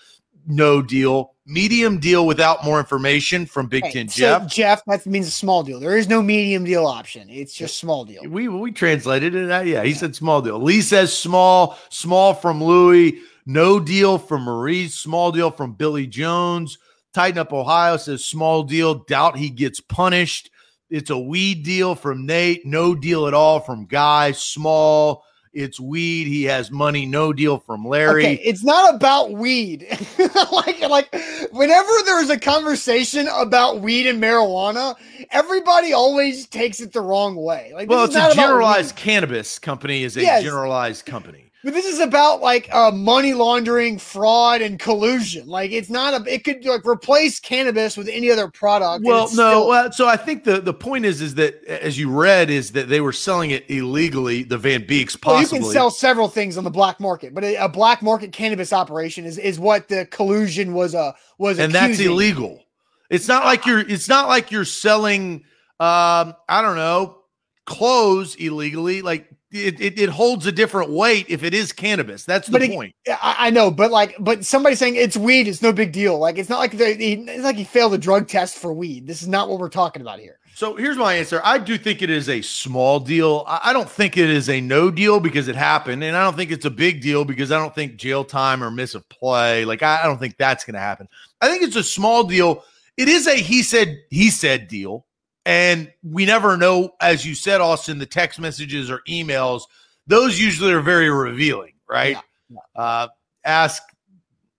no 0.46 0.82
deal. 0.82 1.34
Medium 1.46 1.98
deal 1.98 2.26
without 2.26 2.64
more 2.64 2.78
information 2.78 3.46
from 3.46 3.66
Big 3.66 3.84
Ten 3.92 4.08
so 4.08 4.18
Jeff. 4.18 4.46
Jeff, 4.46 4.84
that 4.86 5.06
means 5.06 5.26
a 5.26 5.30
small 5.30 5.62
deal. 5.62 5.78
There 5.78 5.96
is 5.96 6.08
no 6.08 6.22
medium 6.22 6.64
deal 6.64 6.86
option. 6.86 7.28
It's 7.30 7.54
just 7.54 7.78
small 7.78 8.04
deal. 8.04 8.22
We 8.26 8.48
we 8.48 8.72
translated 8.72 9.34
it. 9.34 9.66
Yeah, 9.66 9.84
he 9.84 9.92
said 9.92 10.16
small 10.16 10.40
deal. 10.42 10.58
Lee 10.58 10.80
says 10.80 11.16
small, 11.16 11.78
small 11.88 12.34
from 12.34 12.62
Louis. 12.62 13.20
No 13.46 13.78
deal 13.80 14.18
from 14.18 14.42
Maurice. 14.42 14.94
Small 14.94 15.32
deal 15.32 15.50
from 15.50 15.72
Billy 15.74 16.06
Jones. 16.06 16.78
Tighten 17.12 17.38
up 17.38 17.52
Ohio 17.52 17.96
says 17.96 18.24
small 18.24 18.62
deal. 18.62 18.94
Doubt 19.04 19.36
he 19.36 19.50
gets 19.50 19.80
punished. 19.80 20.50
It's 20.90 21.10
a 21.10 21.18
weed 21.18 21.64
deal 21.64 21.94
from 21.94 22.26
Nate. 22.26 22.64
No 22.66 22.94
deal 22.94 23.26
at 23.26 23.34
all 23.34 23.60
from 23.60 23.86
Guy. 23.86 24.32
Small. 24.32 25.24
It's 25.52 25.78
weed. 25.78 26.26
He 26.26 26.44
has 26.44 26.72
money. 26.72 27.06
No 27.06 27.32
deal 27.32 27.58
from 27.58 27.86
Larry. 27.86 28.24
Okay, 28.24 28.34
it's 28.42 28.64
not 28.64 28.92
about 28.94 29.30
weed. 29.32 29.86
like, 30.18 30.80
like 30.80 31.14
whenever 31.52 31.90
there's 32.04 32.30
a 32.30 32.38
conversation 32.38 33.28
about 33.28 33.80
weed 33.80 34.08
and 34.08 34.20
marijuana, 34.20 34.96
everybody 35.30 35.92
always 35.92 36.46
takes 36.48 36.80
it 36.80 36.92
the 36.92 37.00
wrong 37.00 37.36
way. 37.36 37.70
Like, 37.72 37.88
well, 37.88 38.04
it's 38.04 38.16
a 38.16 38.34
generalized 38.34 38.96
cannabis 38.96 39.60
company. 39.60 40.02
Is 40.02 40.16
a 40.16 40.22
Yes. 40.22 40.42
generalized 40.42 41.06
company. 41.06 41.43
But 41.64 41.72
this 41.72 41.86
is 41.86 41.98
about 41.98 42.42
like 42.42 42.68
uh, 42.74 42.90
money 42.90 43.32
laundering, 43.32 43.98
fraud, 43.98 44.60
and 44.60 44.78
collusion. 44.78 45.48
Like 45.48 45.72
it's 45.72 45.88
not 45.88 46.12
a. 46.12 46.32
It 46.32 46.44
could 46.44 46.62
like 46.66 46.86
replace 46.86 47.40
cannabis 47.40 47.96
with 47.96 48.06
any 48.06 48.30
other 48.30 48.50
product. 48.50 49.06
Well, 49.06 49.22
no. 49.22 49.26
still- 49.28 49.68
well, 49.68 49.90
so 49.90 50.06
I 50.06 50.18
think 50.18 50.44
the 50.44 50.60
the 50.60 50.74
point 50.74 51.06
is 51.06 51.22
is 51.22 51.36
that 51.36 51.64
as 51.64 51.98
you 51.98 52.10
read 52.10 52.50
is 52.50 52.72
that 52.72 52.90
they 52.90 53.00
were 53.00 53.14
selling 53.14 53.50
it 53.50 53.64
illegally. 53.70 54.42
The 54.42 54.58
Van 54.58 54.86
Beeks 54.86 55.16
well, 55.24 55.40
you 55.40 55.48
can 55.48 55.64
sell 55.64 55.90
several 55.90 56.28
things 56.28 56.58
on 56.58 56.64
the 56.64 56.70
black 56.70 57.00
market, 57.00 57.32
but 57.34 57.44
a, 57.44 57.56
a 57.56 57.68
black 57.68 58.02
market 58.02 58.32
cannabis 58.32 58.74
operation 58.74 59.24
is 59.24 59.38
is 59.38 59.58
what 59.58 59.88
the 59.88 60.04
collusion 60.06 60.74
was. 60.74 60.94
Uh, 60.94 61.12
was 61.38 61.58
and 61.58 61.72
that's 61.72 61.98
illegal. 61.98 62.62
It's 63.08 63.26
not 63.26 63.44
like 63.46 63.64
you're. 63.64 63.80
It's 63.80 64.08
not 64.08 64.28
like 64.28 64.50
you're 64.50 64.66
selling. 64.66 65.44
Um, 65.80 66.34
I 66.46 66.60
don't 66.60 66.76
know, 66.76 67.20
clothes 67.64 68.34
illegally. 68.34 69.00
Like 69.00 69.30
it, 69.54 69.80
it, 69.80 69.98
it 69.98 70.08
holds 70.08 70.46
a 70.46 70.52
different 70.52 70.90
weight 70.90 71.26
if 71.28 71.44
it 71.44 71.54
is 71.54 71.72
cannabis. 71.72 72.24
That's 72.24 72.48
the 72.48 72.60
it- 72.62 72.70
point. 72.72 72.94
I, 73.08 73.36
I 73.38 73.50
know, 73.50 73.70
but 73.70 73.90
like, 73.90 74.16
but 74.18 74.44
somebody 74.44 74.74
saying 74.74 74.96
it's 74.96 75.16
weed, 75.16 75.48
it's 75.48 75.62
no 75.62 75.72
big 75.72 75.92
deal. 75.92 76.18
Like, 76.18 76.38
it's 76.38 76.48
not 76.48 76.58
like 76.58 76.72
they, 76.72 76.94
he, 76.94 77.12
it's 77.14 77.44
like 77.44 77.56
he 77.56 77.64
failed 77.64 77.94
a 77.94 77.98
drug 77.98 78.28
test 78.28 78.56
for 78.56 78.72
weed. 78.72 79.06
This 79.06 79.22
is 79.22 79.28
not 79.28 79.48
what 79.48 79.60
we're 79.60 79.68
talking 79.68 80.02
about 80.02 80.18
here. 80.18 80.38
So 80.56 80.76
here's 80.76 80.96
my 80.96 81.14
answer. 81.14 81.40
I 81.42 81.58
do 81.58 81.76
think 81.76 82.00
it 82.00 82.10
is 82.10 82.28
a 82.28 82.40
small 82.40 83.00
deal. 83.00 83.44
I 83.48 83.60
I 83.64 83.72
don't 83.72 83.90
think 83.90 84.16
it 84.16 84.30
is 84.30 84.48
a 84.48 84.60
no 84.60 84.88
deal 84.88 85.18
because 85.18 85.48
it 85.48 85.56
happened, 85.56 86.04
and 86.04 86.16
I 86.16 86.22
don't 86.22 86.36
think 86.36 86.52
it's 86.52 86.64
a 86.64 86.70
big 86.70 87.00
deal 87.00 87.24
because 87.24 87.50
I 87.50 87.58
don't 87.58 87.74
think 87.74 87.96
jail 87.96 88.24
time 88.24 88.62
or 88.62 88.70
miss 88.70 88.94
of 88.94 89.08
play. 89.08 89.64
Like 89.64 89.82
I 89.82 90.02
I 90.02 90.06
don't 90.06 90.18
think 90.18 90.36
that's 90.38 90.64
going 90.64 90.74
to 90.74 90.80
happen. 90.80 91.08
I 91.40 91.48
think 91.48 91.64
it's 91.64 91.74
a 91.74 91.82
small 91.82 92.22
deal. 92.22 92.62
It 92.96 93.08
is 93.08 93.26
a 93.26 93.34
he 93.34 93.64
said 93.64 93.98
he 94.10 94.30
said 94.30 94.68
deal, 94.68 95.06
and 95.46 95.92
we 96.02 96.24
never 96.26 96.56
know, 96.56 96.90
as 97.00 97.24
you 97.26 97.34
said, 97.34 97.60
Austin. 97.60 97.98
The 97.98 98.06
text 98.06 98.38
messages 98.40 98.90
or 98.90 99.00
emails, 99.08 99.62
those 100.06 100.38
usually 100.40 100.72
are 100.72 100.80
very 100.80 101.10
revealing, 101.10 101.74
right? 101.88 102.16
Yeah, 102.50 102.58
Uh, 102.76 103.08
ask 103.44 103.82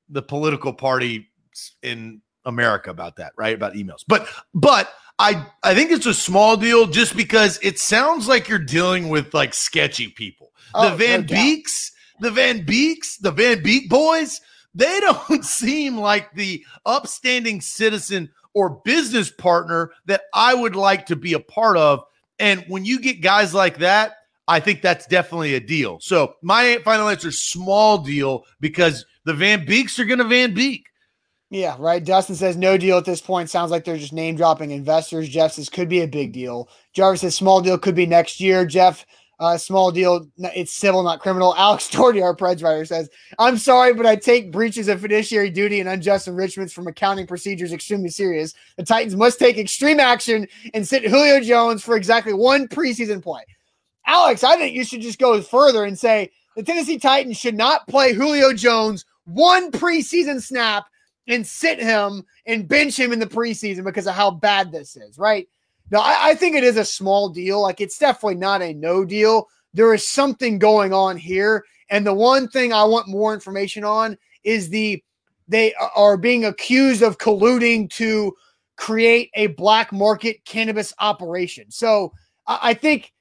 the 0.09 0.21
political 0.21 0.73
party 0.73 1.27
in 1.81 2.21
America 2.45 2.89
about 2.91 3.15
that, 3.15 3.33
right? 3.38 3.55
About 3.55 3.73
emails, 3.73 4.03
but 4.07 4.27
but 4.53 4.91
I 5.17 5.45
I 5.63 5.73
think 5.73 5.91
it's 5.91 6.05
a 6.05 6.13
small 6.13 6.57
deal 6.57 6.86
just 6.88 7.15
because 7.15 7.57
it 7.63 7.79
sounds 7.79 8.27
like 8.27 8.47
you're 8.47 8.59
dealing 8.59 9.09
with 9.09 9.33
like 9.33 9.53
sketchy 9.53 10.09
people. 10.09 10.51
Oh, 10.75 10.89
the 10.89 10.95
Van 10.97 11.21
no. 11.21 11.27
Beeks, 11.27 11.91
the 12.19 12.29
Van 12.31 12.65
Beeks, 12.65 13.17
the 13.17 13.31
Van 13.31 13.63
Beek 13.63 13.89
boys. 13.89 14.41
they 14.75 14.99
don't 15.29 15.43
seem 15.45 15.97
like 15.97 16.33
the 16.33 16.63
upstanding 16.86 17.61
citizen 17.61 18.29
or 18.55 18.81
business 18.83 19.29
partner 19.29 19.91
that 20.05 20.23
I 20.33 20.55
would 20.55 20.75
like 20.75 21.05
to 21.07 21.15
be 21.15 21.33
a 21.33 21.39
part 21.39 21.77
of. 21.77 22.03
And 22.39 22.65
when 22.67 22.85
you 22.85 22.99
get 22.99 23.21
guys 23.21 23.53
like 23.53 23.77
that, 23.79 24.15
I 24.47 24.59
think 24.59 24.81
that's 24.81 25.05
definitely 25.05 25.55
a 25.55 25.59
deal. 25.59 25.99
So 25.99 26.35
my 26.41 26.79
final 26.83 27.09
answer 27.09 27.31
small 27.31 27.99
deal 27.99 28.45
because 28.59 29.05
the 29.25 29.33
Van 29.33 29.65
Beeks 29.65 29.99
are 29.99 30.05
going 30.05 30.19
to 30.19 30.25
Van 30.25 30.53
Beek. 30.53 30.87
Yeah, 31.51 31.75
right. 31.79 32.03
Dustin 32.03 32.35
says 32.35 32.57
no 32.57 32.77
deal 32.77 32.97
at 32.97 33.05
this 33.05 33.21
point. 33.21 33.49
Sounds 33.49 33.71
like 33.71 33.85
they're 33.85 33.97
just 33.97 34.13
name 34.13 34.35
dropping 34.35 34.71
investors. 34.71 35.29
Jeff 35.29 35.53
says 35.53 35.69
could 35.69 35.89
be 35.89 36.01
a 36.01 36.07
big 36.07 36.33
deal. 36.33 36.69
Jarvis 36.93 37.21
says 37.21 37.35
small 37.35 37.61
deal 37.61 37.77
could 37.77 37.95
be 37.95 38.05
next 38.05 38.39
year. 38.39 38.65
Jeff, 38.65 39.05
uh, 39.39 39.57
small 39.57 39.91
deal, 39.91 40.27
it's 40.38 40.73
civil, 40.73 41.03
not 41.03 41.19
criminal. 41.19 41.55
Alex 41.57 41.89
Torty, 41.89 42.23
our 42.23 42.36
Preds 42.36 42.63
writer, 42.63 42.86
says, 42.86 43.09
I'm 43.39 43.57
sorry, 43.57 43.93
but 43.93 44.05
I 44.05 44.15
take 44.15 44.51
breaches 44.51 44.88
of 44.88 45.01
fiduciary 45.01 45.49
duty 45.49 45.79
and 45.79 45.89
unjust 45.89 46.27
enrichments 46.27 46.73
from 46.73 46.88
accounting 46.88 47.27
procedures 47.27 47.73
extremely 47.73 48.09
serious. 48.09 48.53
The 48.77 48.83
Titans 48.83 49.15
must 49.15 49.39
take 49.39 49.57
extreme 49.57 49.99
action 49.99 50.47
and 50.73 50.88
sit 50.88 51.05
Julio 51.05 51.39
Jones 51.41 51.83
for 51.83 51.97
exactly 51.97 52.33
one 52.33 52.67
preseason 52.67 53.21
play. 53.21 53.43
Alex, 54.05 54.43
I 54.43 54.55
think 54.55 54.75
you 54.75 54.83
should 54.83 55.01
just 55.01 55.19
go 55.19 55.41
further 55.41 55.83
and 55.83 55.97
say 55.97 56.31
the 56.55 56.63
Tennessee 56.63 56.99
Titans 56.99 57.38
should 57.38 57.55
not 57.55 57.88
play 57.88 58.13
Julio 58.13 58.53
Jones 58.53 59.05
one 59.25 59.71
preseason 59.71 60.41
snap 60.41 60.86
and 61.27 61.45
sit 61.45 61.79
him 61.79 62.23
and 62.45 62.67
bench 62.67 62.99
him 62.99 63.11
in 63.11 63.19
the 63.19 63.25
preseason 63.25 63.83
because 63.83 64.07
of 64.07 64.13
how 64.13 64.31
bad 64.31 64.71
this 64.71 64.95
is, 64.95 65.17
right? 65.17 65.47
Now, 65.91 65.99
I, 65.99 66.29
I, 66.29 66.36
think 66.36 66.55
it 66.55 66.63
is 66.63 66.77
a 66.77 66.86
small 66.86 67.29
deal. 67.29 67.61
Like, 67.61 67.81
it's 67.81 67.97
definitely 67.97 68.36
not 68.36 68.61
a 68.61 68.73
no 68.73 69.05
deal. 69.05 69.47
There 69.73 69.93
is 69.93 70.07
something 70.07 70.57
going 70.57 70.93
on 70.93 71.17
here. 71.17 71.63
And 71.89 72.05
the 72.05 72.13
one 72.13 72.47
thing 72.47 72.73
I 72.73 72.83
want 72.83 73.07
more 73.07 73.33
information 73.33 73.83
on 73.83 74.17
is 74.43 74.69
the 74.69 75.03
they 75.47 75.73
are 75.95 76.17
being 76.17 76.45
accused 76.45 77.03
of 77.03 77.19
colluding 77.19 77.89
to 77.91 78.33
create 78.77 79.29
a 79.36 79.47
black 79.47 79.91
market 79.93 80.43
cannabis 80.45 80.93
operation. 80.99 81.69
So 81.69 82.13
I, 82.47 82.59
I 82.61 82.73
think 82.73 83.13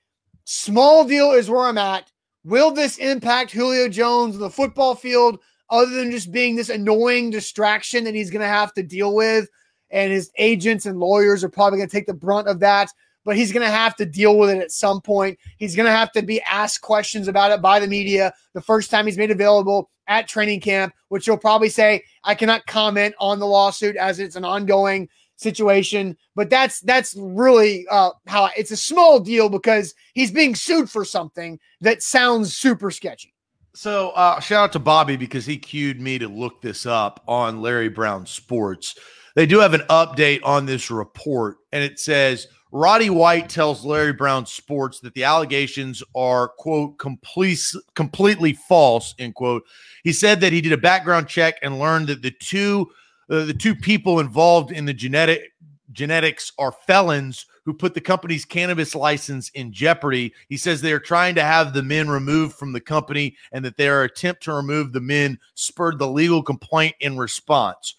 small 0.44 1.04
deal 1.04 1.32
is 1.32 1.50
where 1.50 1.66
I'm 1.66 1.78
at. 1.78 2.10
Will 2.44 2.70
this 2.70 2.98
impact 2.98 3.50
Julio 3.50 3.88
Jones 3.88 4.34
on 4.34 4.40
the 4.40 4.50
football 4.50 4.94
field? 4.94 5.38
other 5.70 5.90
than 5.90 6.10
just 6.10 6.30
being 6.30 6.56
this 6.56 6.68
annoying 6.68 7.30
distraction 7.30 8.04
that 8.04 8.14
he's 8.14 8.30
going 8.30 8.42
to 8.42 8.46
have 8.46 8.72
to 8.74 8.82
deal 8.82 9.14
with. 9.14 9.48
And 9.90 10.12
his 10.12 10.30
agents 10.38 10.86
and 10.86 10.98
lawyers 10.98 11.44
are 11.44 11.48
probably 11.48 11.78
going 11.78 11.88
to 11.88 11.96
take 11.96 12.06
the 12.06 12.14
brunt 12.14 12.48
of 12.48 12.60
that. 12.60 12.90
But 13.24 13.36
he's 13.36 13.52
going 13.52 13.66
to 13.66 13.72
have 13.72 13.96
to 13.96 14.04
deal 14.04 14.36
with 14.38 14.50
it 14.50 14.58
at 14.58 14.70
some 14.70 15.00
point. 15.00 15.38
He's 15.56 15.74
going 15.74 15.86
to 15.86 15.92
have 15.92 16.12
to 16.12 16.22
be 16.22 16.42
asked 16.42 16.82
questions 16.82 17.26
about 17.26 17.52
it 17.52 17.62
by 17.62 17.80
the 17.80 17.86
media 17.86 18.34
the 18.52 18.60
first 18.60 18.90
time 18.90 19.06
he's 19.06 19.16
made 19.16 19.30
available 19.30 19.90
at 20.06 20.28
training 20.28 20.60
camp, 20.60 20.92
which 21.08 21.24
he'll 21.24 21.38
probably 21.38 21.70
say, 21.70 22.04
I 22.24 22.34
cannot 22.34 22.66
comment 22.66 23.14
on 23.18 23.38
the 23.38 23.46
lawsuit 23.46 23.96
as 23.96 24.20
it's 24.20 24.36
an 24.36 24.44
ongoing 24.44 25.08
situation. 25.36 26.16
But 26.34 26.50
that's 26.50 26.80
that's 26.80 27.14
really 27.18 27.86
uh, 27.90 28.10
how 28.26 28.50
it's 28.56 28.70
a 28.70 28.76
small 28.76 29.20
deal 29.20 29.48
because 29.48 29.94
he's 30.14 30.30
being 30.30 30.54
sued 30.54 30.90
for 30.90 31.04
something 31.04 31.58
that 31.80 32.02
sounds 32.02 32.56
super 32.56 32.90
sketchy. 32.90 33.34
So 33.74 34.10
uh, 34.10 34.38
shout 34.38 34.64
out 34.64 34.72
to 34.72 34.78
Bobby 34.78 35.16
because 35.16 35.46
he 35.46 35.56
cued 35.56 36.00
me 36.00 36.18
to 36.18 36.28
look 36.28 36.62
this 36.62 36.86
up 36.86 37.24
on 37.26 37.60
Larry 37.60 37.88
Brown 37.88 38.24
Sports. 38.24 38.96
They 39.34 39.46
do 39.46 39.58
have 39.58 39.74
an 39.74 39.82
update 39.90 40.40
on 40.44 40.66
this 40.66 40.90
report, 40.90 41.58
and 41.72 41.82
it 41.82 41.98
says 41.98 42.46
Roddy 42.70 43.08
White 43.10 43.48
tells 43.48 43.84
Larry 43.84 44.12
Brown 44.12 44.46
Sports 44.46 44.98
that 45.00 45.14
the 45.14 45.24
allegations 45.24 46.02
are 46.14 46.48
quote 46.48 46.98
complete, 46.98 47.60
completely 47.94 48.52
false. 48.52 49.14
End 49.18 49.34
quote. 49.34 49.64
He 50.02 50.12
said 50.12 50.40
that 50.40 50.52
he 50.52 50.60
did 50.60 50.72
a 50.72 50.78
background 50.78 51.28
check 51.28 51.54
and 51.62 51.78
learned 51.78 52.08
that 52.08 52.22
the 52.22 52.32
two 52.32 52.90
uh, 53.30 53.44
the 53.44 53.54
two 53.54 53.74
people 53.74 54.20
involved 54.20 54.70
in 54.72 54.84
the 54.84 54.92
genetic 54.92 55.52
genetics 55.92 56.52
are 56.58 56.72
felons 56.72 57.46
who 57.64 57.72
put 57.72 57.94
the 57.94 58.00
company's 58.00 58.44
cannabis 58.44 58.94
license 58.94 59.48
in 59.50 59.72
jeopardy. 59.72 60.34
He 60.48 60.56
says 60.56 60.80
they 60.80 60.92
are 60.92 60.98
trying 60.98 61.34
to 61.36 61.42
have 61.42 61.72
the 61.72 61.82
men 61.82 62.08
removed 62.08 62.56
from 62.56 62.72
the 62.72 62.80
company 62.80 63.36
and 63.52 63.64
that 63.64 63.76
their 63.76 64.02
attempt 64.02 64.42
to 64.42 64.52
remove 64.52 64.92
the 64.92 65.00
men 65.00 65.38
spurred 65.54 65.98
the 65.98 66.08
legal 66.08 66.42
complaint 66.42 66.96
in 67.00 67.16
response. 67.16 67.94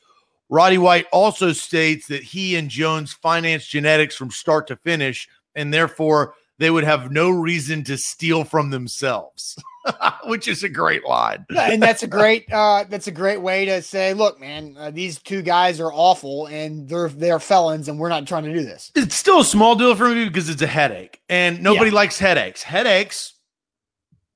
Roddy 0.49 0.77
White 0.77 1.07
also 1.11 1.53
states 1.53 2.07
that 2.07 2.23
he 2.23 2.55
and 2.55 2.69
Jones 2.69 3.13
financed 3.13 3.69
genetics 3.69 4.15
from 4.15 4.31
start 4.31 4.67
to 4.67 4.75
finish, 4.75 5.27
and 5.55 5.73
therefore 5.73 6.35
they 6.57 6.69
would 6.69 6.83
have 6.83 7.11
no 7.11 7.29
reason 7.29 7.83
to 7.85 7.97
steal 7.97 8.43
from 8.43 8.69
themselves. 8.69 9.57
which 10.25 10.47
is 10.47 10.63
a 10.63 10.69
great 10.69 11.05
line. 11.05 11.45
yeah, 11.49 11.71
and 11.71 11.81
that's 11.81 12.03
a 12.03 12.07
great 12.07 12.45
uh, 12.51 12.85
that's 12.89 13.07
a 13.07 13.11
great 13.11 13.41
way 13.41 13.65
to 13.65 13.81
say, 13.81 14.13
look, 14.13 14.39
man, 14.39 14.75
uh, 14.77 14.91
these 14.91 15.19
two 15.19 15.41
guys 15.41 15.79
are 15.79 15.91
awful, 15.93 16.47
and 16.47 16.87
they're 16.89 17.09
they're 17.09 17.39
felons, 17.39 17.87
and 17.87 17.99
we're 17.99 18.09
not 18.09 18.27
trying 18.27 18.43
to 18.43 18.53
do 18.53 18.63
this. 18.63 18.91
It's 18.95 19.15
still 19.15 19.41
a 19.41 19.45
small 19.45 19.75
deal 19.75 19.95
for 19.95 20.09
me 20.09 20.25
because 20.25 20.49
it's 20.49 20.61
a 20.61 20.67
headache, 20.67 21.21
and 21.29 21.61
nobody 21.61 21.89
yeah. 21.89 21.95
likes 21.95 22.19
headaches. 22.19 22.63
Headaches 22.63 23.33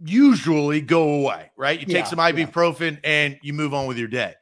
usually 0.04 0.82
go 0.82 1.22
away, 1.22 1.52
right? 1.58 1.80
You 1.80 1.86
take 1.86 1.96
yeah, 1.96 2.04
some 2.06 2.20
ibuprofen 2.20 3.00
and 3.04 3.38
you 3.42 3.54
move 3.54 3.74
on 3.74 3.88
with 3.88 3.98
your 3.98 4.08
day. 4.08 4.36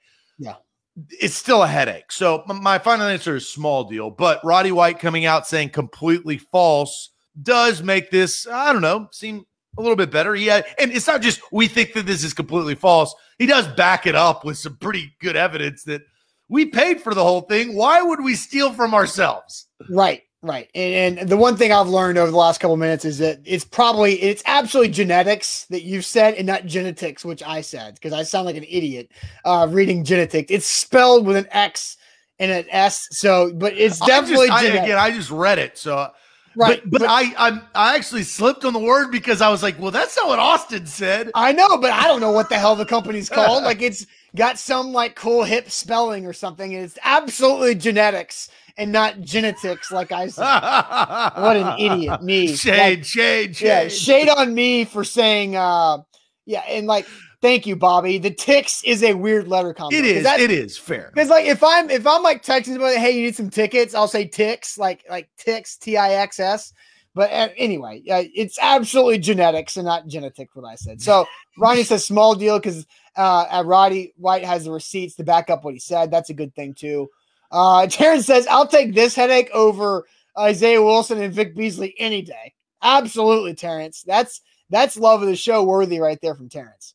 It's 1.19 1.35
still 1.35 1.63
a 1.63 1.67
headache. 1.67 2.11
So 2.11 2.43
my 2.47 2.79
final 2.79 3.07
answer 3.07 3.35
is 3.35 3.47
small 3.47 3.83
deal, 3.83 4.09
but 4.09 4.43
Roddy 4.43 4.71
White 4.71 4.99
coming 4.99 5.25
out 5.25 5.47
saying 5.47 5.69
completely 5.69 6.37
false 6.37 7.11
does 7.41 7.83
make 7.83 8.09
this, 8.09 8.47
I 8.47 8.73
don't 8.73 8.81
know, 8.81 9.07
seem 9.11 9.45
a 9.77 9.81
little 9.81 9.95
bit 9.95 10.09
better. 10.09 10.35
Yeah, 10.35 10.61
and 10.79 10.91
it's 10.91 11.07
not 11.07 11.21
just 11.21 11.39
we 11.51 11.67
think 11.67 11.93
that 11.93 12.07
this 12.07 12.23
is 12.23 12.33
completely 12.33 12.75
false. 12.75 13.13
He 13.37 13.45
does 13.45 13.67
back 13.67 14.07
it 14.07 14.15
up 14.15 14.43
with 14.43 14.57
some 14.57 14.77
pretty 14.77 15.13
good 15.19 15.35
evidence 15.35 15.83
that 15.83 16.01
we 16.49 16.65
paid 16.65 17.01
for 17.01 17.13
the 17.13 17.23
whole 17.23 17.41
thing. 17.41 17.75
Why 17.75 18.01
would 18.01 18.23
we 18.23 18.33
steal 18.33 18.73
from 18.73 18.95
ourselves? 18.95 19.67
Right, 19.89 20.23
right. 20.41 20.69
And, 20.75 21.19
and 21.19 21.29
the 21.29 21.38
one 21.38 21.57
thing 21.57 21.71
I've 21.71 21.88
learned 21.88 22.17
over 22.17 22.31
the 22.31 22.38
last 22.38 22.59
couple 22.59 22.77
minutes 22.77 23.05
is 23.05 23.17
that 23.19 23.39
it's 23.45 23.65
probably 23.65 24.21
it's 24.21 24.43
absolutely 24.45 24.93
genetics 24.93 25.65
that 25.65 25.83
you've 25.83 26.05
said 26.05 26.35
and 26.35 26.47
not 26.47 26.65
genetics, 26.65 27.25
which 27.25 27.43
I 27.43 27.61
said 27.61 27.95
because 27.95 28.13
I 28.13 28.23
sound 28.23 28.45
like 28.45 28.57
an 28.57 28.65
idiot 28.67 29.11
uh, 29.45 29.67
reading 29.69 30.03
genetics. 30.03 30.51
It's 30.51 30.67
spelled 30.67 31.25
with 31.25 31.38
an 31.38 31.47
X 31.51 31.97
and 32.39 32.51
an 32.51 32.65
S. 32.69 33.07
So, 33.11 33.53
but 33.53 33.73
it's 33.73 33.99
definitely 33.99 34.49
I 34.49 34.63
just, 34.63 34.77
I, 34.77 34.83
again. 34.83 34.97
I 34.97 35.11
just 35.11 35.31
read 35.31 35.59
it, 35.59 35.77
so 35.77 36.11
Right. 36.57 36.81
But, 36.83 36.91
but, 36.91 37.01
but, 37.01 37.09
I 37.09 37.33
I'm, 37.38 37.61
I 37.75 37.95
actually 37.95 38.23
slipped 38.23 38.65
on 38.65 38.73
the 38.73 38.79
word 38.79 39.11
because 39.11 39.41
I 39.41 39.49
was 39.49 39.61
like, 39.61 39.79
well, 39.79 39.91
that's 39.91 40.17
not 40.17 40.27
what 40.27 40.39
Austin 40.39 40.88
said. 40.88 41.29
I 41.35 41.51
know, 41.51 41.77
but 41.77 41.91
I 41.91 42.07
don't 42.07 42.19
know 42.19 42.31
what 42.31 42.49
the 42.49 42.57
hell 42.57 42.75
the 42.75 42.85
company's 42.85 43.29
called. 43.29 43.63
like 43.63 43.81
it's 43.83 44.07
got 44.35 44.57
some 44.57 44.91
like 44.91 45.15
cool 45.15 45.43
hip 45.43 45.69
spelling 45.69 46.25
or 46.25 46.33
something. 46.33 46.71
It's 46.71 46.97
absolutely 47.03 47.75
genetics 47.75 48.49
and 48.78 48.91
not 48.91 49.21
genetics, 49.21 49.91
like 49.91 50.11
I 50.11 50.28
said. 50.28 50.43
what 51.41 51.57
an 51.57 51.80
idiot. 51.80 52.21
Me. 52.21 52.55
Shade, 52.55 52.99
like, 52.99 53.05
shade, 53.05 53.55
shade. 53.55 53.65
Yeah, 53.65 53.88
shade 53.88 54.30
on 54.30 54.53
me 54.53 54.86
for 54.86 55.03
saying 55.03 55.55
uh 55.55 55.99
yeah, 56.45 56.61
and 56.67 56.88
like 56.88 57.05
Thank 57.39 57.67
you, 57.67 57.75
Bobby. 57.75 58.17
The 58.17 58.32
ticks 58.32 58.82
is 58.84 59.03
a 59.03 59.13
weird 59.13 59.47
letter 59.47 59.73
combo. 59.73 59.95
It 59.95 60.05
is. 60.05 60.23
That, 60.23 60.39
it 60.39 60.49
is 60.49 60.75
fair. 60.75 61.11
Because 61.13 61.30
like 61.30 61.45
if 61.45 61.63
I'm 61.63 61.89
if 61.89 62.07
I'm 62.07 62.23
like 62.23 62.43
texting 62.43 62.73
somebody, 62.73 62.97
hey, 62.97 63.11
you 63.11 63.25
need 63.25 63.36
some 63.36 63.49
tickets, 63.49 63.93
I'll 63.93 64.07
say 64.07 64.25
ticks, 64.25 64.78
like 64.78 65.05
like 65.07 65.30
ticks, 65.38 65.78
T 65.78 65.97
I 65.97 66.13
X 66.13 66.39
S. 66.39 66.73
But 67.13 67.32
uh, 67.32 67.49
anyway, 67.55 68.01
uh, 68.09 68.23
it's 68.34 68.57
absolutely 68.59 69.19
genetics 69.19 69.78
and 69.78 69.86
not 69.86 70.07
genetic. 70.07 70.49
What 70.55 70.65
I 70.65 70.75
said. 70.75 70.99
So 70.99 71.28
Ronnie 71.59 71.84
says 71.84 72.05
small 72.05 72.34
deal 72.34 72.57
because 72.57 72.88
uh, 73.15 73.63
Roddy 73.65 74.13
White 74.17 74.43
has 74.43 74.65
the 74.65 74.71
receipts 74.71 75.15
to 75.15 75.23
back 75.23 75.51
up 75.51 75.63
what 75.63 75.75
he 75.75 75.80
said. 75.80 76.09
That's 76.09 76.32
a 76.32 76.36
good 76.36 76.55
thing 76.55 76.73
too. 76.73 77.07
Uh, 77.51 77.87
Terrence 77.91 78.25
says 78.25 78.47
I'll 78.47 78.67
take 78.67 78.93
this 78.93 79.15
headache 79.15 79.49
over 79.53 80.05
Isaiah 80.37 80.81
Wilson 80.81 81.21
and 81.21 81.33
Vic 81.33 81.55
Beasley 81.55 81.95
any 81.97 82.21
day. 82.21 82.53
Absolutely, 82.81 83.53
Terrence. 83.53 84.03
That's 84.05 84.41
that's 84.69 84.97
love 84.97 85.21
of 85.21 85.27
the 85.27 85.35
show 85.35 85.63
worthy 85.63 85.99
right 85.99 86.19
there 86.21 86.35
from 86.35 86.49
Terrence. 86.49 86.93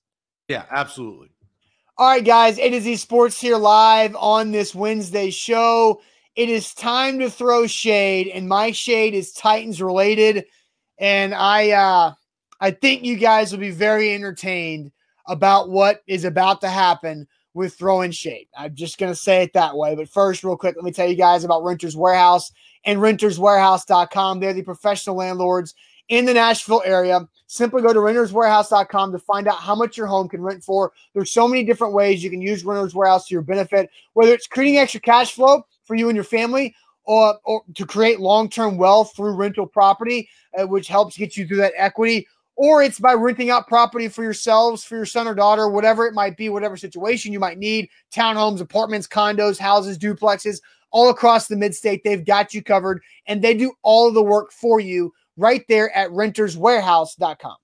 Yeah, 0.48 0.64
absolutely. 0.70 1.30
All 1.98 2.08
right, 2.08 2.24
guys, 2.24 2.58
it 2.58 2.72
is 2.72 2.86
esports 2.86 3.38
here 3.38 3.56
live 3.56 4.16
on 4.16 4.50
this 4.50 4.74
Wednesday 4.74 5.30
show. 5.30 6.00
It 6.36 6.48
is 6.48 6.74
time 6.74 7.18
to 7.18 7.30
throw 7.30 7.66
shade, 7.66 8.28
and 8.28 8.48
my 8.48 8.72
shade 8.72 9.14
is 9.14 9.32
Titans 9.32 9.82
related. 9.82 10.46
And 10.98 11.34
I 11.34 11.70
uh 11.70 12.14
I 12.60 12.70
think 12.70 13.02
you 13.02 13.16
guys 13.16 13.52
will 13.52 13.58
be 13.58 13.70
very 13.70 14.14
entertained 14.14 14.92
about 15.26 15.68
what 15.68 16.02
is 16.06 16.24
about 16.24 16.60
to 16.60 16.68
happen 16.68 17.26
with 17.54 17.74
throwing 17.74 18.10
shade. 18.10 18.48
I'm 18.56 18.74
just 18.74 18.98
gonna 18.98 19.14
say 19.14 19.42
it 19.42 19.52
that 19.54 19.76
way. 19.76 19.94
But 19.94 20.08
first, 20.08 20.44
real 20.44 20.56
quick, 20.56 20.76
let 20.76 20.84
me 20.84 20.92
tell 20.92 21.08
you 21.08 21.16
guys 21.16 21.44
about 21.44 21.64
Renters 21.64 21.96
Warehouse 21.96 22.52
and 22.84 22.98
renterswarehouse.com. 23.00 24.40
They're 24.40 24.52
the 24.52 24.62
professional 24.62 25.16
landlords 25.16 25.74
in 26.08 26.24
the 26.24 26.34
Nashville 26.34 26.82
area. 26.84 27.26
Simply 27.46 27.82
go 27.82 27.92
to 27.92 27.98
renterswarehouse.com 28.00 29.12
to 29.12 29.18
find 29.18 29.46
out 29.46 29.58
how 29.58 29.74
much 29.74 29.96
your 29.96 30.06
home 30.06 30.28
can 30.28 30.42
rent 30.42 30.64
for. 30.64 30.92
There's 31.14 31.30
so 31.30 31.46
many 31.46 31.64
different 31.64 31.94
ways 31.94 32.22
you 32.22 32.30
can 32.30 32.42
use 32.42 32.64
Renters 32.64 32.94
Warehouse 32.94 33.28
to 33.28 33.34
your 33.34 33.42
benefit, 33.42 33.90
whether 34.14 34.32
it's 34.32 34.46
creating 34.46 34.78
extra 34.78 35.00
cash 35.00 35.32
flow 35.32 35.64
for 35.84 35.94
you 35.94 36.08
and 36.08 36.16
your 36.16 36.24
family 36.24 36.74
or, 37.04 37.38
or 37.44 37.62
to 37.74 37.86
create 37.86 38.20
long-term 38.20 38.76
wealth 38.76 39.14
through 39.16 39.34
rental 39.34 39.66
property, 39.66 40.28
uh, 40.58 40.66
which 40.66 40.88
helps 40.88 41.16
get 41.16 41.36
you 41.36 41.46
through 41.46 41.56
that 41.58 41.72
equity, 41.76 42.26
or 42.56 42.82
it's 42.82 42.98
by 42.98 43.14
renting 43.14 43.50
out 43.50 43.66
property 43.66 44.08
for 44.08 44.22
yourselves, 44.22 44.84
for 44.84 44.96
your 44.96 45.06
son 45.06 45.26
or 45.26 45.34
daughter, 45.34 45.68
whatever 45.68 46.06
it 46.06 46.14
might 46.14 46.36
be, 46.36 46.48
whatever 46.48 46.76
situation 46.76 47.32
you 47.32 47.40
might 47.40 47.58
need 47.58 47.88
townhomes, 48.14 48.60
apartments, 48.60 49.06
condos, 49.06 49.58
houses, 49.58 49.98
duplexes, 49.98 50.60
all 50.90 51.10
across 51.10 51.48
the 51.48 51.56
mid 51.56 51.74
state. 51.74 52.02
They've 52.04 52.24
got 52.24 52.52
you 52.52 52.62
covered 52.62 53.02
and 53.26 53.42
they 53.42 53.54
do 53.54 53.72
all 53.82 54.08
of 54.08 54.14
the 54.14 54.22
work 54.22 54.52
for 54.52 54.80
you 54.80 55.12
right 55.36 55.64
there 55.68 55.94
at 55.96 56.10
renterswarehouse.com. 56.10 57.56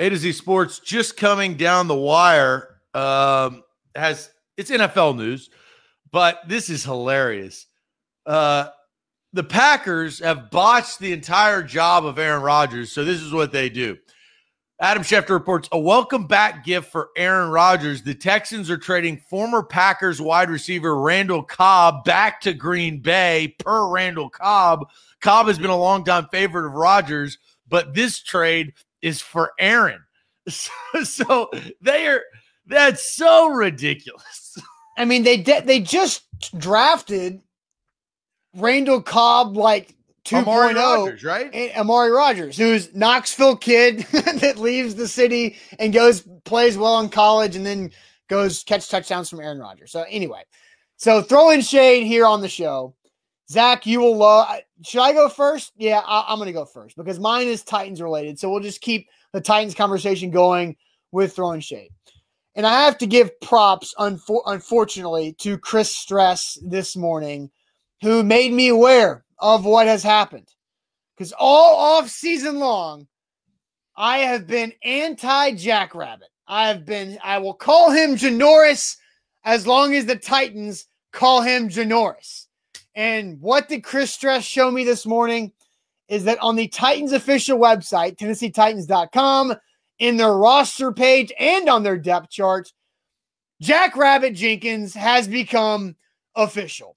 A 0.00 0.08
to 0.08 0.16
Z 0.16 0.32
Sports 0.32 0.80
just 0.80 1.16
coming 1.16 1.54
down 1.56 1.86
the 1.86 1.94
wire 1.94 2.80
um, 2.94 3.62
has 3.94 4.30
it's 4.56 4.70
NFL 4.70 5.16
news, 5.16 5.50
but 6.12 6.40
this 6.46 6.68
is 6.68 6.84
hilarious. 6.84 7.66
Uh, 8.26 8.68
the 9.34 9.42
Packers 9.42 10.20
have 10.20 10.48
botched 10.48 11.00
the 11.00 11.12
entire 11.12 11.60
job 11.60 12.06
of 12.06 12.20
Aaron 12.20 12.40
Rodgers. 12.40 12.92
So 12.92 13.04
this 13.04 13.20
is 13.20 13.32
what 13.32 13.50
they 13.50 13.68
do. 13.68 13.98
Adam 14.80 15.02
Schefter 15.02 15.30
reports 15.30 15.68
a 15.72 15.78
welcome 15.78 16.28
back 16.28 16.64
gift 16.64 16.92
for 16.92 17.08
Aaron 17.16 17.50
Rodgers. 17.50 18.02
The 18.02 18.14
Texans 18.14 18.70
are 18.70 18.78
trading 18.78 19.20
former 19.28 19.64
Packers 19.64 20.20
wide 20.20 20.50
receiver 20.50 21.00
Randall 21.00 21.42
Cobb 21.42 22.04
back 22.04 22.40
to 22.42 22.54
Green 22.54 23.00
Bay 23.00 23.56
per 23.58 23.88
Randall 23.88 24.30
Cobb. 24.30 24.86
Cobb 25.20 25.48
has 25.48 25.58
been 25.58 25.70
a 25.70 25.76
longtime 25.76 26.28
favorite 26.30 26.66
of 26.66 26.74
Rodgers, 26.74 27.38
but 27.68 27.92
this 27.92 28.22
trade 28.22 28.72
is 29.02 29.20
for 29.20 29.52
Aaron. 29.58 30.00
So, 30.46 31.02
so 31.04 31.50
they 31.80 32.06
are 32.06 32.20
that's 32.66 33.10
so 33.16 33.48
ridiculous. 33.48 34.58
I 34.98 35.06
mean, 35.06 35.22
they 35.22 35.38
de- 35.38 35.62
they 35.62 35.80
just 35.80 36.24
drafted 36.58 37.40
Randall 38.56 39.02
Cobb 39.02 39.56
like 39.56 39.94
2.0, 40.24 40.42
Amari 40.42 40.74
Rodgers, 40.74 41.24
right? 41.24 41.50
and 41.52 41.72
Amari 41.76 42.10
Rodgers, 42.10 42.56
who's 42.56 42.94
Knoxville 42.94 43.56
kid 43.56 43.98
that 44.12 44.58
leaves 44.58 44.94
the 44.94 45.08
city 45.08 45.56
and 45.78 45.92
goes 45.92 46.26
plays 46.44 46.78
well 46.78 47.00
in 47.00 47.08
college 47.08 47.56
and 47.56 47.66
then 47.66 47.90
goes 48.28 48.64
catch 48.64 48.88
touchdowns 48.88 49.28
from 49.28 49.40
Aaron 49.40 49.58
Rodgers. 49.58 49.92
So 49.92 50.04
anyway, 50.08 50.42
so 50.96 51.20
throwing 51.20 51.60
shade 51.60 52.04
here 52.06 52.26
on 52.26 52.40
the 52.40 52.48
show. 52.48 52.94
Zach, 53.50 53.84
you 53.84 54.00
will 54.00 54.16
love. 54.16 54.48
Should 54.86 55.02
I 55.02 55.12
go 55.12 55.28
first? 55.28 55.72
Yeah, 55.76 56.00
I, 56.06 56.24
I'm 56.28 56.38
going 56.38 56.46
to 56.46 56.52
go 56.52 56.64
first 56.64 56.96
because 56.96 57.20
mine 57.20 57.46
is 57.46 57.62
Titans 57.62 58.00
related. 58.00 58.38
So 58.38 58.50
we'll 58.50 58.60
just 58.60 58.80
keep 58.80 59.08
the 59.32 59.40
Titans 59.40 59.74
conversation 59.74 60.30
going 60.30 60.76
with 61.12 61.36
throwing 61.36 61.60
shade. 61.60 61.90
And 62.54 62.66
I 62.66 62.84
have 62.84 62.96
to 62.98 63.06
give 63.06 63.38
props, 63.40 63.94
unfor- 63.98 64.42
unfortunately, 64.46 65.34
to 65.40 65.58
Chris 65.58 65.94
Stress 65.94 66.58
this 66.62 66.96
morning, 66.96 67.50
who 68.02 68.22
made 68.22 68.52
me 68.52 68.68
aware 68.68 69.24
of 69.38 69.64
what 69.64 69.86
has 69.86 70.02
happened. 70.02 70.48
Because 71.16 71.32
all 71.38 71.76
off 71.76 72.08
season 72.08 72.58
long, 72.58 73.06
I 73.96 74.18
have 74.18 74.46
been 74.46 74.72
anti 74.82 75.52
Jackrabbit. 75.52 76.28
I 76.46 76.68
have 76.68 76.84
been, 76.84 77.18
I 77.22 77.38
will 77.38 77.54
call 77.54 77.90
him 77.90 78.16
Janoris 78.16 78.96
as 79.44 79.66
long 79.66 79.94
as 79.94 80.06
the 80.06 80.16
Titans 80.16 80.86
call 81.12 81.42
him 81.42 81.68
Janoris. 81.68 82.46
And 82.94 83.40
what 83.40 83.68
did 83.68 83.84
Chris 83.84 84.12
Stress 84.12 84.44
show 84.44 84.70
me 84.70 84.84
this 84.84 85.06
morning 85.06 85.52
is 86.08 86.24
that 86.24 86.38
on 86.40 86.56
the 86.56 86.68
Titans 86.68 87.12
official 87.12 87.58
website, 87.58 88.16
TennesseeTitans.com, 88.16 89.54
in 89.98 90.16
their 90.16 90.34
roster 90.34 90.92
page 90.92 91.32
and 91.38 91.68
on 91.68 91.82
their 91.82 91.96
depth 91.96 92.30
chart, 92.30 92.72
Jackrabbit 93.60 94.34
Jenkins 94.34 94.94
has 94.94 95.28
become 95.28 95.96
official. 96.34 96.96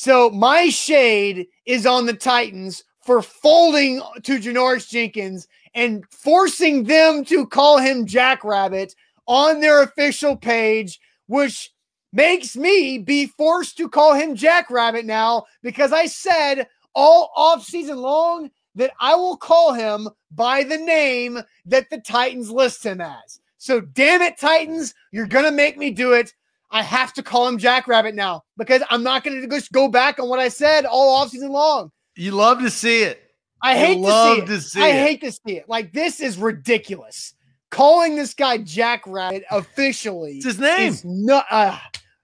So 0.00 0.30
my 0.30 0.68
shade 0.68 1.48
is 1.66 1.84
on 1.84 2.06
the 2.06 2.12
Titans 2.12 2.84
for 3.04 3.20
folding 3.20 4.00
to 4.22 4.38
Janoris 4.38 4.88
Jenkins 4.88 5.48
and 5.74 6.04
forcing 6.12 6.84
them 6.84 7.24
to 7.24 7.44
call 7.44 7.78
him 7.78 8.06
Jackrabbit 8.06 8.94
on 9.26 9.58
their 9.58 9.82
official 9.82 10.36
page, 10.36 11.00
which 11.26 11.72
makes 12.12 12.54
me 12.54 12.98
be 12.98 13.26
forced 13.26 13.76
to 13.78 13.88
call 13.88 14.14
him 14.14 14.36
Jackrabbit 14.36 15.04
now 15.04 15.46
because 15.64 15.92
I 15.92 16.06
said 16.06 16.68
all 16.94 17.32
off 17.34 17.64
season 17.64 17.96
long 17.96 18.52
that 18.76 18.92
I 19.00 19.16
will 19.16 19.36
call 19.36 19.72
him 19.72 20.08
by 20.30 20.62
the 20.62 20.78
name 20.78 21.40
that 21.66 21.90
the 21.90 21.98
Titans 21.98 22.52
list 22.52 22.86
him 22.86 23.00
as. 23.00 23.40
So 23.56 23.80
damn 23.80 24.22
it, 24.22 24.38
Titans, 24.38 24.94
you're 25.10 25.26
gonna 25.26 25.50
make 25.50 25.76
me 25.76 25.90
do 25.90 26.12
it. 26.12 26.32
I 26.70 26.82
have 26.82 27.12
to 27.14 27.22
call 27.22 27.48
him 27.48 27.58
Jackrabbit 27.58 28.14
now 28.14 28.42
because 28.56 28.82
I'm 28.90 29.02
not 29.02 29.24
gonna 29.24 29.46
just 29.48 29.72
go 29.72 29.88
back 29.88 30.18
on 30.18 30.28
what 30.28 30.38
I 30.38 30.48
said 30.48 30.84
all 30.84 31.14
off 31.16 31.30
season 31.30 31.50
long. 31.50 31.90
You 32.16 32.32
love 32.32 32.60
to 32.60 32.70
see 32.70 33.02
it. 33.02 33.22
I 33.62 33.72
You 33.72 33.86
hate 33.86 34.02
to 34.04 34.10
see 34.12 34.38
it. 34.42 34.46
to 34.46 34.60
see 34.60 34.82
I 34.82 34.88
it. 34.88 35.06
hate 35.06 35.20
to 35.22 35.32
see 35.32 35.56
it. 35.56 35.68
Like 35.68 35.92
this 35.92 36.20
is 36.20 36.36
ridiculous. 36.38 37.34
Calling 37.70 38.16
this 38.16 38.34
guy 38.34 38.58
Jackrabbit 38.58 39.44
officially 39.50 40.36
It's 40.36 40.46
his 40.46 40.58
name. 40.58 40.88
is 40.92 41.04
not. 41.04 41.44
Uh, 41.50 41.76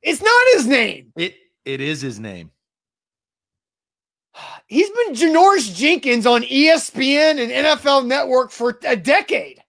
it's 0.02 0.22
not 0.22 0.42
his 0.52 0.66
name. 0.66 1.12
It 1.16 1.34
it 1.64 1.80
is 1.80 2.00
his 2.02 2.20
name. 2.20 2.50
He's 4.66 4.88
been 4.90 5.14
Janoris 5.14 5.74
Jenkins 5.74 6.26
on 6.26 6.42
ESPN 6.42 7.38
and 7.42 7.50
NFL 7.50 8.06
Network 8.06 8.50
for 8.50 8.78
a 8.86 8.96
decade. 8.96 9.60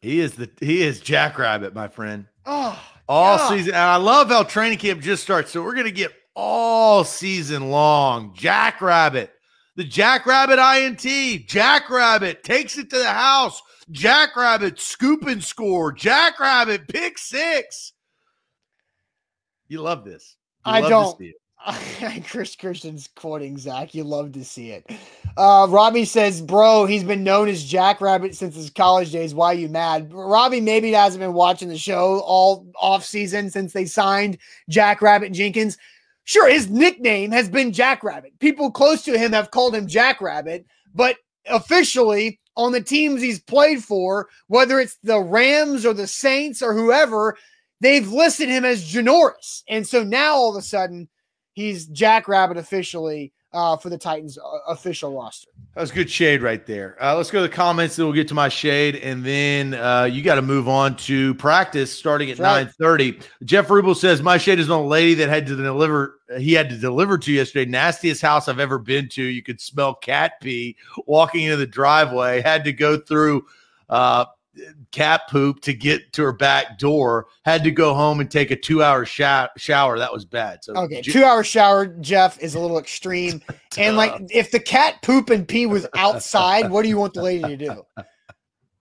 He 0.00 0.20
is 0.20 0.34
the 0.34 0.48
he 0.60 0.82
is 0.82 1.00
Jackrabbit, 1.00 1.74
my 1.74 1.88
friend. 1.88 2.26
Oh, 2.46 2.80
All 3.08 3.38
God. 3.38 3.48
season. 3.48 3.74
And 3.74 3.82
I 3.82 3.96
love 3.96 4.28
how 4.28 4.42
training 4.42 4.78
camp 4.78 5.00
just 5.00 5.22
starts. 5.22 5.50
So 5.50 5.62
we're 5.62 5.74
gonna 5.74 5.90
get 5.90 6.12
all 6.34 7.04
season 7.04 7.70
long. 7.70 8.34
Jackrabbit. 8.34 9.32
The 9.76 9.84
Jackrabbit 9.84 10.58
INT. 10.58 11.46
Jackrabbit 11.46 12.42
takes 12.44 12.76
it 12.78 12.90
to 12.90 12.98
the 12.98 13.12
house. 13.12 13.62
Jackrabbit 13.90 14.78
scoop 14.78 15.26
and 15.26 15.42
score. 15.42 15.92
Jackrabbit 15.92 16.88
pick 16.88 17.16
six. 17.16 17.92
You 19.68 19.80
love 19.82 20.04
this. 20.04 20.36
You 20.66 20.72
I 20.72 20.80
love 20.80 20.90
don't. 20.90 21.18
see 21.18 21.32
it. 21.34 22.24
Chris 22.26 22.56
Christian's 22.56 23.08
quoting 23.14 23.58
Zach. 23.58 23.94
You 23.94 24.04
love 24.04 24.32
to 24.32 24.44
see 24.44 24.70
it. 24.70 24.86
Uh, 25.36 25.66
Robbie 25.68 26.04
says, 26.04 26.40
"Bro, 26.42 26.86
he's 26.86 27.04
been 27.04 27.22
known 27.22 27.48
as 27.48 27.62
Jackrabbit 27.64 28.34
since 28.34 28.56
his 28.56 28.70
college 28.70 29.12
days. 29.12 29.34
Why 29.34 29.52
you 29.52 29.68
mad?" 29.68 30.12
Robbie 30.12 30.60
maybe 30.60 30.92
hasn't 30.92 31.20
been 31.20 31.34
watching 31.34 31.68
the 31.68 31.78
show 31.78 32.20
all 32.20 32.66
off 32.80 33.04
season 33.04 33.50
since 33.50 33.72
they 33.72 33.84
signed 33.84 34.38
Jackrabbit 34.68 35.32
Jenkins. 35.32 35.78
Sure, 36.24 36.50
his 36.50 36.68
nickname 36.68 37.30
has 37.30 37.48
been 37.48 37.72
Jackrabbit. 37.72 38.38
People 38.38 38.70
close 38.70 39.02
to 39.02 39.18
him 39.18 39.32
have 39.32 39.50
called 39.50 39.74
him 39.74 39.86
Jackrabbit, 39.86 40.66
but 40.94 41.16
officially 41.46 42.40
on 42.56 42.72
the 42.72 42.80
teams 42.80 43.22
he's 43.22 43.40
played 43.40 43.82
for, 43.82 44.28
whether 44.48 44.80
it's 44.80 44.98
the 45.02 45.20
Rams 45.20 45.86
or 45.86 45.94
the 45.94 46.06
Saints 46.08 46.60
or 46.60 46.74
whoever, 46.74 47.36
they've 47.80 48.08
listed 48.08 48.48
him 48.48 48.64
as 48.64 48.84
Janoris. 48.84 49.62
And 49.68 49.86
so 49.86 50.02
now 50.02 50.34
all 50.34 50.50
of 50.50 50.56
a 50.56 50.62
sudden 50.62 51.08
he's 51.52 51.86
Jackrabbit 51.86 52.56
officially 52.56 53.32
uh, 53.52 53.76
for 53.76 53.88
the 53.88 53.98
Titans 53.98 54.38
official 54.66 55.14
roster. 55.14 55.48
That 55.74 55.82
was 55.82 55.90
good 55.90 56.10
shade 56.10 56.42
right 56.42 56.64
there. 56.66 56.96
Uh, 57.02 57.16
let's 57.16 57.30
go 57.30 57.42
to 57.42 57.48
the 57.48 57.54
comments, 57.54 57.96
then 57.96 58.06
we'll 58.06 58.14
get 58.14 58.28
to 58.28 58.34
my 58.34 58.48
shade, 58.48 58.96
and 58.96 59.24
then 59.24 59.74
uh, 59.74 60.04
you 60.04 60.22
got 60.22 60.34
to 60.34 60.42
move 60.42 60.68
on 60.68 60.96
to 60.96 61.34
practice 61.34 61.92
starting 61.92 62.30
at 62.30 62.38
right. 62.38 62.64
nine 62.64 62.72
thirty. 62.78 63.18
Jeff 63.44 63.68
Rubel 63.68 63.96
says 63.96 64.22
my 64.22 64.38
shade 64.38 64.58
is 64.58 64.68
on 64.68 64.80
a 64.80 64.86
lady 64.86 65.14
that 65.14 65.28
had 65.28 65.46
to 65.46 65.56
deliver. 65.56 66.20
He 66.38 66.52
had 66.52 66.68
to 66.70 66.76
deliver 66.76 67.16
to 67.18 67.32
yesterday. 67.32 67.70
Nastiest 67.70 68.20
house 68.20 68.48
I've 68.48 68.60
ever 68.60 68.78
been 68.78 69.08
to. 69.10 69.22
You 69.22 69.42
could 69.42 69.60
smell 69.60 69.94
cat 69.94 70.32
pee 70.42 70.76
walking 71.06 71.44
into 71.44 71.56
the 71.56 71.66
driveway. 71.66 72.42
Had 72.42 72.64
to 72.64 72.72
go 72.72 72.98
through 72.98 73.46
uh, 73.88 74.26
cat 74.92 75.22
poop 75.28 75.60
to 75.60 75.72
get 75.72 76.12
to 76.14 76.22
her 76.22 76.32
back 76.32 76.78
door. 76.78 77.26
Had 77.44 77.64
to 77.64 77.70
go 77.70 77.94
home 77.94 78.20
and 78.20 78.30
take 78.30 78.50
a 78.50 78.56
two 78.56 78.82
hour 78.82 79.04
sho- 79.04 79.48
shower. 79.56 79.98
That 79.98 80.12
was 80.12 80.24
bad. 80.24 80.64
So 80.64 80.74
Okay, 80.74 81.02
two 81.02 81.24
hour 81.24 81.44
shower, 81.44 81.86
Jeff, 81.86 82.40
is 82.40 82.54
a 82.54 82.60
little 82.60 82.78
extreme. 82.78 83.42
and 83.78 83.96
like, 83.96 84.14
if 84.30 84.50
the 84.50 84.60
cat 84.60 85.02
poop 85.02 85.30
and 85.30 85.46
pee 85.46 85.66
was 85.66 85.86
outside, 85.96 86.70
what 86.70 86.82
do 86.82 86.88
you 86.88 86.98
want 86.98 87.14
the 87.14 87.22
lady 87.22 87.56
to 87.56 87.56
do? 87.56 87.86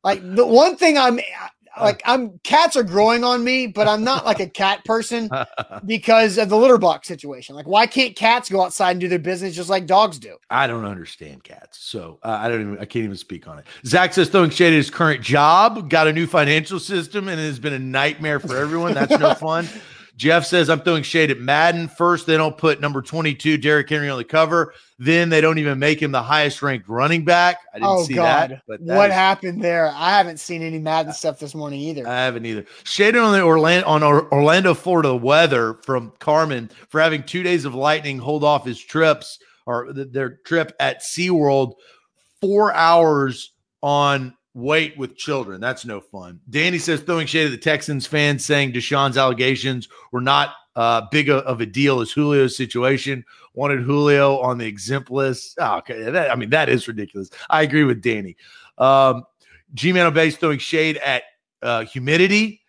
Like 0.04 0.22
the 0.36 0.46
one 0.46 0.78
thing 0.78 0.98
I'm 0.98 1.20
like, 1.82 2.02
I'm 2.06 2.40
cats 2.44 2.76
are 2.76 2.84
growing 2.84 3.24
on 3.24 3.44
me, 3.44 3.68
but 3.68 3.88
I'm 3.88 4.04
not 4.04 4.26
like 4.26 4.40
a 4.40 4.48
cat 4.48 4.84
person 4.86 5.30
because 5.86 6.38
of 6.38 6.50
the 6.50 6.58
litter 6.58 6.78
box 6.78 7.08
situation. 7.08 7.56
Like, 7.56 7.68
why 7.68 7.88
can't 7.88 8.16
cats 8.16 8.50
go 8.50 8.62
outside 8.62 8.92
and 8.92 9.00
do 9.00 9.08
their 9.08 9.20
business 9.20 9.56
just 9.56 9.70
like 9.70 9.86
dogs 9.86 10.20
do? 10.20 10.38
I 10.50 10.68
don't 10.68 10.86
understand 10.86 11.44
cats, 11.44 11.80
so 11.80 12.20
uh, 12.24 12.38
I 12.40 12.50
don't 12.50 12.62
even. 12.62 12.74
I 12.80 12.86
can't 12.86 13.06
even 13.06 13.18
speak 13.18 13.48
on 13.48 13.60
it. 13.60 13.66
Zach 13.86 14.14
says 14.14 14.30
throwing 14.30 14.50
shade 14.50 14.68
at 14.68 14.74
his 14.74 14.90
current 14.90 15.22
job, 15.22 15.90
got 15.90 16.08
a 16.08 16.14
new 16.14 16.28
financial 16.28 16.80
system, 16.80 17.28
and 17.28 17.40
it 17.40 17.46
has 17.46 17.60
been 17.60 17.74
a 17.74 17.80
nightmare 17.80 18.40
for 18.40 18.58
everyone. 18.58 18.94
That's 18.94 19.18
no 19.20 19.34
fun. 19.36 19.68
Jeff 20.18 20.46
says 20.46 20.70
I'm 20.70 20.82
throwing 20.82 21.04
shade 21.04 21.30
at 21.32 21.40
Madden. 21.40 21.88
First, 21.88 22.26
they 22.26 22.36
don't 22.36 22.58
put 22.58 22.82
number 22.82 23.02
22 23.04 23.58
Derrick 23.58 23.88
Henry 23.90 24.10
on 24.10 24.18
the 24.18 24.24
cover. 24.24 24.74
Then 24.98 25.30
they 25.30 25.42
don't 25.42 25.60
even 25.60 25.78
make 25.78 26.02
him 26.02 26.12
the 26.12 26.24
highest 26.24 26.62
ranked 26.64 26.90
running 26.90 27.24
back. 27.24 27.60
I 27.72 27.78
didn't 27.78 27.90
Oh 27.90 28.04
see 28.04 28.16
God, 28.16 28.50
that. 28.50 28.62
But 28.68 28.84
that 28.86 28.98
what 28.98 29.10
is- 29.10 29.16
happened 29.16 29.64
there? 29.64 29.92
I 29.96 30.10
haven't 30.18 30.40
seen 30.40 30.64
any 30.64 30.80
Madden 30.80 31.14
stuff 31.14 31.38
this 31.40 31.54
morning 31.54 31.80
either. 31.82 32.08
I 32.08 32.16
haven't 32.16 32.46
either. 32.48 32.66
Shaded 32.84 33.20
on 33.22 33.32
the 33.32 33.42
Orlando 33.44 33.88
on 33.88 34.02
Orlando, 34.04 34.74
Florida 34.74 35.16
weather 35.16 35.76
from 35.86 36.12
Carmen 36.20 36.72
for 36.90 37.00
having 37.00 37.22
two 37.24 37.44
days 37.44 37.64
of 37.66 37.76
lightning 37.76 38.18
hold 38.18 38.44
off 38.44 38.66
his 38.66 38.80
trips 38.84 39.38
or 39.68 39.94
th- 39.94 40.08
their 40.12 40.38
trip 40.46 40.72
at 40.80 41.02
SeaWorld 41.04 41.74
four 42.42 42.74
hours 42.74 43.52
on 43.84 44.34
weight 44.58 44.98
with 44.98 45.16
children. 45.16 45.62
That's 45.62 45.86
no 45.86 46.02
fun. 46.02 46.40
Danny 46.50 46.80
says 46.80 47.02
throwing 47.02 47.28
shade 47.28 47.46
at 47.46 47.52
the 47.52 47.58
Texans 47.58 48.08
fans 48.08 48.44
saying 48.44 48.74
Deshaun's 48.74 49.16
allegations 49.16 49.88
were 50.12 50.22
not 50.22 50.56
uh, 50.76 51.04
big 51.12 51.30
of 51.30 51.62
a 51.62 51.66
deal 51.66 52.02
as 52.02 52.12
Julio's 52.12 52.58
situation. 52.58 53.24
Wanted 53.54 53.82
Julio 53.82 54.40
on 54.40 54.58
the 54.58 54.66
exempt 54.66 55.12
list. 55.12 55.58
Oh, 55.60 55.78
okay, 55.78 56.10
that, 56.10 56.32
I 56.32 56.36
mean 56.36 56.50
that 56.50 56.70
is 56.70 56.88
ridiculous. 56.88 57.30
I 57.50 57.62
agree 57.62 57.84
with 57.84 58.02
Danny. 58.02 58.36
Um, 58.80 59.26
G-Man 59.76 60.12
Base 60.14 60.38
throwing 60.38 60.60
shade 60.60 60.98
at 60.98 61.24
uh, 61.62 61.86
humidity. 61.86 62.62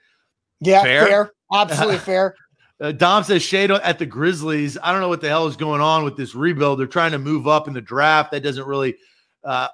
Yeah, 0.60 0.82
fair, 0.82 1.06
fair. 1.06 1.32
absolutely 1.54 1.98
fair. 1.98 2.34
Uh, 2.80 2.92
Dom 2.92 3.24
says 3.24 3.42
shade 3.42 3.70
at 3.70 3.98
the 3.98 4.06
Grizzlies. 4.06 4.76
I 4.82 4.92
don't 4.92 5.00
know 5.00 5.08
what 5.08 5.20
the 5.20 5.28
hell 5.28 5.46
is 5.46 5.56
going 5.56 5.80
on 5.80 6.04
with 6.04 6.16
this 6.16 6.34
rebuild. 6.34 6.78
They're 6.78 6.86
trying 6.86 7.12
to 7.12 7.18
move 7.18 7.48
up 7.48 7.66
in 7.66 7.74
the 7.74 7.80
draft. 7.80 8.30
That 8.32 8.42
doesn't 8.42 8.66
really 8.66 8.96
uh, 9.42 9.68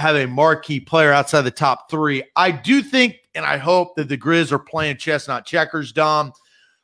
have 0.00 0.16
a 0.16 0.26
marquee 0.26 0.80
player 0.80 1.12
outside 1.12 1.42
the 1.42 1.50
top 1.50 1.90
three. 1.90 2.22
I 2.36 2.50
do 2.50 2.82
think, 2.82 3.16
and 3.34 3.44
I 3.44 3.56
hope 3.56 3.94
that 3.96 4.08
the 4.08 4.18
Grizz 4.18 4.52
are 4.52 4.58
playing 4.58 4.96
chess, 4.96 5.28
not 5.28 5.46
checkers. 5.46 5.92
Dom. 5.92 6.32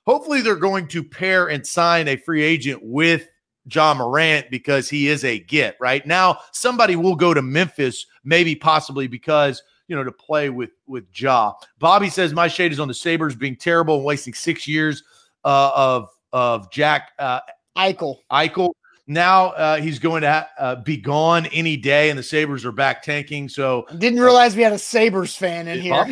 Hopefully, 0.06 0.40
they're 0.40 0.54
going 0.54 0.86
to 0.88 1.02
pair 1.02 1.48
and 1.48 1.66
sign 1.66 2.06
a 2.06 2.16
free 2.16 2.42
agent 2.42 2.80
with 2.82 3.28
Ja 3.68 3.92
Morant 3.94 4.48
because 4.50 4.88
he 4.88 5.08
is 5.08 5.24
a 5.24 5.40
get 5.40 5.76
right 5.80 6.06
now. 6.06 6.38
Somebody 6.52 6.94
will 6.94 7.16
go 7.16 7.34
to 7.34 7.42
Memphis, 7.42 8.06
maybe 8.22 8.54
possibly 8.54 9.08
because 9.08 9.62
you 9.88 9.96
know 9.96 10.04
to 10.04 10.12
play 10.12 10.50
with 10.50 10.70
with 10.86 11.04
Ja. 11.14 11.54
Bobby 11.78 12.08
says 12.08 12.32
my 12.32 12.48
shade 12.48 12.72
is 12.72 12.80
on 12.80 12.88
the 12.88 12.94
Sabres 12.94 13.34
being 13.34 13.56
terrible 13.56 13.96
and 13.96 14.04
wasting 14.04 14.34
six 14.34 14.68
years 14.68 15.02
uh, 15.44 15.72
of 15.74 16.08
of 16.32 16.70
Jack 16.70 17.10
uh, 17.18 17.40
Eichel. 17.76 18.18
Eichel. 18.30 18.72
Now 19.08 19.50
uh, 19.50 19.76
he's 19.76 20.00
going 20.00 20.22
to 20.22 20.30
ha- 20.30 20.48
uh, 20.58 20.76
be 20.76 20.96
gone 20.96 21.46
any 21.46 21.76
day, 21.76 22.10
and 22.10 22.18
the 22.18 22.24
Sabres 22.24 22.64
are 22.64 22.72
back 22.72 23.04
tanking. 23.04 23.48
So 23.48 23.86
didn't 23.98 24.18
realize 24.18 24.56
we 24.56 24.62
had 24.62 24.72
a 24.72 24.78
Sabres 24.78 25.36
fan 25.36 25.68
in 25.68 25.80
here. 25.80 25.94
All 25.94 26.04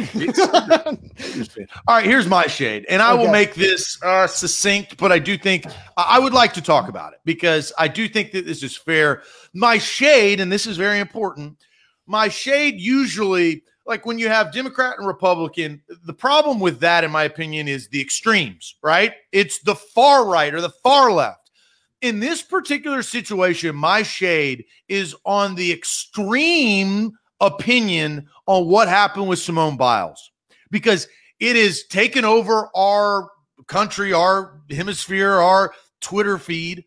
right, 1.89 2.05
here's 2.05 2.29
my 2.29 2.47
shade, 2.47 2.87
and 2.89 3.03
I 3.03 3.13
okay. 3.13 3.25
will 3.25 3.33
make 3.33 3.55
this 3.55 4.01
uh, 4.03 4.29
succinct, 4.29 4.97
but 4.97 5.11
I 5.11 5.19
do 5.19 5.37
think 5.37 5.67
I 5.97 6.21
would 6.21 6.33
like 6.33 6.53
to 6.55 6.63
talk 6.63 6.89
about 6.89 7.15
it 7.15 7.21
because 7.25 7.73
I 7.79 7.89
do 7.89 8.09
think 8.09 8.31
that 8.31 8.47
this 8.47 8.63
is 8.63 8.77
fair. 8.77 9.23
My 9.55 9.79
shade, 9.79 10.39
and 10.39 10.53
this 10.53 10.67
is 10.67 10.77
very 10.77 11.01
important. 11.01 11.59
My 12.07 12.29
shade 12.29 12.79
usually 12.79 13.65
like 13.87 14.07
when 14.07 14.19
you 14.19 14.29
have 14.29 14.53
Democrat 14.53 14.97
and 14.99 15.07
Republican, 15.07 15.83
the 16.05 16.13
problem 16.13 16.59
with 16.59 16.81
that, 16.81 17.05
in 17.05 17.11
my 17.11 17.25
opinion, 17.25 17.69
is 17.69 17.89
the 17.89 18.01
extremes, 18.01 18.77
right? 18.83 19.13
It's 19.33 19.61
the 19.61 19.75
far 19.75 20.27
right 20.27 20.55
or 20.55 20.61
the 20.61 20.71
far 20.71 21.13
left. 21.13 21.44
In 22.05 22.21
this 22.21 22.43
particular 22.43 23.03
situation, 23.03 23.75
my 23.75 24.03
shade 24.03 24.67
is 24.89 25.17
on 25.25 25.55
the 25.55 25.73
extreme 25.73 27.13
opinion 27.41 28.29
on 28.47 28.69
what 28.69 28.89
happened 28.89 29.27
with 29.27 29.39
Simone 29.39 29.79
Biles 29.79 30.31
because 30.71 31.09
it 31.41 31.57
has 31.57 31.85
taken 31.85 32.27
over 32.27 32.69
our 32.77 33.31
country, 33.69 34.13
our 34.13 34.61
hemisphere, 34.69 35.33
our 35.33 35.73
Twitter 36.03 36.37
feed. 36.37 36.85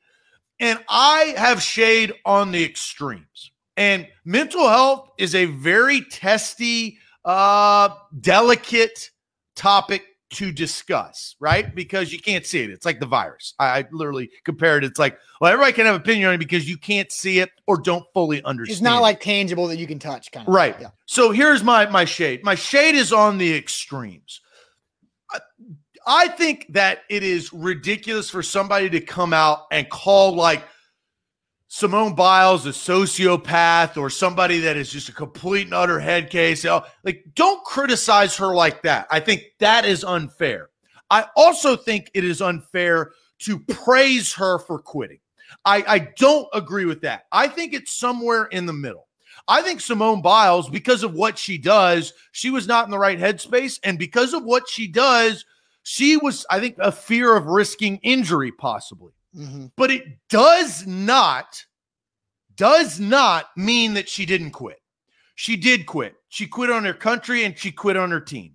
And 0.59 0.78
I 0.88 1.34
have 1.36 1.63
shade 1.63 2.13
on 2.24 2.51
the 2.51 2.63
extremes. 2.63 3.51
And 3.76 4.07
mental 4.24 4.70
health 4.70 5.09
is 5.18 5.34
a 5.34 5.45
very 5.45 6.01
testy, 6.11 6.99
uh, 7.26 7.89
delicate 8.20 9.09
topic 9.55 10.03
to 10.30 10.51
discuss, 10.51 11.36
right? 11.39 11.73
Because 11.73 12.11
you 12.11 12.19
can't 12.19 12.45
see 12.45 12.61
it. 12.61 12.69
It's 12.69 12.86
like 12.86 12.99
the 12.99 13.05
virus. 13.05 13.53
I, 13.59 13.80
I, 13.80 13.86
literally 13.91 14.30
compared 14.43 14.84
it. 14.84 14.88
It's 14.88 14.99
like, 14.99 15.17
well, 15.39 15.51
everybody 15.51 15.73
can 15.73 15.86
have 15.86 15.95
opinion 15.95 16.28
on 16.28 16.36
it 16.36 16.39
because 16.39 16.69
you 16.69 16.78
can't 16.78 17.11
see 17.11 17.39
it 17.39 17.49
or 17.65 17.78
don't 17.78 18.05
fully 18.13 18.43
understand. 18.43 18.73
It's 18.73 18.82
not 18.82 19.01
like 19.01 19.21
tangible 19.21 19.67
that 19.67 19.78
you 19.78 19.88
can 19.88 19.99
touch, 19.99 20.32
kind 20.32 20.47
of. 20.47 20.53
Right. 20.53 20.75
Yeah. 20.80 20.89
So 21.05 21.32
here's 21.32 21.63
my 21.63 21.86
my 21.88 22.03
shade. 22.05 22.43
My 22.43 22.55
shade 22.55 22.95
is 22.95 23.13
on 23.13 23.38
the 23.38 23.55
extremes. 23.55 24.41
I, 25.32 25.39
I 26.05 26.28
think 26.30 26.67
that 26.69 26.99
it 27.09 27.23
is 27.23 27.53
ridiculous 27.53 28.30
for 28.30 28.43
somebody 28.43 28.89
to 28.89 28.99
come 28.99 29.34
out 29.34 29.67
and 29.71 29.89
call 29.89 30.36
like 30.36 30.63
Simone 31.70 32.15
Biles 32.15 32.65
a 32.65 32.70
sociopath 32.70 33.97
or 33.97 34.09
somebody 34.09 34.59
that 34.59 34.78
is 34.78 34.89
just 34.89 35.09
a 35.09 35.13
complete 35.13 35.68
and 35.68 35.74
utter 35.74 35.99
head 35.99 36.30
case. 36.30 36.65
Like, 37.03 37.26
don't 37.36 37.63
criticize 37.65 38.38
her 38.38 38.55
like 38.55 38.84
that. 38.84 39.07
I 39.11 39.20
think 39.20 39.43
that 39.59 39.86
is 39.86 40.03
unfair. 40.03 40.70
I 41.09 41.26
also 41.36 41.76
think 41.76 42.09
it 42.13 42.24
is 42.24 42.41
unfair 42.41 43.11
to 43.39 43.59
praise 43.59 44.34
her 44.34 44.59
for 44.59 44.80
quitting. 44.80 45.20
I, 45.65 45.84
I 45.88 45.99
don't 46.18 46.47
agree 46.53 46.86
with 46.86 47.01
that. 47.01 47.26
I 47.32 47.47
think 47.47 47.74
it's 47.74 47.93
somewhere 47.93 48.45
in 48.45 48.65
the 48.65 48.74
middle. 48.74 49.07
I 49.47 49.61
think 49.61 49.80
Simone 49.80 50.22
Biles, 50.22 50.70
because 50.70 51.03
of 51.03 51.13
what 51.13 51.38
she 51.38 51.57
does, 51.57 52.13
she 52.32 52.49
was 52.49 52.68
not 52.68 52.86
in 52.86 52.91
the 52.91 52.97
right 52.97 53.20
headspace. 53.20 53.80
And 53.84 53.99
because 53.99 54.34
of 54.34 54.43
what 54.43 54.68
she 54.68 54.88
does, 54.88 55.45
she 55.84 56.18
was, 56.18 56.45
I 56.49 56.59
think, 56.59 56.78
a 56.80 56.91
fear 56.91 57.36
of 57.36 57.45
risking 57.45 57.97
injury, 58.03 58.51
possibly. 58.51 59.13
Mm-hmm. 59.38 59.67
But 59.75 59.91
it 59.91 60.05
does 60.29 60.85
not 60.88 61.63
does 62.55 62.99
not 62.99 63.45
mean 63.55 63.93
that 63.93 64.09
she 64.09 64.25
didn't 64.25 64.51
quit. 64.51 64.79
She 65.35 65.55
did 65.55 65.85
quit. 65.85 66.15
She 66.29 66.47
quit 66.47 66.71
on 66.71 66.83
her 66.83 66.93
country 66.93 67.43
and 67.43 67.57
she 67.57 67.71
quit 67.71 67.95
on 67.95 68.09
her 68.09 68.19
team. 68.19 68.53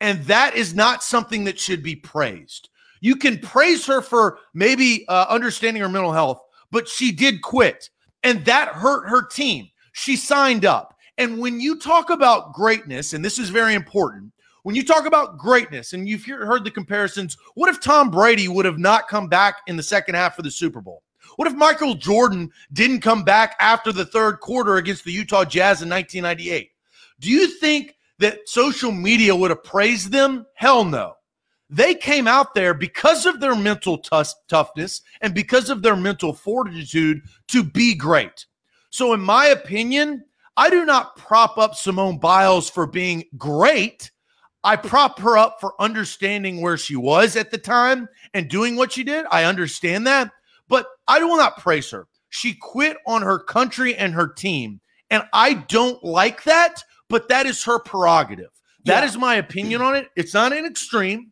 And 0.00 0.24
that 0.24 0.56
is 0.56 0.74
not 0.74 1.04
something 1.04 1.44
that 1.44 1.60
should 1.60 1.82
be 1.82 1.94
praised. 1.94 2.68
You 3.00 3.14
can 3.14 3.38
praise 3.38 3.86
her 3.86 4.00
for 4.00 4.38
maybe 4.54 5.04
uh, 5.08 5.26
understanding 5.28 5.82
her 5.82 5.88
mental 5.88 6.12
health, 6.12 6.40
but 6.72 6.88
she 6.88 7.12
did 7.12 7.42
quit. 7.42 7.90
And 8.24 8.44
that 8.46 8.68
hurt 8.68 9.08
her 9.08 9.24
team. 9.26 9.68
She 9.92 10.16
signed 10.16 10.64
up. 10.64 10.96
And 11.16 11.38
when 11.38 11.60
you 11.60 11.78
talk 11.78 12.10
about 12.10 12.54
greatness, 12.54 13.12
and 13.12 13.24
this 13.24 13.38
is 13.38 13.50
very 13.50 13.74
important, 13.74 14.32
when 14.64 14.74
you 14.74 14.82
talk 14.82 15.06
about 15.06 15.36
greatness 15.36 15.92
and 15.92 16.08
you've 16.08 16.24
heard 16.24 16.64
the 16.64 16.70
comparisons, 16.70 17.36
what 17.54 17.68
if 17.68 17.80
Tom 17.80 18.10
Brady 18.10 18.48
would 18.48 18.64
have 18.64 18.78
not 18.78 19.08
come 19.08 19.28
back 19.28 19.58
in 19.66 19.76
the 19.76 19.82
second 19.82 20.14
half 20.14 20.38
of 20.38 20.44
the 20.44 20.50
Super 20.50 20.80
Bowl? 20.80 21.02
What 21.36 21.46
if 21.46 21.54
Michael 21.54 21.94
Jordan 21.94 22.50
didn't 22.72 23.02
come 23.02 23.24
back 23.24 23.56
after 23.60 23.92
the 23.92 24.06
third 24.06 24.40
quarter 24.40 24.76
against 24.76 25.04
the 25.04 25.12
Utah 25.12 25.44
Jazz 25.44 25.82
in 25.82 25.90
1998? 25.90 26.70
Do 27.20 27.30
you 27.30 27.46
think 27.58 27.96
that 28.18 28.48
social 28.48 28.90
media 28.90 29.36
would 29.36 29.50
have 29.50 29.64
praised 29.64 30.10
them? 30.10 30.46
Hell 30.54 30.84
no. 30.84 31.16
They 31.68 31.94
came 31.94 32.26
out 32.26 32.54
there 32.54 32.72
because 32.72 33.26
of 33.26 33.40
their 33.40 33.54
mental 33.54 33.98
t- 33.98 34.22
toughness 34.48 35.02
and 35.20 35.34
because 35.34 35.68
of 35.68 35.82
their 35.82 35.96
mental 35.96 36.32
fortitude 36.32 37.20
to 37.48 37.62
be 37.62 37.94
great. 37.94 38.46
So, 38.88 39.12
in 39.12 39.20
my 39.20 39.46
opinion, 39.46 40.24
I 40.56 40.70
do 40.70 40.86
not 40.86 41.16
prop 41.16 41.58
up 41.58 41.74
Simone 41.74 42.18
Biles 42.18 42.70
for 42.70 42.86
being 42.86 43.24
great. 43.36 44.10
I 44.64 44.76
prop 44.76 45.20
her 45.20 45.36
up 45.36 45.58
for 45.60 45.80
understanding 45.80 46.60
where 46.60 46.78
she 46.78 46.96
was 46.96 47.36
at 47.36 47.50
the 47.50 47.58
time 47.58 48.08
and 48.32 48.48
doing 48.48 48.76
what 48.76 48.92
she 48.92 49.04
did. 49.04 49.26
I 49.30 49.44
understand 49.44 50.06
that, 50.06 50.32
but 50.68 50.86
I 51.06 51.22
will 51.22 51.36
not 51.36 51.58
praise 51.58 51.90
her. 51.90 52.08
She 52.30 52.54
quit 52.54 52.96
on 53.06 53.22
her 53.22 53.38
country 53.38 53.94
and 53.94 54.14
her 54.14 54.26
team. 54.26 54.80
And 55.10 55.22
I 55.34 55.54
don't 55.54 56.02
like 56.02 56.42
that, 56.44 56.82
but 57.08 57.28
that 57.28 57.46
is 57.46 57.62
her 57.64 57.78
prerogative. 57.78 58.50
That 58.84 59.02
yeah. 59.02 59.08
is 59.08 59.18
my 59.18 59.36
opinion 59.36 59.82
on 59.82 59.94
it. 59.94 60.08
It's 60.16 60.34
not 60.34 60.52
an 60.52 60.64
extreme, 60.64 61.30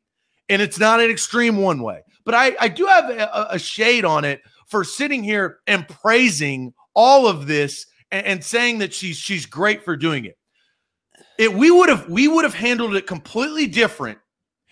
and 0.48 0.60
it's 0.60 0.78
not 0.78 1.00
an 1.00 1.10
extreme 1.10 1.56
one 1.56 1.82
way. 1.82 2.02
But 2.24 2.34
I, 2.34 2.54
I 2.60 2.68
do 2.68 2.86
have 2.86 3.10
a, 3.10 3.46
a 3.50 3.58
shade 3.58 4.04
on 4.04 4.24
it 4.24 4.42
for 4.68 4.84
sitting 4.84 5.24
here 5.24 5.58
and 5.66 5.88
praising 5.88 6.72
all 6.94 7.26
of 7.26 7.46
this 7.46 7.86
and, 8.10 8.26
and 8.26 8.44
saying 8.44 8.78
that 8.78 8.94
she's 8.94 9.16
she's 9.16 9.46
great 9.46 9.84
for 9.84 9.96
doing 9.96 10.26
it. 10.26 10.38
It 11.42 11.52
we 11.52 11.72
would 11.72 11.88
have 11.88 12.08
we 12.08 12.28
would 12.28 12.44
have 12.44 12.54
handled 12.54 12.94
it 12.94 13.08
completely 13.08 13.66
different 13.66 14.18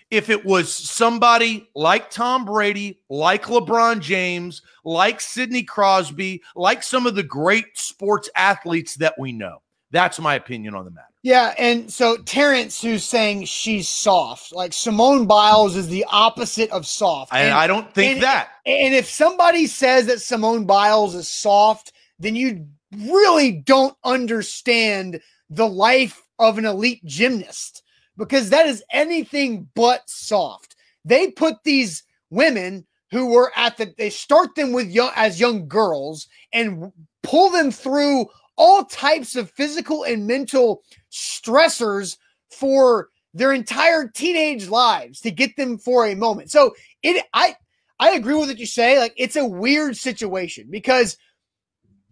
if 0.08 0.30
it 0.30 0.44
was 0.44 0.72
somebody 0.72 1.68
like 1.74 2.10
Tom 2.10 2.44
Brady, 2.44 3.00
like 3.08 3.46
LeBron 3.46 3.98
James, 3.98 4.62
like 4.84 5.20
Sidney 5.20 5.64
Crosby, 5.64 6.40
like 6.54 6.84
some 6.84 7.06
of 7.06 7.16
the 7.16 7.24
great 7.24 7.66
sports 7.74 8.30
athletes 8.36 8.94
that 8.96 9.14
we 9.18 9.32
know. 9.32 9.62
That's 9.90 10.20
my 10.20 10.36
opinion 10.36 10.76
on 10.76 10.84
the 10.84 10.92
matter. 10.92 11.08
Yeah, 11.22 11.54
and 11.58 11.92
so 11.92 12.16
Terrence, 12.18 12.80
who's 12.80 13.04
saying 13.04 13.46
she's 13.46 13.88
soft, 13.88 14.54
like 14.54 14.72
Simone 14.72 15.26
Biles 15.26 15.74
is 15.74 15.88
the 15.88 16.06
opposite 16.08 16.70
of 16.70 16.86
soft. 16.86 17.34
And, 17.34 17.52
I 17.52 17.66
don't 17.66 17.92
think 17.92 18.14
and, 18.14 18.22
that. 18.22 18.50
And 18.64 18.94
if 18.94 19.10
somebody 19.10 19.66
says 19.66 20.06
that 20.06 20.20
Simone 20.20 20.66
Biles 20.66 21.16
is 21.16 21.28
soft, 21.28 21.92
then 22.20 22.36
you 22.36 22.68
really 22.96 23.50
don't 23.50 23.96
understand 24.04 25.20
the 25.50 25.66
life 25.66 26.22
of 26.40 26.58
an 26.58 26.64
elite 26.64 27.04
gymnast 27.04 27.82
because 28.16 28.50
that 28.50 28.66
is 28.66 28.82
anything 28.92 29.68
but 29.74 30.02
soft. 30.08 30.74
They 31.04 31.30
put 31.30 31.62
these 31.64 32.02
women 32.30 32.86
who 33.10 33.26
were 33.26 33.52
at 33.56 33.76
the 33.76 33.92
they 33.98 34.10
start 34.10 34.54
them 34.54 34.72
with 34.72 34.90
young 34.90 35.12
as 35.16 35.40
young 35.40 35.68
girls 35.68 36.28
and 36.52 36.92
pull 37.22 37.50
them 37.50 37.70
through 37.70 38.26
all 38.56 38.84
types 38.84 39.36
of 39.36 39.50
physical 39.50 40.04
and 40.04 40.26
mental 40.26 40.82
stressors 41.10 42.16
for 42.50 43.08
their 43.32 43.52
entire 43.52 44.08
teenage 44.08 44.68
lives 44.68 45.20
to 45.20 45.30
get 45.30 45.56
them 45.56 45.78
for 45.78 46.06
a 46.06 46.14
moment. 46.14 46.50
So 46.50 46.74
it 47.02 47.24
I 47.32 47.56
I 47.98 48.12
agree 48.12 48.34
with 48.34 48.48
what 48.48 48.58
you 48.58 48.66
say. 48.66 48.98
Like 48.98 49.14
it's 49.16 49.36
a 49.36 49.46
weird 49.46 49.96
situation 49.96 50.66
because 50.70 51.16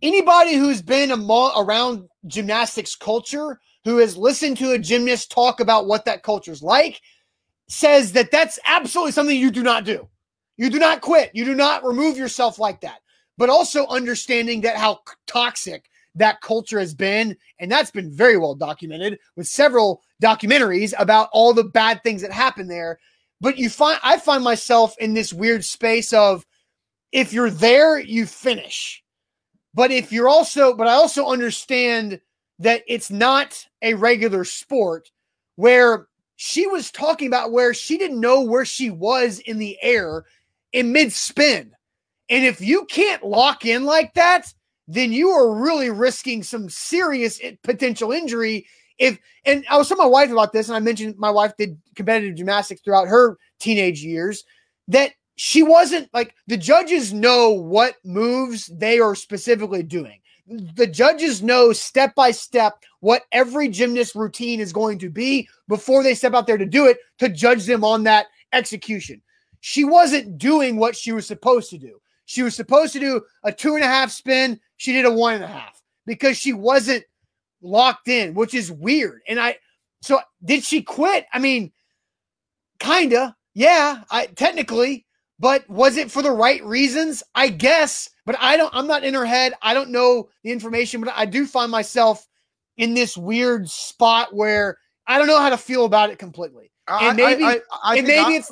anybody 0.03 0.55
who's 0.55 0.83
been 0.83 1.11
amo- 1.12 1.53
around 1.57 2.09
gymnastics 2.26 2.95
culture 2.95 3.61
who 3.89 3.97
has 3.97 4.18
listened 4.18 4.59
to 4.59 4.72
a 4.72 4.78
gymnast 4.78 5.30
talk 5.30 5.61
about 5.61 5.86
what 5.86 6.05
that 6.05 6.22
culture's 6.22 6.62
like, 6.62 7.01
says 7.68 8.12
that 8.12 8.30
that's 8.30 8.59
absolutely 8.66 9.12
something 9.12 9.34
you 9.34 9.51
do 9.51 9.62
not 9.62 9.84
do. 9.84 10.07
You 10.59 10.68
do 10.68 10.78
not 10.78 11.01
quit. 11.01 11.30
You 11.32 11.47
do 11.47 11.55
not 11.55 11.84
remove 11.84 12.18
yourself 12.18 12.59
like 12.59 12.82
that. 12.82 13.01
But 13.39 13.49
also 13.49 13.86
understanding 13.86 14.61
that 14.61 14.76
how 14.76 15.01
toxic 15.26 15.89
that 16.16 16.43
culture 16.43 16.78
has 16.78 16.93
been. 16.93 17.34
And 17.61 17.72
that's 17.72 17.91
been 17.91 18.11
very 18.11 18.36
well 18.36 18.55
documented 18.55 19.18
with 19.36 19.47
several 19.47 20.03
documentaries 20.22 20.93
about 20.99 21.30
all 21.32 21.55
the 21.55 21.64
bad 21.64 22.03
things 22.03 22.20
that 22.20 22.32
happen 22.32 22.68
there. 22.68 22.99
But 23.41 23.57
you 23.57 23.70
find, 23.70 23.99
I 24.03 24.18
find 24.18 24.45
myself 24.45 24.95
in 24.99 25.14
this 25.14 25.32
weird 25.32 25.64
space 25.64 26.12
of 26.12 26.45
if 27.12 27.32
you're 27.32 27.49
there, 27.49 27.99
you 27.99 28.26
finish. 28.26 29.03
But 29.72 29.93
if 29.93 30.12
you're 30.12 30.28
also, 30.28 30.74
but 30.74 30.89
I 30.89 30.93
also 30.93 31.24
understand 31.24 32.20
that 32.59 32.83
it's 32.87 33.11
not 33.11 33.67
a 33.83 33.95
regular 33.95 34.45
sport 34.45 35.11
where 35.57 36.07
she 36.37 36.67
was 36.67 36.91
talking 36.91 37.27
about 37.27 37.53
where 37.53 37.75
she 37.75 37.99
didn't 37.99 38.21
know 38.21 38.43
where 38.43 38.65
she 38.65 38.91
was 38.91 39.41
in 39.41 39.59
the 39.59 39.77
air 39.83 40.25
in 40.73 40.93
mid 40.93 41.13
spin. 41.13 41.73
And 42.29 42.45
if 42.45 42.61
you 42.61 42.85
can't 42.87 43.25
lock 43.25 43.65
in 43.65 43.85
like 43.85 44.15
that, 44.15 44.53
then 44.87 45.13
you 45.13 45.31
are 45.31 45.55
really 45.55 45.91
risking 45.91 46.43
some 46.43 46.69
serious 46.69 47.41
potential 47.63 48.13
injury. 48.13 48.67
If 48.99 49.19
and 49.45 49.65
I 49.71 49.77
was 49.77 49.89
telling 49.89 50.05
my 50.05 50.09
wife 50.09 50.31
about 50.31 50.53
this, 50.53 50.69
and 50.69 50.77
I 50.77 50.81
mentioned 50.81 51.17
my 51.19 51.31
wife 51.31 51.53
did 51.57 51.79
competitive 51.95 52.37
gymnastics 52.37 52.81
throughout 52.81 53.09
her 53.09 53.37
teenage 53.59 54.03
years. 54.03 54.45
That 54.89 55.13
she 55.37 55.63
wasn't 55.63 56.09
like 56.13 56.35
the 56.47 56.57
judges 56.57 57.13
know 57.13 57.51
what 57.51 57.97
moves 58.05 58.67
they 58.67 58.99
are 58.99 59.15
specifically 59.15 59.83
doing. 59.83 60.21
The 60.51 60.87
judges 60.87 61.43
know 61.43 61.73
step 61.73 62.15
by 62.15 62.31
step 62.31 62.83
what 63.01 63.25
every 63.33 63.69
gymnast 63.69 64.15
routine 64.15 64.61
is 64.61 64.73
going 64.73 64.99
to 65.01 65.11
be 65.11 65.49
before 65.69 66.03
they 66.03 66.15
step 66.15 66.35
out 66.35 66.47
there 66.47 66.57
to 66.57 66.65
do 66.65 66.87
it 66.87 66.99
to 67.19 67.29
judge 67.29 67.67
them 67.67 67.85
on 67.85 68.03
that 68.05 68.27
execution. 68.53 69.21
She 69.61 69.85
wasn't 69.85 70.39
doing 70.39 70.77
what 70.77 70.97
she 70.97 71.13
was 71.13 71.27
supposed 71.27 71.69
to 71.71 71.79
do. 71.79 72.01
She 72.25 72.43
was 72.43 72.55
supposed 72.55 72.93
to 72.95 73.01
do 73.01 73.23
a 73.45 73.53
two 73.53 73.75
and 73.75 73.85
a 73.85 73.89
half 73.89 74.11
spin. 74.11 74.61
She 74.77 74.93
did 74.93 75.05
a 75.05 75.13
one 75.13 75.35
and 75.35 75.45
a 75.45 75.49
half 75.49 75.83
because 76.07 76.39
she 76.39 76.53
wasn't 76.53 77.05
locked 77.61 78.09
in, 78.09 78.35
which 78.35 78.55
is 78.55 78.71
weird. 78.71 79.21
And 79.29 79.39
I, 79.41 79.57
so 80.01 80.21
did 80.45 80.65
she 80.65 80.83
quit? 80.83 81.27
I 81.33 81.39
mean, 81.39 81.73
kinda, 82.79 83.37
yeah, 83.55 84.05
I 84.11 84.27
technically, 84.27 85.05
but 85.39 85.68
was 85.68 85.97
it 85.97 86.11
for 86.11 86.22
the 86.22 86.30
right 86.30 86.62
reasons? 86.64 87.22
I 87.34 87.49
guess, 87.49 88.11
but 88.26 88.36
I 88.41 88.57
don't, 88.57 88.74
I'm 88.74 88.86
not 88.86 89.05
in 89.05 89.14
her 89.14 89.26
head. 89.26 89.55
I 89.62 89.74
don't 89.74 89.91
know 89.91 90.28
the 90.43 90.51
information, 90.51 91.01
but 91.01 91.12
I 91.16 91.26
do 91.26 91.47
find 91.47 91.70
myself 91.70 92.26
in 92.76 92.95
this 92.95 93.16
weird 93.16 93.68
spot 93.68 94.34
where 94.34 94.78
I 95.07 95.18
don't 95.18 95.26
know 95.26 95.41
how 95.41 95.51
to 95.51 95.59
feel 95.59 95.84
about 95.84 96.11
it 96.11 96.18
completely. 96.18 96.70
And 96.89 97.16
maybe, 97.16 97.45
I, 97.45 97.51
I, 97.51 97.61
I 97.84 97.97
and 97.99 98.07
maybe 98.07 98.36
it's 98.36 98.51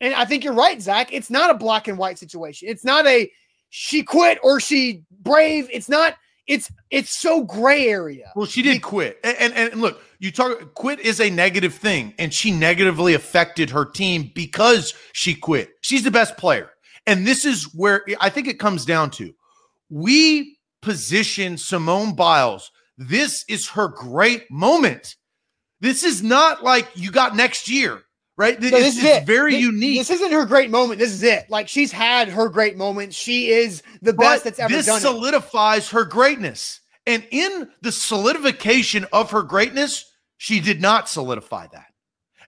and 0.00 0.14
I 0.14 0.24
think 0.24 0.44
you're 0.44 0.52
right, 0.52 0.80
Zach. 0.80 1.12
It's 1.12 1.30
not 1.30 1.50
a 1.50 1.54
black 1.54 1.88
and 1.88 1.98
white 1.98 2.18
situation. 2.18 2.68
It's 2.68 2.84
not 2.84 3.06
a 3.06 3.30
she 3.70 4.02
quit 4.02 4.38
or 4.42 4.60
she 4.60 5.02
brave. 5.20 5.68
It's 5.72 5.88
not. 5.88 6.14
It's 6.48 6.72
it's 6.90 7.10
so 7.10 7.44
gray 7.44 7.88
area. 7.88 8.32
Well, 8.34 8.46
she 8.46 8.62
did 8.62 8.80
quit, 8.80 9.20
and, 9.22 9.52
and 9.52 9.72
and 9.72 9.80
look, 9.82 10.00
you 10.18 10.32
talk 10.32 10.74
quit 10.74 10.98
is 10.98 11.20
a 11.20 11.28
negative 11.28 11.74
thing, 11.74 12.14
and 12.18 12.32
she 12.32 12.50
negatively 12.50 13.12
affected 13.12 13.68
her 13.70 13.84
team 13.84 14.32
because 14.34 14.94
she 15.12 15.34
quit. 15.34 15.70
She's 15.82 16.02
the 16.02 16.10
best 16.10 16.38
player, 16.38 16.70
and 17.06 17.26
this 17.26 17.44
is 17.44 17.64
where 17.74 18.04
I 18.18 18.30
think 18.30 18.48
it 18.48 18.58
comes 18.58 18.86
down 18.86 19.10
to. 19.12 19.34
We 19.90 20.58
position 20.80 21.58
Simone 21.58 22.14
Biles. 22.14 22.70
This 22.96 23.44
is 23.46 23.68
her 23.68 23.88
great 23.88 24.50
moment. 24.50 25.16
This 25.80 26.02
is 26.02 26.22
not 26.22 26.64
like 26.64 26.88
you 26.94 27.10
got 27.12 27.36
next 27.36 27.68
year 27.68 28.02
right? 28.38 28.58
No, 28.58 28.70
this 28.70 28.96
is 28.96 29.04
it. 29.04 29.26
very 29.26 29.52
this, 29.52 29.60
unique. 29.60 29.98
This 29.98 30.10
isn't 30.10 30.32
her 30.32 30.46
great 30.46 30.70
moment. 30.70 31.00
This 31.00 31.12
is 31.12 31.22
it. 31.22 31.50
Like 31.50 31.68
she's 31.68 31.92
had 31.92 32.28
her 32.28 32.48
great 32.48 32.78
moment. 32.78 33.12
She 33.12 33.50
is 33.50 33.82
the 34.00 34.14
but 34.14 34.22
best 34.22 34.44
that's 34.44 34.58
ever 34.58 34.72
this 34.72 34.86
done. 34.86 34.94
This 34.94 35.02
solidifies 35.02 35.88
it. 35.88 35.90
her 35.90 36.04
greatness. 36.04 36.80
And 37.06 37.26
in 37.30 37.68
the 37.82 37.92
solidification 37.92 39.06
of 39.12 39.30
her 39.32 39.42
greatness, 39.42 40.10
she 40.36 40.60
did 40.60 40.80
not 40.80 41.08
solidify 41.08 41.66
that. 41.72 41.86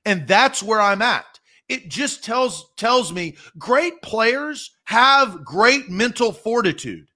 And 0.07 0.27
that's 0.27 0.63
where 0.63 0.81
I'm 0.81 1.03
at. 1.03 1.41
It 1.69 1.89
just 1.89 2.25
tells 2.25 2.73
tells 2.77 3.13
me 3.13 3.37
great 3.59 4.01
players 4.01 4.71
have 4.85 5.45
great 5.45 5.91
mental 5.91 6.33
fortitude. 6.33 7.09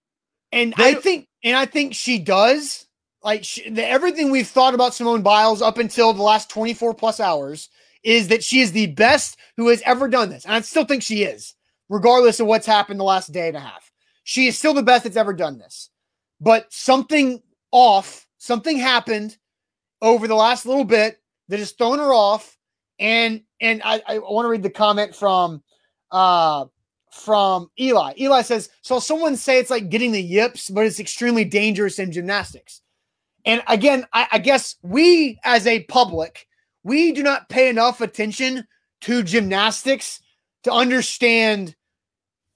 And 0.53 0.75
they, 0.77 0.91
I 0.91 0.95
think 0.95 1.29
and 1.43 1.57
I 1.57 1.67
think 1.67 1.95
she 1.95 2.19
does. 2.19 2.87
Like 3.23 3.43
she, 3.43 3.71
the, 3.71 3.87
everything 3.87 4.31
we've 4.31 4.47
thought 4.47 4.75
about 4.75 4.95
Simone 4.95 5.23
Biles 5.23 5.63
up 5.63 5.79
until 5.79 6.13
the 6.13 6.23
last 6.23 6.51
24 6.51 6.93
plus 6.95 7.21
hours 7.21 7.71
is 8.05 8.29
that 8.29 8.45
she 8.45 8.61
is 8.61 8.73
the 8.73 8.87
best 8.87 9.39
who 9.57 9.69
has 9.69 9.83
ever 9.83 10.09
done 10.09 10.29
this. 10.29 10.45
And 10.45 10.55
I 10.55 10.61
still 10.61 10.85
think 10.85 11.03
she 11.03 11.25
is, 11.25 11.55
regardless 11.89 12.39
of 12.39 12.47
what's 12.47 12.67
happened 12.67 13.01
the 13.01 13.05
last 13.05 13.33
day 13.33 13.49
and 13.49 13.57
a 13.57 13.61
half. 13.61 13.91
She 14.23 14.47
is 14.47 14.59
still 14.59 14.75
the 14.75 14.83
best 14.83 15.05
that's 15.05 15.17
ever 15.17 15.33
done 15.33 15.59
this. 15.59 15.91
But 16.41 16.73
something 16.73 17.43
off, 17.73 18.27
something 18.39 18.79
happened 18.79 19.37
over 20.03 20.29
the 20.29 20.35
last 20.35 20.67
little 20.67 20.85
bit 20.85 21.21
that 21.49 21.59
has 21.59 21.73
thrown 21.73 21.99
her 21.99 22.13
off. 22.13 22.57
And 22.99 23.43
and 23.61 23.83
I, 23.85 24.03
I 24.07 24.19
want 24.19 24.45
to 24.45 24.51
read 24.51 24.63
the 24.63 24.71
comment 24.71 25.17
from 25.17 25.63
uh 26.11 26.67
from 27.11 27.71
Eli. 27.79 28.15
Eli 28.19 28.43
says, 28.43 28.71
So 28.83 28.99
someone 28.99 29.37
say 29.37 29.59
it's 29.59 29.71
like 29.71 29.89
getting 29.89 30.13
the 30.13 30.23
yips, 30.23 30.69
but 30.69 30.85
it's 30.85 31.01
extremely 31.01 31.45
dangerous 31.45 31.99
in 31.99 32.13
gymnastics. 32.13 32.83
And 33.47 33.63
again, 33.69 34.07
I, 34.13 34.29
I 34.33 34.39
guess 34.39 34.77
we 34.83 35.39
as 35.45 35.67
a 35.67 35.85
public 35.85 36.47
we 36.85 37.13
do 37.13 37.23
not 37.23 37.49
pay 37.49 37.69
enough 37.69 38.01
attention 38.01 38.67
to 39.03 39.23
gymnastics 39.23 40.21
to 40.65 40.73
understand 40.73 41.75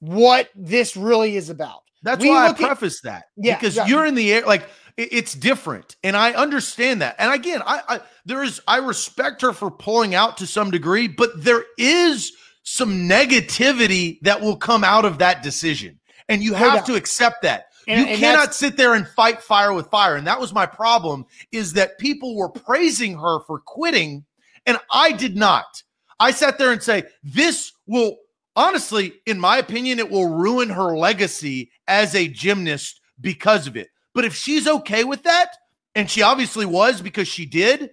what 0.00 0.48
this 0.54 0.96
really 0.96 1.36
is 1.36 1.50
about. 1.50 1.80
That's 2.02 2.22
we 2.22 2.30
why 2.30 2.48
I 2.48 2.52
preface 2.52 3.04
at, 3.04 3.10
that. 3.10 3.24
Yeah, 3.36 3.56
because 3.56 3.74
exactly. 3.74 3.92
you're 3.92 4.06
in 4.06 4.14
the 4.14 4.32
air, 4.32 4.46
like 4.46 4.68
it's 4.96 5.32
different, 5.34 5.96
and 6.02 6.16
I 6.16 6.32
understand 6.32 7.02
that. 7.02 7.16
And 7.18 7.32
again, 7.32 7.62
I, 7.64 7.82
I 7.88 8.00
there 8.24 8.42
is 8.42 8.60
I 8.68 8.78
respect 8.78 9.42
her 9.42 9.52
for 9.52 9.70
pulling 9.70 10.14
out 10.14 10.36
to 10.38 10.46
some 10.46 10.70
degree, 10.70 11.08
but 11.08 11.42
there 11.42 11.64
is 11.76 12.32
some 12.62 13.08
negativity 13.08 14.20
that 14.22 14.40
will 14.40 14.56
come 14.56 14.84
out 14.84 15.04
of 15.04 15.18
that 15.18 15.42
decision, 15.42 15.98
and 16.28 16.42
you 16.42 16.54
have 16.54 16.84
to 16.84 16.94
accept 16.94 17.42
that. 17.42 17.66
And, 17.88 18.00
you 18.00 18.06
and 18.12 18.20
cannot 18.20 18.54
sit 18.54 18.76
there 18.76 18.94
and 18.94 19.08
fight 19.08 19.42
fire 19.42 19.72
with 19.72 19.88
fire. 19.88 20.16
And 20.16 20.26
that 20.26 20.38
was 20.38 20.52
my 20.52 20.66
problem 20.66 21.24
is 21.52 21.72
that 21.72 21.98
people 21.98 22.36
were 22.36 22.50
praising 22.50 23.18
her 23.18 23.40
for 23.46 23.58
quitting 23.60 24.24
and 24.66 24.78
I 24.92 25.12
did 25.12 25.36
not. 25.36 25.82
I 26.20 26.30
sat 26.30 26.58
there 26.58 26.72
and 26.72 26.82
say, 26.82 27.04
this 27.24 27.72
will 27.86 28.18
honestly, 28.54 29.14
in 29.24 29.40
my 29.40 29.56
opinion, 29.56 29.98
it 29.98 30.10
will 30.10 30.28
ruin 30.28 30.68
her 30.68 30.96
legacy 30.96 31.70
as 31.86 32.14
a 32.14 32.28
gymnast 32.28 33.00
because 33.20 33.66
of 33.66 33.76
it. 33.76 33.88
But 34.14 34.24
if 34.24 34.34
she's 34.34 34.66
okay 34.66 35.04
with 35.04 35.22
that, 35.22 35.56
and 35.94 36.10
she 36.10 36.22
obviously 36.22 36.66
was 36.66 37.00
because 37.00 37.28
she 37.28 37.46
did, 37.46 37.90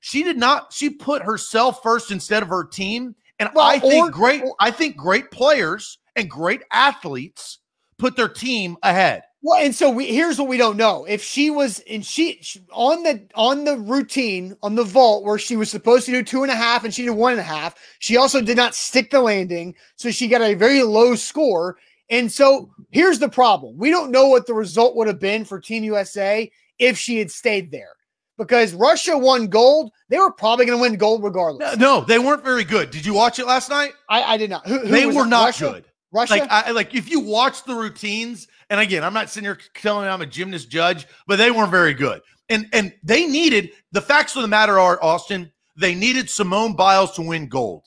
she 0.00 0.22
did 0.22 0.36
not, 0.36 0.72
she 0.72 0.90
put 0.90 1.22
herself 1.22 1.82
first 1.82 2.10
instead 2.10 2.42
of 2.42 2.48
her 2.48 2.64
team. 2.64 3.14
And 3.38 3.48
well, 3.54 3.66
I 3.66 3.78
think 3.78 4.08
or, 4.08 4.10
great, 4.10 4.42
I 4.60 4.70
think 4.70 4.96
great 4.96 5.30
players 5.30 5.98
and 6.14 6.28
great 6.28 6.62
athletes 6.72 7.60
put 7.96 8.16
their 8.16 8.28
team 8.28 8.76
ahead. 8.82 9.22
Well, 9.40 9.64
and 9.64 9.74
so 9.74 9.90
we 9.90 10.06
here's 10.06 10.38
what 10.38 10.48
we 10.48 10.56
don't 10.56 10.76
know. 10.76 11.04
If 11.04 11.22
she 11.22 11.48
was 11.50 11.78
and 11.88 12.04
she, 12.04 12.38
she, 12.42 12.60
on 12.72 13.04
the 13.04 13.24
on 13.36 13.64
the 13.64 13.76
routine 13.78 14.56
on 14.62 14.74
the 14.74 14.82
vault 14.82 15.24
where 15.24 15.38
she 15.38 15.56
was 15.56 15.70
supposed 15.70 16.06
to 16.06 16.12
do 16.12 16.24
two 16.24 16.42
and 16.42 16.50
a 16.50 16.56
half 16.56 16.84
and 16.84 16.92
she 16.92 17.04
did 17.04 17.10
one 17.10 17.32
and 17.32 17.40
a 17.40 17.44
half, 17.44 17.76
she 18.00 18.16
also 18.16 18.40
did 18.40 18.56
not 18.56 18.74
stick 18.74 19.10
the 19.10 19.20
landing, 19.20 19.74
so 19.94 20.10
she 20.10 20.26
got 20.26 20.40
a 20.40 20.54
very 20.54 20.82
low 20.82 21.14
score. 21.14 21.76
And 22.10 22.32
so 22.32 22.70
here's 22.90 23.20
the 23.20 23.28
problem: 23.28 23.78
we 23.78 23.90
don't 23.90 24.10
know 24.10 24.26
what 24.26 24.46
the 24.46 24.54
result 24.54 24.96
would 24.96 25.06
have 25.06 25.20
been 25.20 25.44
for 25.44 25.60
Team 25.60 25.84
USA 25.84 26.50
if 26.80 26.98
she 26.98 27.18
had 27.18 27.30
stayed 27.30 27.70
there. 27.70 27.92
Because 28.38 28.72
Russia 28.72 29.18
won 29.18 29.48
gold, 29.48 29.90
they 30.08 30.18
were 30.18 30.32
probably 30.32 30.64
going 30.64 30.78
to 30.78 30.82
win 30.82 30.96
gold 30.96 31.24
regardless. 31.24 31.76
No, 31.76 31.98
no, 31.98 32.04
they 32.04 32.20
weren't 32.20 32.44
very 32.44 32.62
good. 32.62 32.92
Did 32.92 33.04
you 33.04 33.12
watch 33.12 33.40
it 33.40 33.46
last 33.46 33.68
night? 33.68 33.92
I, 34.08 34.22
I 34.22 34.36
did 34.36 34.48
not. 34.48 34.64
Who, 34.66 34.78
who 34.78 34.86
they 34.86 35.06
were 35.06 35.24
it? 35.24 35.28
not 35.28 35.46
Russia? 35.46 35.70
good. 35.72 35.84
Russia, 36.12 36.34
like, 36.34 36.50
I, 36.50 36.70
like 36.70 36.94
if 36.94 37.10
you 37.10 37.20
watch 37.20 37.64
the 37.64 37.74
routines, 37.74 38.48
and 38.70 38.80
again, 38.80 39.04
I'm 39.04 39.14
not 39.14 39.30
sitting 39.30 39.46
here 39.46 39.58
telling 39.74 40.04
you 40.04 40.10
I'm 40.10 40.20
a 40.22 40.26
gymnast 40.26 40.70
judge, 40.70 41.06
but 41.26 41.36
they 41.36 41.50
weren't 41.50 41.70
very 41.70 41.94
good. 41.94 42.20
And 42.48 42.68
and 42.72 42.92
they 43.02 43.26
needed 43.26 43.70
the 43.92 44.00
facts 44.00 44.34
of 44.36 44.42
the 44.42 44.48
matter 44.48 44.78
are 44.78 45.02
Austin. 45.02 45.52
They 45.76 45.94
needed 45.94 46.28
Simone 46.30 46.74
Biles 46.74 47.12
to 47.12 47.22
win 47.22 47.48
gold, 47.48 47.86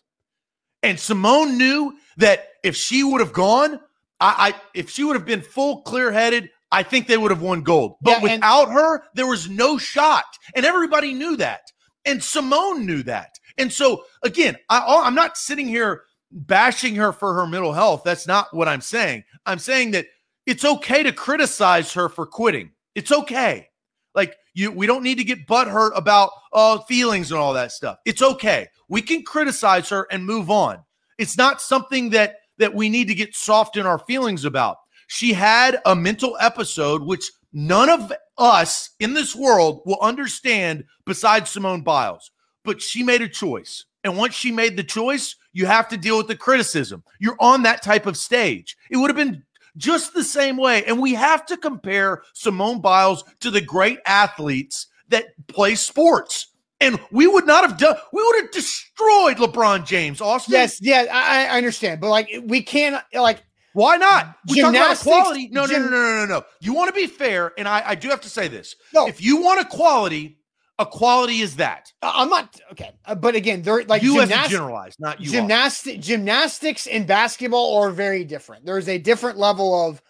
and 0.83 0.99
Simone 0.99 1.57
knew 1.57 1.97
that 2.17 2.49
if 2.63 2.75
she 2.75 3.03
would 3.03 3.21
have 3.21 3.33
gone, 3.33 3.79
I, 4.19 4.53
I 4.53 4.61
if 4.73 4.89
she 4.89 5.03
would 5.03 5.15
have 5.15 5.25
been 5.25 5.41
full 5.41 5.81
clear 5.81 6.11
headed, 6.11 6.49
I 6.71 6.83
think 6.83 7.07
they 7.07 7.17
would 7.17 7.31
have 7.31 7.41
won 7.41 7.63
gold. 7.63 7.95
But 8.01 8.21
yeah, 8.21 8.33
without 8.35 8.67
and- 8.67 8.77
her, 8.77 9.03
there 9.15 9.27
was 9.27 9.49
no 9.49 9.77
shot, 9.77 10.25
and 10.55 10.65
everybody 10.65 11.13
knew 11.13 11.35
that, 11.37 11.61
and 12.05 12.23
Simone 12.23 12.85
knew 12.85 13.03
that. 13.03 13.31
And 13.57 13.71
so 13.73 14.03
again, 14.23 14.57
I, 14.69 15.01
I'm 15.03 15.15
not 15.15 15.37
sitting 15.37 15.67
here 15.67 16.03
bashing 16.31 16.95
her 16.95 17.11
for 17.11 17.33
her 17.33 17.47
mental 17.47 17.73
health. 17.73 18.03
That's 18.05 18.27
not 18.27 18.53
what 18.55 18.67
I'm 18.67 18.81
saying. 18.81 19.23
I'm 19.45 19.59
saying 19.59 19.91
that 19.91 20.05
it's 20.45 20.65
okay 20.65 21.03
to 21.03 21.11
criticize 21.11 21.93
her 21.93 22.09
for 22.09 22.25
quitting. 22.25 22.71
It's 22.95 23.11
okay. 23.11 23.67
Like 24.15 24.35
you, 24.53 24.71
we 24.71 24.87
don't 24.87 25.03
need 25.03 25.17
to 25.17 25.23
get 25.23 25.47
butthurt 25.47 25.91
about 25.95 26.31
uh, 26.53 26.79
feelings 26.79 27.31
and 27.31 27.39
all 27.39 27.53
that 27.53 27.71
stuff. 27.71 27.97
It's 28.05 28.21
okay. 28.21 28.67
We 28.89 29.01
can 29.01 29.23
criticize 29.23 29.89
her 29.89 30.07
and 30.11 30.25
move 30.25 30.49
on. 30.49 30.79
It's 31.17 31.37
not 31.37 31.61
something 31.61 32.09
that 32.11 32.37
that 32.57 32.73
we 32.73 32.89
need 32.89 33.07
to 33.07 33.15
get 33.15 33.35
soft 33.35 33.77
in 33.77 33.85
our 33.85 33.99
feelings 33.99 34.45
about. 34.45 34.77
She 35.07 35.33
had 35.33 35.79
a 35.85 35.95
mental 35.95 36.37
episode 36.39 37.01
which 37.01 37.31
none 37.53 37.89
of 37.89 38.13
us 38.37 38.91
in 38.99 39.13
this 39.13 39.35
world 39.35 39.81
will 39.85 39.97
understand 40.01 40.83
besides 41.05 41.49
Simone 41.49 41.81
Biles. 41.81 42.31
But 42.63 42.81
she 42.81 43.03
made 43.03 43.21
a 43.21 43.27
choice. 43.27 43.85
And 44.03 44.17
once 44.17 44.35
she 44.35 44.51
made 44.51 44.77
the 44.77 44.83
choice, 44.83 45.35
you 45.53 45.65
have 45.65 45.87
to 45.89 45.97
deal 45.97 46.17
with 46.17 46.27
the 46.27 46.35
criticism. 46.35 47.03
You're 47.19 47.37
on 47.39 47.63
that 47.63 47.81
type 47.81 48.05
of 48.05 48.17
stage. 48.17 48.77
It 48.89 48.97
would 48.97 49.09
have 49.09 49.17
been 49.17 49.43
just 49.77 50.13
the 50.13 50.23
same 50.23 50.57
way. 50.57 50.83
And 50.85 50.99
we 50.99 51.13
have 51.13 51.45
to 51.47 51.57
compare 51.57 52.23
Simone 52.33 52.81
Biles 52.81 53.23
to 53.39 53.51
the 53.51 53.61
great 53.61 53.99
athletes 54.05 54.87
that 55.09 55.25
play 55.47 55.75
sports. 55.75 56.47
And 56.79 56.99
we 57.11 57.27
would 57.27 57.45
not 57.45 57.63
have 57.63 57.77
done, 57.77 57.95
we 58.11 58.23
would 58.23 58.41
have 58.41 58.51
destroyed 58.51 59.37
LeBron 59.37 59.85
James, 59.85 60.19
Austin. 60.19 60.53
Yes, 60.53 60.79
yeah, 60.81 61.05
I, 61.11 61.45
I 61.45 61.57
understand. 61.57 62.01
But 62.01 62.09
like, 62.09 62.29
we 62.43 62.63
can't, 62.63 63.03
like, 63.13 63.43
why 63.73 63.97
not? 63.97 64.35
We 64.49 64.55
Gymnastics, 64.55 65.03
talk 65.03 65.13
about 65.13 65.21
equality. 65.21 65.49
No, 65.49 65.67
gym- 65.67 65.83
no, 65.83 65.89
no, 65.89 65.91
no, 65.91 66.03
no, 66.03 66.25
no, 66.25 66.39
no. 66.39 66.45
You 66.59 66.73
want 66.73 66.93
to 66.93 66.99
be 66.99 67.07
fair, 67.07 67.53
and 67.57 67.67
I, 67.67 67.83
I 67.85 67.95
do 67.95 68.09
have 68.09 68.21
to 68.21 68.29
say 68.29 68.47
this. 68.47 68.75
No. 68.93 69.07
If 69.07 69.21
you 69.21 69.41
want 69.41 69.61
equality, 69.61 70.39
equality 70.81 71.41
is 71.41 71.55
that. 71.57 71.91
I- 72.01 72.13
I'm 72.23 72.29
not, 72.29 72.59
okay. 72.71 72.91
Uh, 73.05 73.15
But 73.15 73.35
again, 73.35 73.61
they're 73.61 73.83
like, 73.85 74.01
you 74.03 74.15
to 74.15 74.21
gymnastics, 74.21 74.99
not 74.99 75.19
you. 75.21 75.31
gymnastic, 75.31 75.99
gymnastics 76.01 76.87
and 76.87 77.05
basketball 77.07 77.77
are 77.77 77.91
very 77.91 78.23
different. 78.23 78.65
There's 78.65 78.89
a 78.89 78.97
different 78.97 79.37
level 79.37 79.87
of, 79.89 80.01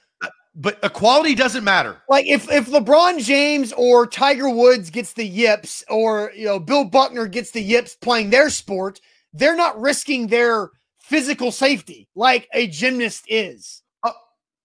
But 0.55 0.80
equality 0.84 1.34
doesn't 1.36 1.63
matter. 1.63 2.01
like 2.09 2.26
if 2.28 2.51
if 2.51 2.67
LeBron 2.67 3.24
James 3.24 3.72
or 3.74 4.05
Tiger 4.05 4.49
Woods 4.49 4.89
gets 4.89 5.13
the 5.13 5.26
yips 5.26 5.82
or 5.89 6.32
you 6.36 6.45
know 6.45 6.59
Bill 6.59 6.84
Buckner 6.84 7.26
gets 7.28 7.51
the 7.51 7.61
yips 7.61 7.95
playing 7.95 8.32
their 8.32 8.49
sport, 8.49 8.99
they're 9.34 9.55
not 9.55 9.80
risking 9.80 10.28
their 10.28 10.69
physical 10.99 11.51
safety 11.53 12.09
like 12.15 12.49
a 12.53 12.67
gymnast 12.67 13.24
is. 13.30 13.82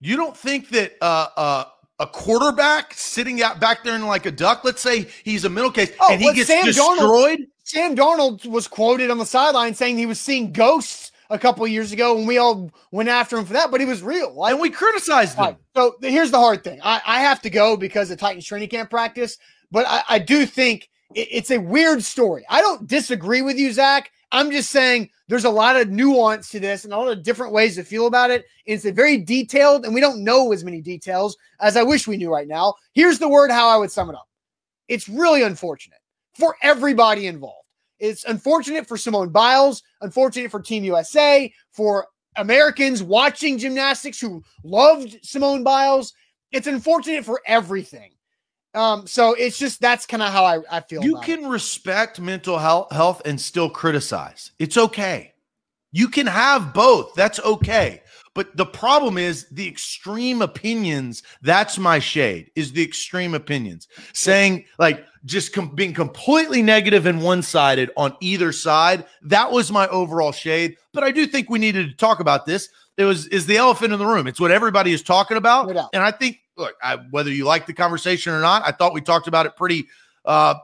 You 0.01 0.17
don't 0.17 0.37
think 0.37 0.69
that 0.71 0.93
uh, 1.01 1.29
uh, 1.37 1.65
a 1.99 2.07
quarterback 2.07 2.93
sitting 2.95 3.43
out 3.43 3.59
back 3.61 3.83
there 3.85 3.95
in 3.95 4.07
like 4.07 4.27
a 4.27 4.31
duck, 4.31 4.65
let's 4.65 4.83
say 4.83 5.07
he's 5.25 5.45
a 5.45 5.51
middle 5.51 5.71
case, 5.71 5.93
Oh, 6.01 6.13
and 6.13 6.21
he 6.21 6.33
gets 6.33 6.49
Sam 6.49 6.65
Darnold- 6.67 6.95
destroyed? 6.97 7.41
Sam 7.65 7.97
Darnold 7.97 8.47
was 8.47 8.69
quoted 8.69 9.11
on 9.11 9.19
the 9.19 9.27
sideline 9.27 9.75
saying 9.75 9.99
he 9.99 10.07
was 10.07 10.21
seeing 10.21 10.53
ghosts 10.53 11.11
a 11.31 11.39
couple 11.39 11.67
years 11.67 11.91
ago, 11.93 12.17
and 12.17 12.27
we 12.29 12.39
all 12.39 12.71
went 12.93 13.09
after 13.09 13.37
him 13.37 13.45
for 13.45 13.55
that, 13.55 13.71
but 13.73 13.81
he 13.81 13.87
was 13.87 14.03
real. 14.03 14.33
Like, 14.35 14.53
and 14.53 14.61
we 14.61 14.71
criticized 14.71 15.37
him. 15.37 15.45
Right. 15.45 15.57
So 15.75 15.97
here's 16.01 16.31
the 16.31 16.39
hard 16.39 16.63
thing. 16.63 16.79
I, 16.85 17.01
I 17.05 17.21
have 17.21 17.43
to 17.43 17.51
go 17.51 17.77
because 17.77 18.09
the 18.09 18.17
Titans 18.17 18.47
training 18.47 18.69
camp 18.69 18.91
practice, 18.91 19.37
but 19.73 19.85
I, 19.89 20.03
I 20.09 20.19
do 20.21 20.47
think 20.47 20.89
it- 21.15 21.29
it's 21.33 21.51
a 21.51 21.59
weird 21.59 22.05
story. 22.05 22.45
I 22.49 22.61
don't 22.61 22.87
disagree 22.87 23.43
with 23.43 23.57
you, 23.59 23.73
Zach. 23.73 24.13
I'm 24.37 24.51
just 24.51 24.71
saying 24.71 25.09
there's 25.29 25.47
a 25.47 25.51
lot 25.51 25.77
of 25.77 25.89
nuance 25.89 26.51
to 26.51 26.61
this 26.61 26.85
and 26.85 26.93
a 26.93 26.97
lot 26.97 27.09
of 27.09 27.23
different 27.23 27.55
ways 27.55 27.77
to 27.77 27.85
feel 27.85 28.07
about 28.07 28.31
it. 28.31 28.45
It's 28.67 28.85
a 28.85 28.93
very 28.93 29.17
detailed, 29.17 29.87
and 29.87 29.95
we 29.95 30.01
don't 30.01 30.23
know 30.23 30.53
as 30.53 30.63
many 30.63 30.83
details 30.83 31.39
as 31.61 31.75
I 31.75 31.83
wish 31.83 32.07
we 32.07 32.19
knew 32.19 32.31
right 32.31 32.47
now. 32.47 32.75
Here's 32.93 33.19
the 33.19 33.29
word 33.29 33.51
how 33.51 33.69
I 33.69 33.79
would 33.79 33.91
sum 33.91 34.11
it 34.11 34.15
up. 34.15 34.29
It's 34.89 35.09
really 35.09 35.43
unfortunate 35.43 36.01
for 36.35 36.55
everybody 36.63 37.29
involved. 37.29 37.67
It's 37.99 38.25
unfortunate 38.25 38.87
for 38.87 38.99
Simone 38.99 39.31
Biles, 39.31 39.83
unfortunate 40.03 40.51
for 40.51 40.61
Team 40.61 40.85
USA, 40.85 41.51
for 41.71 42.07
Americans 42.37 43.03
watching 43.03 43.57
gymnastics 43.57 44.21
who 44.21 44.45
loved 44.65 45.17
Simone 45.23 45.65
Biles. 45.65 46.13
It's 46.53 46.67
unfortunate 46.67 47.25
for 47.25 47.41
everything. 47.47 48.11
Um, 48.77 49.07
so 49.07 49.33
it's 49.35 49.59
just 49.59 49.81
that's 49.81 50.07
kind 50.07 50.23
of 50.23 50.33
how 50.33 50.45
I, 50.45 50.61
I 50.71 50.81
feel. 50.81 51.03
You 51.03 51.13
about 51.13 51.29
it. 51.29 51.39
can 51.39 51.49
respect 51.49 52.21
mental 52.21 52.59
health, 52.59 52.93
health 52.93 53.23
and 53.25 53.41
still 53.41 53.71
criticize. 53.71 54.53
It's 54.59 54.77
okay. 54.77 55.33
You 55.93 56.09
can 56.09 56.27
have 56.27 56.75
both. 56.75 57.15
That's 57.15 57.41
okay. 57.41 58.03
But 58.35 58.55
the 58.55 58.67
problem 58.67 59.17
is 59.17 59.47
the 59.51 59.67
extreme 59.67 60.43
opinions. 60.43 61.23
That's 61.41 61.79
my 61.79 61.99
shade. 61.99 62.51
Is 62.55 62.71
the 62.71 62.83
extreme 62.83 63.33
opinions 63.33 63.89
saying 64.13 64.67
like 64.79 65.07
just 65.25 65.55
com- 65.55 65.75
being 65.75 65.95
completely 65.95 66.61
negative 66.61 67.07
and 67.07 67.23
one-sided 67.23 67.91
on 67.97 68.15
either 68.21 68.53
side. 68.53 69.07
That 69.23 69.51
was 69.51 69.73
my 69.73 69.89
overall 69.89 70.33
shade. 70.33 70.77
But 70.93 71.03
I 71.03 71.13
do 71.13 71.27
think 71.27 71.49
we 71.49 71.59
needed 71.59 71.89
to 71.89 71.97
talk 71.97 72.21
about 72.21 72.45
this. 72.45 72.69
It 72.99 73.05
was 73.05 73.27
is 73.29 73.47
the 73.47 73.57
elephant 73.57 73.95
in 73.95 73.99
the 73.99 74.07
room. 74.07 74.27
It's 74.27 74.41
what 74.41 74.51
everybody 74.51 74.93
is 74.93 75.03
talking 75.03 75.39
about. 75.39 75.69
No. 75.69 75.89
And 75.95 76.03
I 76.03 76.11
think 76.11 76.41
look, 76.57 76.75
I, 76.83 76.97
whether 77.11 77.31
you 77.31 77.45
like 77.45 77.67
the 77.67 77.73
conversation 77.73 78.33
or 78.33 78.41
not, 78.41 78.63
I 78.65 78.73
thought 78.73 78.95
we 78.95 79.01
talked 79.01 79.29
about 79.29 79.47
it 79.47 79.57
pretty 79.57 79.87
uh, 80.25 80.55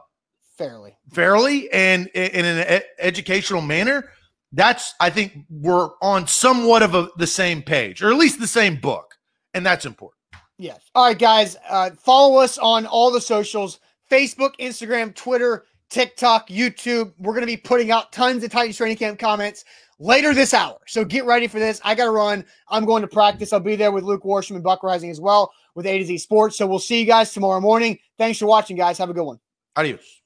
fairly. 0.57 0.97
fairly 1.11 1.71
and 1.71 2.07
in 2.07 2.45
an 2.45 2.81
e- 2.81 2.85
educational 2.99 3.61
manner, 3.61 4.09
that's 4.51 4.93
I 4.99 5.09
think 5.09 5.45
we're 5.49 5.89
on 6.01 6.27
somewhat 6.27 6.83
of 6.83 6.95
a, 6.95 7.09
the 7.17 7.27
same 7.27 7.61
page, 7.61 8.03
or 8.03 8.11
at 8.11 8.17
least 8.17 8.39
the 8.39 8.47
same 8.47 8.75
book, 8.75 9.15
and 9.53 9.65
that's 9.65 9.85
important. 9.85 10.19
Yes. 10.57 10.79
All 10.93 11.05
right, 11.05 11.17
guys. 11.17 11.57
Uh, 11.67 11.91
follow 11.91 12.37
us 12.37 12.57
on 12.59 12.85
all 12.85 13.11
the 13.11 13.21
socials: 13.21 13.79
Facebook, 14.11 14.55
Instagram, 14.59 15.15
Twitter, 15.15 15.65
TikTok, 15.89 16.49
YouTube. 16.49 17.13
We're 17.17 17.33
going 17.33 17.41
to 17.41 17.47
be 17.47 17.57
putting 17.57 17.89
out 17.89 18.11
tons 18.11 18.43
of 18.43 18.51
Titans 18.51 18.77
training 18.77 18.97
camp 18.97 19.17
comments 19.17 19.65
later 19.97 20.35
this 20.35 20.53
hour. 20.53 20.77
So 20.85 21.03
get 21.03 21.25
ready 21.25 21.47
for 21.47 21.57
this. 21.57 21.81
I 21.83 21.95
got 21.95 22.05
to 22.05 22.11
run. 22.11 22.45
I'm 22.67 22.85
going 22.85 23.01
to 23.01 23.07
practice. 23.07 23.53
I'll 23.53 23.59
be 23.59 23.75
there 23.75 23.91
with 23.91 24.03
Luke 24.03 24.23
Warsham 24.23 24.51
and 24.51 24.63
Buck 24.63 24.81
Reising 24.81 25.09
as 25.09 25.19
well 25.19 25.51
with 25.75 25.85
A 25.85 25.97
to 25.99 26.05
Z 26.05 26.17
Sports. 26.19 26.57
So 26.57 26.67
we'll 26.67 26.79
see 26.79 26.99
you 26.99 27.05
guys 27.05 27.33
tomorrow 27.33 27.59
morning. 27.59 27.99
Thanks 28.17 28.39
for 28.39 28.45
watching, 28.45 28.77
guys. 28.77 28.97
Have 28.97 29.09
a 29.09 29.13
good 29.13 29.23
one. 29.23 29.39
Adios. 29.75 30.21